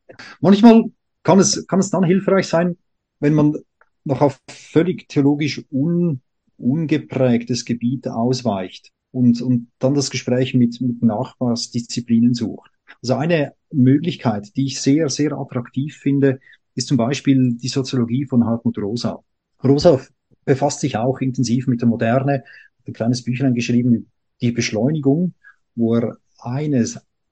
Manchmal 0.40 0.84
kann 1.22 1.38
es, 1.38 1.66
kann 1.66 1.80
es 1.80 1.90
dann 1.90 2.04
hilfreich 2.04 2.46
sein, 2.46 2.76
wenn 3.20 3.34
man 3.34 3.56
noch 4.04 4.20
auf 4.20 4.38
völlig 4.48 5.08
theologisch 5.08 5.64
un, 5.70 6.20
ungeprägtes 6.56 7.64
Gebiet 7.64 8.08
ausweicht 8.08 8.92
und, 9.10 9.42
und 9.42 9.68
dann 9.78 9.94
das 9.94 10.10
Gespräch 10.10 10.54
mit, 10.54 10.80
mit 10.80 11.02
Nachbarsdisziplinen 11.02 12.34
sucht. 12.34 12.70
Also 13.02 13.14
eine 13.14 13.54
Möglichkeit, 13.72 14.56
die 14.56 14.66
ich 14.66 14.80
sehr, 14.80 15.08
sehr 15.08 15.32
attraktiv 15.32 15.96
finde, 15.96 16.40
ist 16.76 16.88
zum 16.88 16.96
Beispiel 16.96 17.54
die 17.54 17.68
Soziologie 17.68 18.26
von 18.26 18.44
Hartmut 18.44 18.78
Rosa. 18.78 19.24
Rosa 19.64 20.00
befasst 20.44 20.80
sich 20.80 20.96
auch 20.96 21.18
intensiv 21.18 21.66
mit 21.66 21.80
der 21.80 21.88
Moderne, 21.88 22.44
ein 22.86 22.92
kleines 22.92 23.24
Büchlein 23.24 23.54
geschrieben, 23.54 24.10
die 24.40 24.52
Beschleunigung, 24.52 25.34
wo 25.74 25.96
er 25.96 26.18
eine 26.38 26.86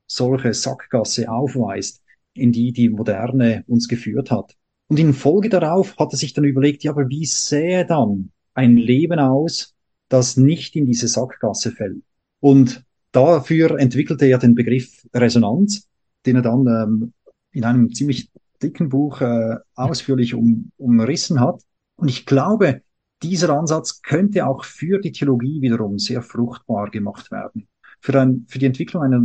solche 0.07 0.55
Sackgasse 0.55 1.31
aufweist, 1.31 2.03
in 2.33 2.51
die 2.53 2.73
die 2.73 2.89
Moderne 2.89 3.65
uns 3.69 3.87
geführt 3.87 4.31
hat. 4.31 4.57
Und 4.89 4.99
in 4.99 5.15
Folge 5.15 5.49
darauf 5.49 5.97
hat 5.99 6.13
er 6.13 6.19
sich 6.19 6.33
dann 6.33 6.45
überlegt, 6.45 6.83
ja, 6.83 6.91
aber 6.91 7.09
wie 7.09 7.25
sähe 7.25 7.87
dann 7.87 8.33
ein 8.55 8.77
Leben 8.77 9.19
aus, 9.19 9.75
das 10.09 10.37
nicht 10.37 10.77
in 10.77 10.87
diese 10.87 11.09
Sackgasse 11.09 11.71
fällt? 11.71 12.03
Und 12.41 12.85
dafür 13.13 13.79
entwickelte 13.79 14.27
er 14.27 14.39
den 14.39 14.55
Begriff 14.55 15.07
Resonanz, 15.15 15.89
den 16.27 16.37
er 16.37 16.43
dann 16.43 16.67
ähm, 16.67 17.13
in 17.53 17.65
einem 17.65 17.93
ziemlich 17.95 18.31
dicken 18.63 18.89
Buch 18.89 19.21
äh, 19.21 19.57
ausführlich 19.75 20.35
um, 20.35 20.71
umrissen 20.77 21.41
hat. 21.41 21.63
Und 21.97 22.09
ich 22.09 22.27
glaube, 22.27 22.83
dieser 23.23 23.51
Ansatz 23.51 24.03
könnte 24.03 24.47
auch 24.47 24.65
für 24.65 25.01
die 25.01 25.13
Theologie 25.13 25.61
wiederum 25.63 25.99
sehr 25.99 26.23
fruchtbar 26.23 26.91
gemacht 26.91 27.31
werden. 27.31 27.69
Für, 28.01 28.21
ein, 28.21 28.45
für 28.49 28.59
die 28.59 28.67
Entwicklung 28.67 29.03
einer, 29.03 29.25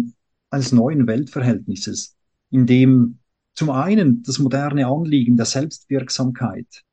eines 0.52 0.72
neuen 0.72 1.08
Weltverhältnisses, 1.08 2.16
in 2.50 2.66
dem 2.66 3.20
zum 3.56 3.72
einen 3.72 4.24
das 4.24 4.40
moderne 4.40 4.88
Anliegen 4.88 5.36
der 5.36 5.46
Selbstwirksamkeit 5.46 6.84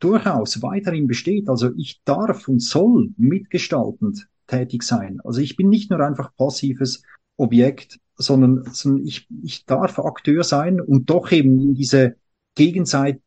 durchaus 0.00 0.62
weiterhin 0.62 1.06
besteht. 1.06 1.48
Also 1.48 1.70
ich 1.76 2.02
darf 2.04 2.48
und 2.48 2.60
soll 2.60 3.10
mitgestaltend 3.16 4.28
tätig 4.46 4.82
sein. 4.82 5.20
Also 5.24 5.40
ich 5.40 5.56
bin 5.56 5.68
nicht 5.68 5.90
nur 5.90 6.00
einfach 6.00 6.34
passives 6.36 7.02
Objekt, 7.36 7.98
sondern, 8.16 8.64
sondern 8.72 9.06
ich, 9.06 9.28
ich 9.42 9.66
darf 9.66 9.98
Akteur 9.98 10.42
sein 10.44 10.80
und 10.80 11.10
doch 11.10 11.30
eben 11.32 11.60
in 11.60 11.74
diese 11.74 12.16
gegenseitige 12.54 13.22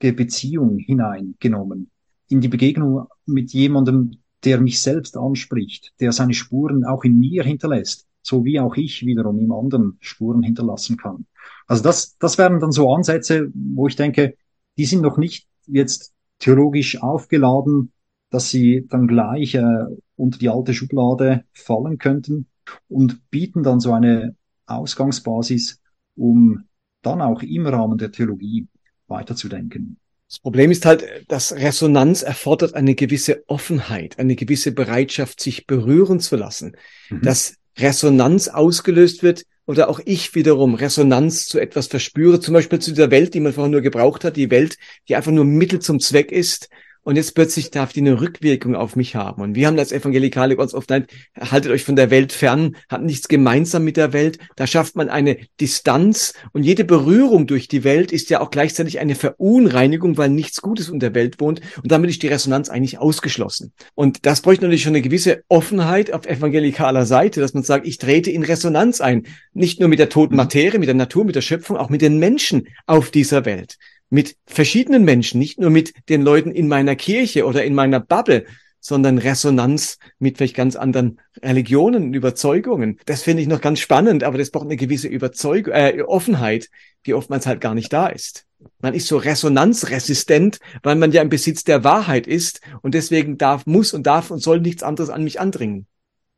Beziehung 0.00 0.78
hineingenommen, 0.78 1.90
in 2.28 2.40
die 2.40 2.48
Begegnung 2.48 3.06
mit 3.26 3.52
jemandem, 3.52 4.18
der 4.44 4.60
mich 4.60 4.80
selbst 4.80 5.16
anspricht, 5.16 5.92
der 6.00 6.12
seine 6.12 6.34
Spuren 6.34 6.84
auch 6.84 7.04
in 7.04 7.18
mir 7.18 7.44
hinterlässt, 7.44 8.06
so 8.22 8.44
wie 8.44 8.60
auch 8.60 8.76
ich 8.76 9.04
wiederum 9.04 9.38
im 9.38 9.52
anderen 9.52 9.96
Spuren 10.00 10.42
hinterlassen 10.42 10.96
kann. 10.96 11.26
Also 11.66 11.82
das, 11.82 12.16
das 12.18 12.38
wären 12.38 12.60
dann 12.60 12.72
so 12.72 12.92
Ansätze, 12.92 13.50
wo 13.54 13.86
ich 13.86 13.96
denke, 13.96 14.36
die 14.76 14.84
sind 14.84 15.02
noch 15.02 15.18
nicht 15.18 15.46
jetzt 15.66 16.12
theologisch 16.38 17.02
aufgeladen, 17.02 17.92
dass 18.30 18.50
sie 18.50 18.86
dann 18.88 19.08
gleich 19.08 19.54
äh, 19.54 19.84
unter 20.16 20.38
die 20.38 20.48
alte 20.48 20.72
Schublade 20.72 21.44
fallen 21.52 21.98
könnten, 21.98 22.46
und 22.88 23.30
bieten 23.30 23.62
dann 23.62 23.80
so 23.80 23.92
eine 23.92 24.36
Ausgangsbasis, 24.66 25.80
um 26.16 26.64
dann 27.02 27.20
auch 27.20 27.42
im 27.42 27.66
Rahmen 27.66 27.98
der 27.98 28.12
Theologie 28.12 28.66
weiterzudenken. 29.08 29.96
Das 30.28 30.38
Problem 30.38 30.70
ist 30.70 30.86
halt, 30.86 31.04
dass 31.26 31.52
Resonanz 31.52 32.22
erfordert 32.22 32.74
eine 32.74 32.94
gewisse 32.94 33.42
Offenheit, 33.48 34.18
eine 34.18 34.36
gewisse 34.36 34.70
Bereitschaft, 34.70 35.40
sich 35.40 35.66
berühren 35.66 36.20
zu 36.20 36.36
lassen. 36.36 36.76
Mhm. 37.08 37.22
Dass 37.22 37.56
Resonanz 37.76 38.46
ausgelöst 38.46 39.24
wird 39.24 39.44
oder 39.66 39.88
auch 39.88 40.00
ich 40.04 40.34
wiederum 40.36 40.74
Resonanz 40.74 41.46
zu 41.46 41.58
etwas 41.58 41.88
verspüre, 41.88 42.38
zum 42.38 42.54
Beispiel 42.54 42.78
zu 42.78 42.90
dieser 42.90 43.10
Welt, 43.10 43.34
die 43.34 43.40
man 43.40 43.52
vorher 43.52 43.70
nur 43.70 43.80
gebraucht 43.80 44.24
hat, 44.24 44.36
die 44.36 44.50
Welt, 44.50 44.76
die 45.08 45.16
einfach 45.16 45.32
nur 45.32 45.44
Mittel 45.44 45.80
zum 45.80 45.98
Zweck 45.98 46.30
ist 46.30 46.68
und 47.02 47.16
jetzt 47.16 47.34
plötzlich 47.34 47.70
darf 47.70 47.92
die 47.92 48.00
eine 48.00 48.20
Rückwirkung 48.20 48.74
auf 48.74 48.94
mich 48.94 49.16
haben. 49.16 49.42
Und 49.42 49.54
wir 49.54 49.66
haben 49.66 49.78
als 49.78 49.92
Evangelikale 49.92 50.56
ganz 50.56 50.74
oft, 50.74 50.90
nein, 50.90 51.06
haltet 51.38 51.72
euch 51.72 51.84
von 51.84 51.96
der 51.96 52.10
Welt 52.10 52.32
fern, 52.32 52.76
hat 52.88 53.02
nichts 53.02 53.28
gemeinsam 53.28 53.84
mit 53.84 53.96
der 53.96 54.12
Welt. 54.12 54.38
Da 54.56 54.66
schafft 54.66 54.96
man 54.96 55.08
eine 55.08 55.38
Distanz 55.60 56.34
und 56.52 56.62
jede 56.62 56.84
Berührung 56.84 57.46
durch 57.46 57.68
die 57.68 57.84
Welt 57.84 58.12
ist 58.12 58.30
ja 58.30 58.40
auch 58.40 58.50
gleichzeitig 58.50 59.00
eine 59.00 59.14
Verunreinigung, 59.14 60.18
weil 60.18 60.28
nichts 60.28 60.60
Gutes 60.60 60.88
in 60.88 61.00
der 61.00 61.14
Welt 61.14 61.40
wohnt. 61.40 61.60
Und 61.82 61.90
damit 61.90 62.10
ist 62.10 62.22
die 62.22 62.28
Resonanz 62.28 62.68
eigentlich 62.68 62.98
ausgeschlossen. 62.98 63.72
Und 63.94 64.26
das 64.26 64.42
bräuchte 64.42 64.64
natürlich 64.64 64.82
schon 64.82 64.94
eine 64.94 65.02
gewisse 65.02 65.42
Offenheit 65.48 66.12
auf 66.12 66.26
evangelikaler 66.26 67.06
Seite, 67.06 67.40
dass 67.40 67.54
man 67.54 67.62
sagt, 67.62 67.86
ich 67.86 67.98
trete 67.98 68.30
in 68.30 68.42
Resonanz 68.42 69.00
ein. 69.00 69.26
Nicht 69.52 69.80
nur 69.80 69.88
mit 69.88 69.98
der 69.98 70.10
toten 70.10 70.36
Materie, 70.36 70.78
mit 70.78 70.88
der 70.88 70.94
Natur, 70.94 71.24
mit 71.24 71.34
der 71.34 71.40
Schöpfung, 71.40 71.76
auch 71.76 71.88
mit 71.88 72.02
den 72.02 72.18
Menschen 72.18 72.68
auf 72.86 73.10
dieser 73.10 73.44
Welt 73.44 73.78
mit 74.10 74.36
verschiedenen 74.44 75.04
Menschen, 75.04 75.38
nicht 75.38 75.58
nur 75.58 75.70
mit 75.70 75.94
den 76.08 76.22
Leuten 76.22 76.50
in 76.50 76.68
meiner 76.68 76.96
Kirche 76.96 77.46
oder 77.46 77.64
in 77.64 77.74
meiner 77.74 78.00
Bubble, 78.00 78.44
sondern 78.80 79.18
Resonanz 79.18 79.98
mit 80.18 80.38
vielleicht 80.38 80.56
ganz 80.56 80.74
anderen 80.74 81.20
Religionen 81.42 82.04
und 82.04 82.14
Überzeugungen. 82.14 82.98
Das 83.06 83.22
finde 83.22 83.42
ich 83.42 83.48
noch 83.48 83.60
ganz 83.60 83.78
spannend, 83.78 84.24
aber 84.24 84.38
das 84.38 84.50
braucht 84.50 84.64
eine 84.64 84.76
gewisse 84.76 85.08
Überzeugung, 85.08 85.72
äh, 85.72 86.02
Offenheit, 86.06 86.70
die 87.06 87.14
oftmals 87.14 87.46
halt 87.46 87.60
gar 87.60 87.74
nicht 87.74 87.92
da 87.92 88.08
ist. 88.08 88.46
Man 88.80 88.94
ist 88.94 89.06
so 89.06 89.16
resonanzresistent, 89.16 90.58
weil 90.82 90.96
man 90.96 91.12
ja 91.12 91.22
im 91.22 91.28
Besitz 91.28 91.64
der 91.64 91.84
Wahrheit 91.84 92.26
ist 92.26 92.60
und 92.82 92.94
deswegen 92.94 93.38
darf, 93.38 93.66
muss 93.66 93.92
und 93.92 94.06
darf 94.06 94.30
und 94.30 94.42
soll 94.42 94.60
nichts 94.60 94.82
anderes 94.82 95.10
an 95.10 95.24
mich 95.24 95.40
andringen. 95.40 95.86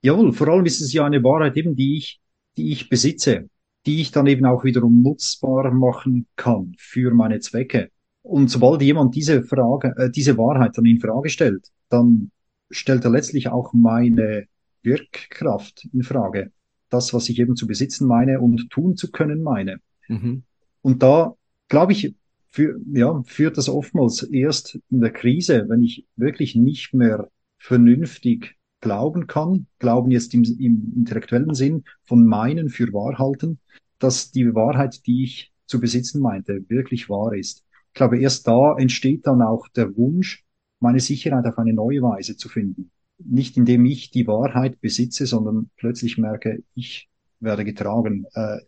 Jawohl, 0.03 0.33
vor 0.33 0.49
allem 0.49 0.67
ist 0.67 0.81
es 0.81 0.93
ja 0.93 1.05
eine 1.05 1.23
Wahrheit 1.23 1.57
eben, 1.57 1.77
die 1.77 1.97
ich, 1.97 2.21
die 2.57 2.73
ich 2.73 2.89
besitze 2.89 3.49
die 3.87 4.01
ich 4.01 4.13
dann 4.13 4.27
eben 4.27 4.45
auch 4.45 4.65
wiederum 4.65 5.03
nutzbar 5.03 5.73
machen 5.73 6.27
kann 6.37 6.75
für 6.79 7.13
meine 7.13 7.41
Zwecke. 7.41 7.91
Und 8.23 8.49
sobald 8.49 8.83
jemand 8.83 9.15
diese 9.17 9.43
Frage, 9.43 9.95
äh, 9.97 10.11
diese 10.11 10.39
Wahrheit 10.39 10.79
dann 10.79 10.85
in 10.85 11.01
Frage 11.01 11.29
stellt, 11.29 11.69
dann 11.89 12.31
stellt 12.71 13.05
er 13.05 13.11
letztlich 13.11 13.49
auch 13.49 13.73
meine 13.73 14.47
Wirkkraft 14.83 15.89
in 15.93 16.03
Frage. 16.03 16.53
Das, 16.89 17.13
was 17.13 17.29
ich 17.29 17.39
eben 17.39 17.57
zu 17.57 17.67
besitzen 17.67 18.07
meine 18.07 18.41
und 18.41 18.71
tun 18.71 18.97
zu 18.97 19.11
können 19.11 19.43
meine. 19.43 19.79
Mhm. 20.09 20.45
Und 20.83 21.03
da, 21.03 21.35
glaube 21.69 21.93
ich, 21.93 22.15
für, 22.51 22.79
ja, 22.93 23.23
führt 23.25 23.57
das 23.57 23.69
oftmals 23.69 24.23
erst 24.25 24.79
in 24.91 25.01
der 25.01 25.11
Krise, 25.11 25.65
wenn 25.69 25.83
ich 25.83 26.07
wirklich 26.17 26.55
nicht 26.55 26.93
mehr 26.93 27.31
vernünftig 27.59 28.57
glauben 28.83 29.27
kann, 29.27 29.67
glauben 29.79 30.11
jetzt 30.11 30.35
im, 30.35 30.45
im 30.45 30.93
intellektuellen 30.97 31.55
Sinn 31.55 31.85
von 32.03 32.27
meinen 32.27 32.69
für 32.69 32.93
wahr 32.93 33.19
halten, 33.19 33.59
dass 33.99 34.31
die 34.31 34.55
Wahrheit, 34.55 35.07
die 35.07 35.25
ich 35.25 35.53
zu 35.67 35.81
besitzen 35.81 36.21
meinte, 36.21 36.65
wirklich 36.69 37.09
wahr 37.09 37.33
ist. 37.33 37.65
Ich 37.89 37.95
glaube, 37.95 38.19
erst 38.19 38.47
da 38.47 38.77
entsteht 38.77 39.27
dann 39.27 39.41
auch 39.41 39.69
der 39.69 39.97
Wunsch, 39.97 40.45
meine 40.81 41.01
Sicherheit 41.01 41.47
auf 41.47 41.59
eine 41.59 41.73
neue 41.73 42.03
Weise 42.03 42.37
zu 42.37 42.49
finden. 42.49 42.91
Nicht 43.19 43.57
indem 43.57 43.85
ich 43.87 44.11
die 44.11 44.27
Wahrheit 44.27 44.81
besitze, 44.81 45.27
sondern 45.27 45.71
plötzlich 45.77 46.19
merke, 46.19 46.63
ich 46.75 47.09
werde 47.39 47.65
getragen. 47.65 48.27
Äh, 48.35 48.59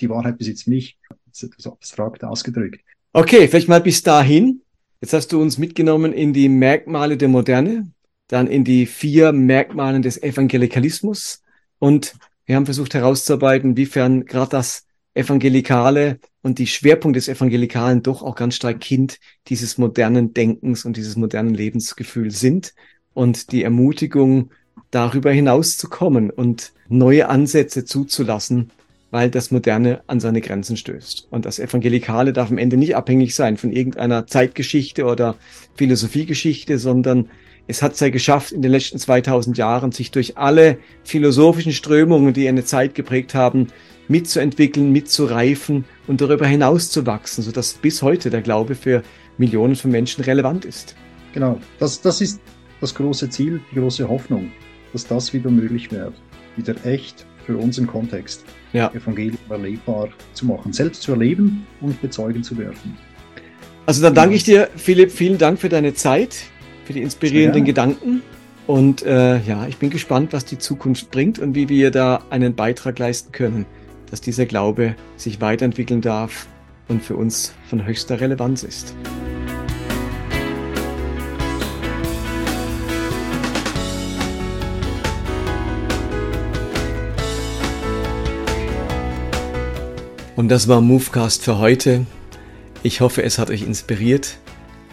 die 0.00 0.08
Wahrheit 0.08 0.38
besitzt 0.38 0.68
mich. 0.68 0.98
Das 1.26 1.42
ist 1.42 1.50
etwas 1.50 1.66
abstrakt 1.66 2.24
ausgedrückt. 2.24 2.80
Okay, 3.12 3.48
vielleicht 3.48 3.68
mal 3.68 3.80
bis 3.80 4.02
dahin. 4.02 4.62
Jetzt 5.00 5.12
hast 5.12 5.32
du 5.32 5.40
uns 5.40 5.58
mitgenommen 5.58 6.12
in 6.12 6.32
die 6.32 6.48
Merkmale 6.48 7.16
der 7.16 7.28
Moderne, 7.28 7.90
dann 8.28 8.46
in 8.46 8.64
die 8.64 8.86
vier 8.86 9.32
Merkmale 9.32 10.00
des 10.00 10.22
Evangelikalismus 10.22 11.42
und 11.78 12.14
wir 12.44 12.56
haben 12.56 12.64
versucht 12.64 12.94
herauszuarbeiten, 12.94 13.70
inwiefern 13.70 14.24
gerade 14.24 14.50
das 14.50 14.86
Evangelikale 15.14 16.18
und 16.42 16.58
die 16.58 16.66
Schwerpunkt 16.66 17.16
des 17.16 17.28
Evangelikalen 17.28 18.02
doch 18.02 18.22
auch 18.22 18.36
ganz 18.36 18.54
stark 18.54 18.80
Kind 18.80 19.18
dieses 19.48 19.78
modernen 19.78 20.34
Denkens 20.34 20.84
und 20.84 20.96
dieses 20.96 21.16
modernen 21.16 21.54
Lebensgefühls 21.54 22.38
sind 22.38 22.74
und 23.14 23.50
die 23.50 23.62
Ermutigung, 23.62 24.50
darüber 24.90 25.32
hinaus 25.32 25.76
zu 25.76 25.88
kommen 25.88 26.30
und 26.30 26.72
neue 26.88 27.28
Ansätze 27.28 27.84
zuzulassen, 27.84 28.70
weil 29.10 29.30
das 29.30 29.50
Moderne 29.50 30.02
an 30.06 30.20
seine 30.20 30.40
Grenzen 30.40 30.76
stößt. 30.76 31.28
Und 31.30 31.46
das 31.46 31.58
Evangelikale 31.58 32.32
darf 32.32 32.50
am 32.50 32.58
Ende 32.58 32.76
nicht 32.76 32.94
abhängig 32.94 33.34
sein 33.34 33.56
von 33.56 33.72
irgendeiner 33.72 34.26
Zeitgeschichte 34.26 35.04
oder 35.04 35.36
Philosophiegeschichte, 35.74 36.78
sondern 36.78 37.28
es 37.68 37.82
hat 37.82 37.94
es 37.94 38.00
ja 38.00 38.10
geschafft, 38.10 38.52
in 38.52 38.62
den 38.62 38.70
letzten 38.70 38.98
2000 38.98 39.58
Jahren 39.58 39.92
sich 39.92 40.10
durch 40.10 40.38
alle 40.38 40.78
philosophischen 41.04 41.72
Strömungen, 41.72 42.32
die 42.32 42.48
eine 42.48 42.64
Zeit 42.64 42.94
geprägt 42.94 43.34
haben, 43.34 43.68
mitzuentwickeln, 44.08 44.92
mitzureifen 44.92 45.84
und 46.06 46.20
darüber 46.20 46.46
hinaus 46.46 46.90
zu 46.90 47.06
wachsen, 47.06 47.42
sodass 47.42 47.74
bis 47.74 48.02
heute 48.02 48.30
der 48.30 48.42
Glaube 48.42 48.76
für 48.76 49.02
Millionen 49.36 49.74
von 49.74 49.90
Menschen 49.90 50.22
relevant 50.24 50.64
ist. 50.64 50.94
Genau, 51.32 51.58
das, 51.78 52.00
das 52.00 52.20
ist 52.20 52.40
das 52.80 52.94
große 52.94 53.28
Ziel, 53.30 53.60
die 53.72 53.80
große 53.80 54.08
Hoffnung, 54.08 54.52
dass 54.92 55.06
das 55.06 55.32
wieder 55.32 55.50
möglich 55.50 55.90
wird, 55.90 56.14
wieder 56.56 56.74
echt 56.84 57.26
für 57.44 57.56
unseren 57.56 57.86
Kontext 57.86 58.44
ja. 58.72 58.90
Evangelium 58.92 59.38
erlebbar 59.48 60.08
zu 60.34 60.46
machen, 60.46 60.72
selbst 60.72 61.02
zu 61.02 61.12
erleben 61.12 61.66
und 61.80 62.00
bezeugen 62.00 62.42
zu 62.42 62.54
dürfen. 62.54 62.96
Also 63.86 64.02
dann 64.02 64.14
danke 64.14 64.34
ich 64.34 64.44
dir, 64.44 64.68
Philipp, 64.76 65.12
vielen 65.12 65.38
Dank 65.38 65.60
für 65.60 65.68
deine 65.68 65.94
Zeit, 65.94 66.38
für 66.86 66.92
die 66.92 67.02
inspirierenden 67.02 67.64
Gedanken. 67.64 68.22
Und 68.66 69.02
äh, 69.02 69.38
ja, 69.40 69.66
ich 69.66 69.76
bin 69.76 69.90
gespannt, 69.90 70.32
was 70.32 70.44
die 70.44 70.58
Zukunft 70.58 71.10
bringt 71.10 71.38
und 71.38 71.54
wie 71.54 71.68
wir 71.68 71.90
da 71.90 72.24
einen 72.30 72.54
Beitrag 72.54 72.98
leisten 72.98 73.32
können, 73.32 73.66
dass 74.10 74.20
dieser 74.20 74.46
Glaube 74.46 74.94
sich 75.16 75.40
weiterentwickeln 75.40 76.00
darf 76.00 76.46
und 76.88 77.02
für 77.02 77.16
uns 77.16 77.52
von 77.68 77.84
höchster 77.84 78.20
Relevanz 78.20 78.62
ist. 78.62 78.94
Und 90.36 90.48
das 90.48 90.68
war 90.68 90.80
Movecast 90.80 91.42
für 91.42 91.58
heute. 91.58 92.04
Ich 92.82 93.00
hoffe, 93.00 93.22
es 93.22 93.38
hat 93.38 93.50
euch 93.50 93.62
inspiriert. 93.62 94.38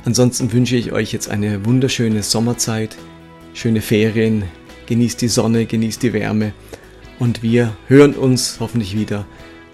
Ansonsten 0.05 0.51
wünsche 0.51 0.75
ich 0.75 0.91
euch 0.91 1.13
jetzt 1.13 1.29
eine 1.29 1.65
wunderschöne 1.65 2.23
Sommerzeit, 2.23 2.97
schöne 3.53 3.81
Ferien, 3.81 4.43
genießt 4.85 5.21
die 5.21 5.29
Sonne, 5.29 5.65
genießt 5.65 6.03
die 6.03 6.13
Wärme 6.13 6.53
und 7.19 7.41
wir 7.41 7.75
hören 7.87 8.13
uns 8.13 8.57
hoffentlich 8.59 8.97
wieder 8.97 9.25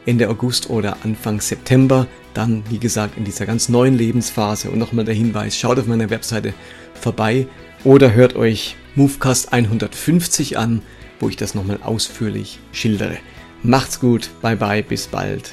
Ende 0.06 0.30
August 0.30 0.70
oder 0.70 0.98
Anfang 1.04 1.42
September, 1.42 2.08
dann 2.34 2.64
wie 2.70 2.78
gesagt 2.78 3.18
in 3.18 3.26
dieser 3.26 3.48
ganz 3.48 3.70
neuen 3.70 3.96
Lebensphase 3.96 4.70
und 4.70 4.78
nochmal 4.78 5.06
der 5.06 5.16
Hinweis, 5.16 5.58
schaut 5.58 5.80
auf 5.80 5.88
meiner 5.88 6.12
Webseite 6.12 6.54
vorbei 6.94 7.48
oder 7.84 8.14
hört 8.14 8.36
euch 8.36 8.76
Movecast 8.96 9.52
150 9.52 10.58
an, 10.58 10.84
wo 11.20 11.28
ich 11.28 11.38
das 11.38 11.56
nochmal 11.56 11.80
ausführlich 11.84 12.60
schildere. 12.72 13.18
Macht's 13.64 14.00
gut, 14.00 14.30
bye 14.42 14.56
bye, 14.56 14.84
bis 14.84 15.08
bald. 15.08 15.52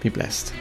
Be 0.00 0.10
blessed. 0.10 0.52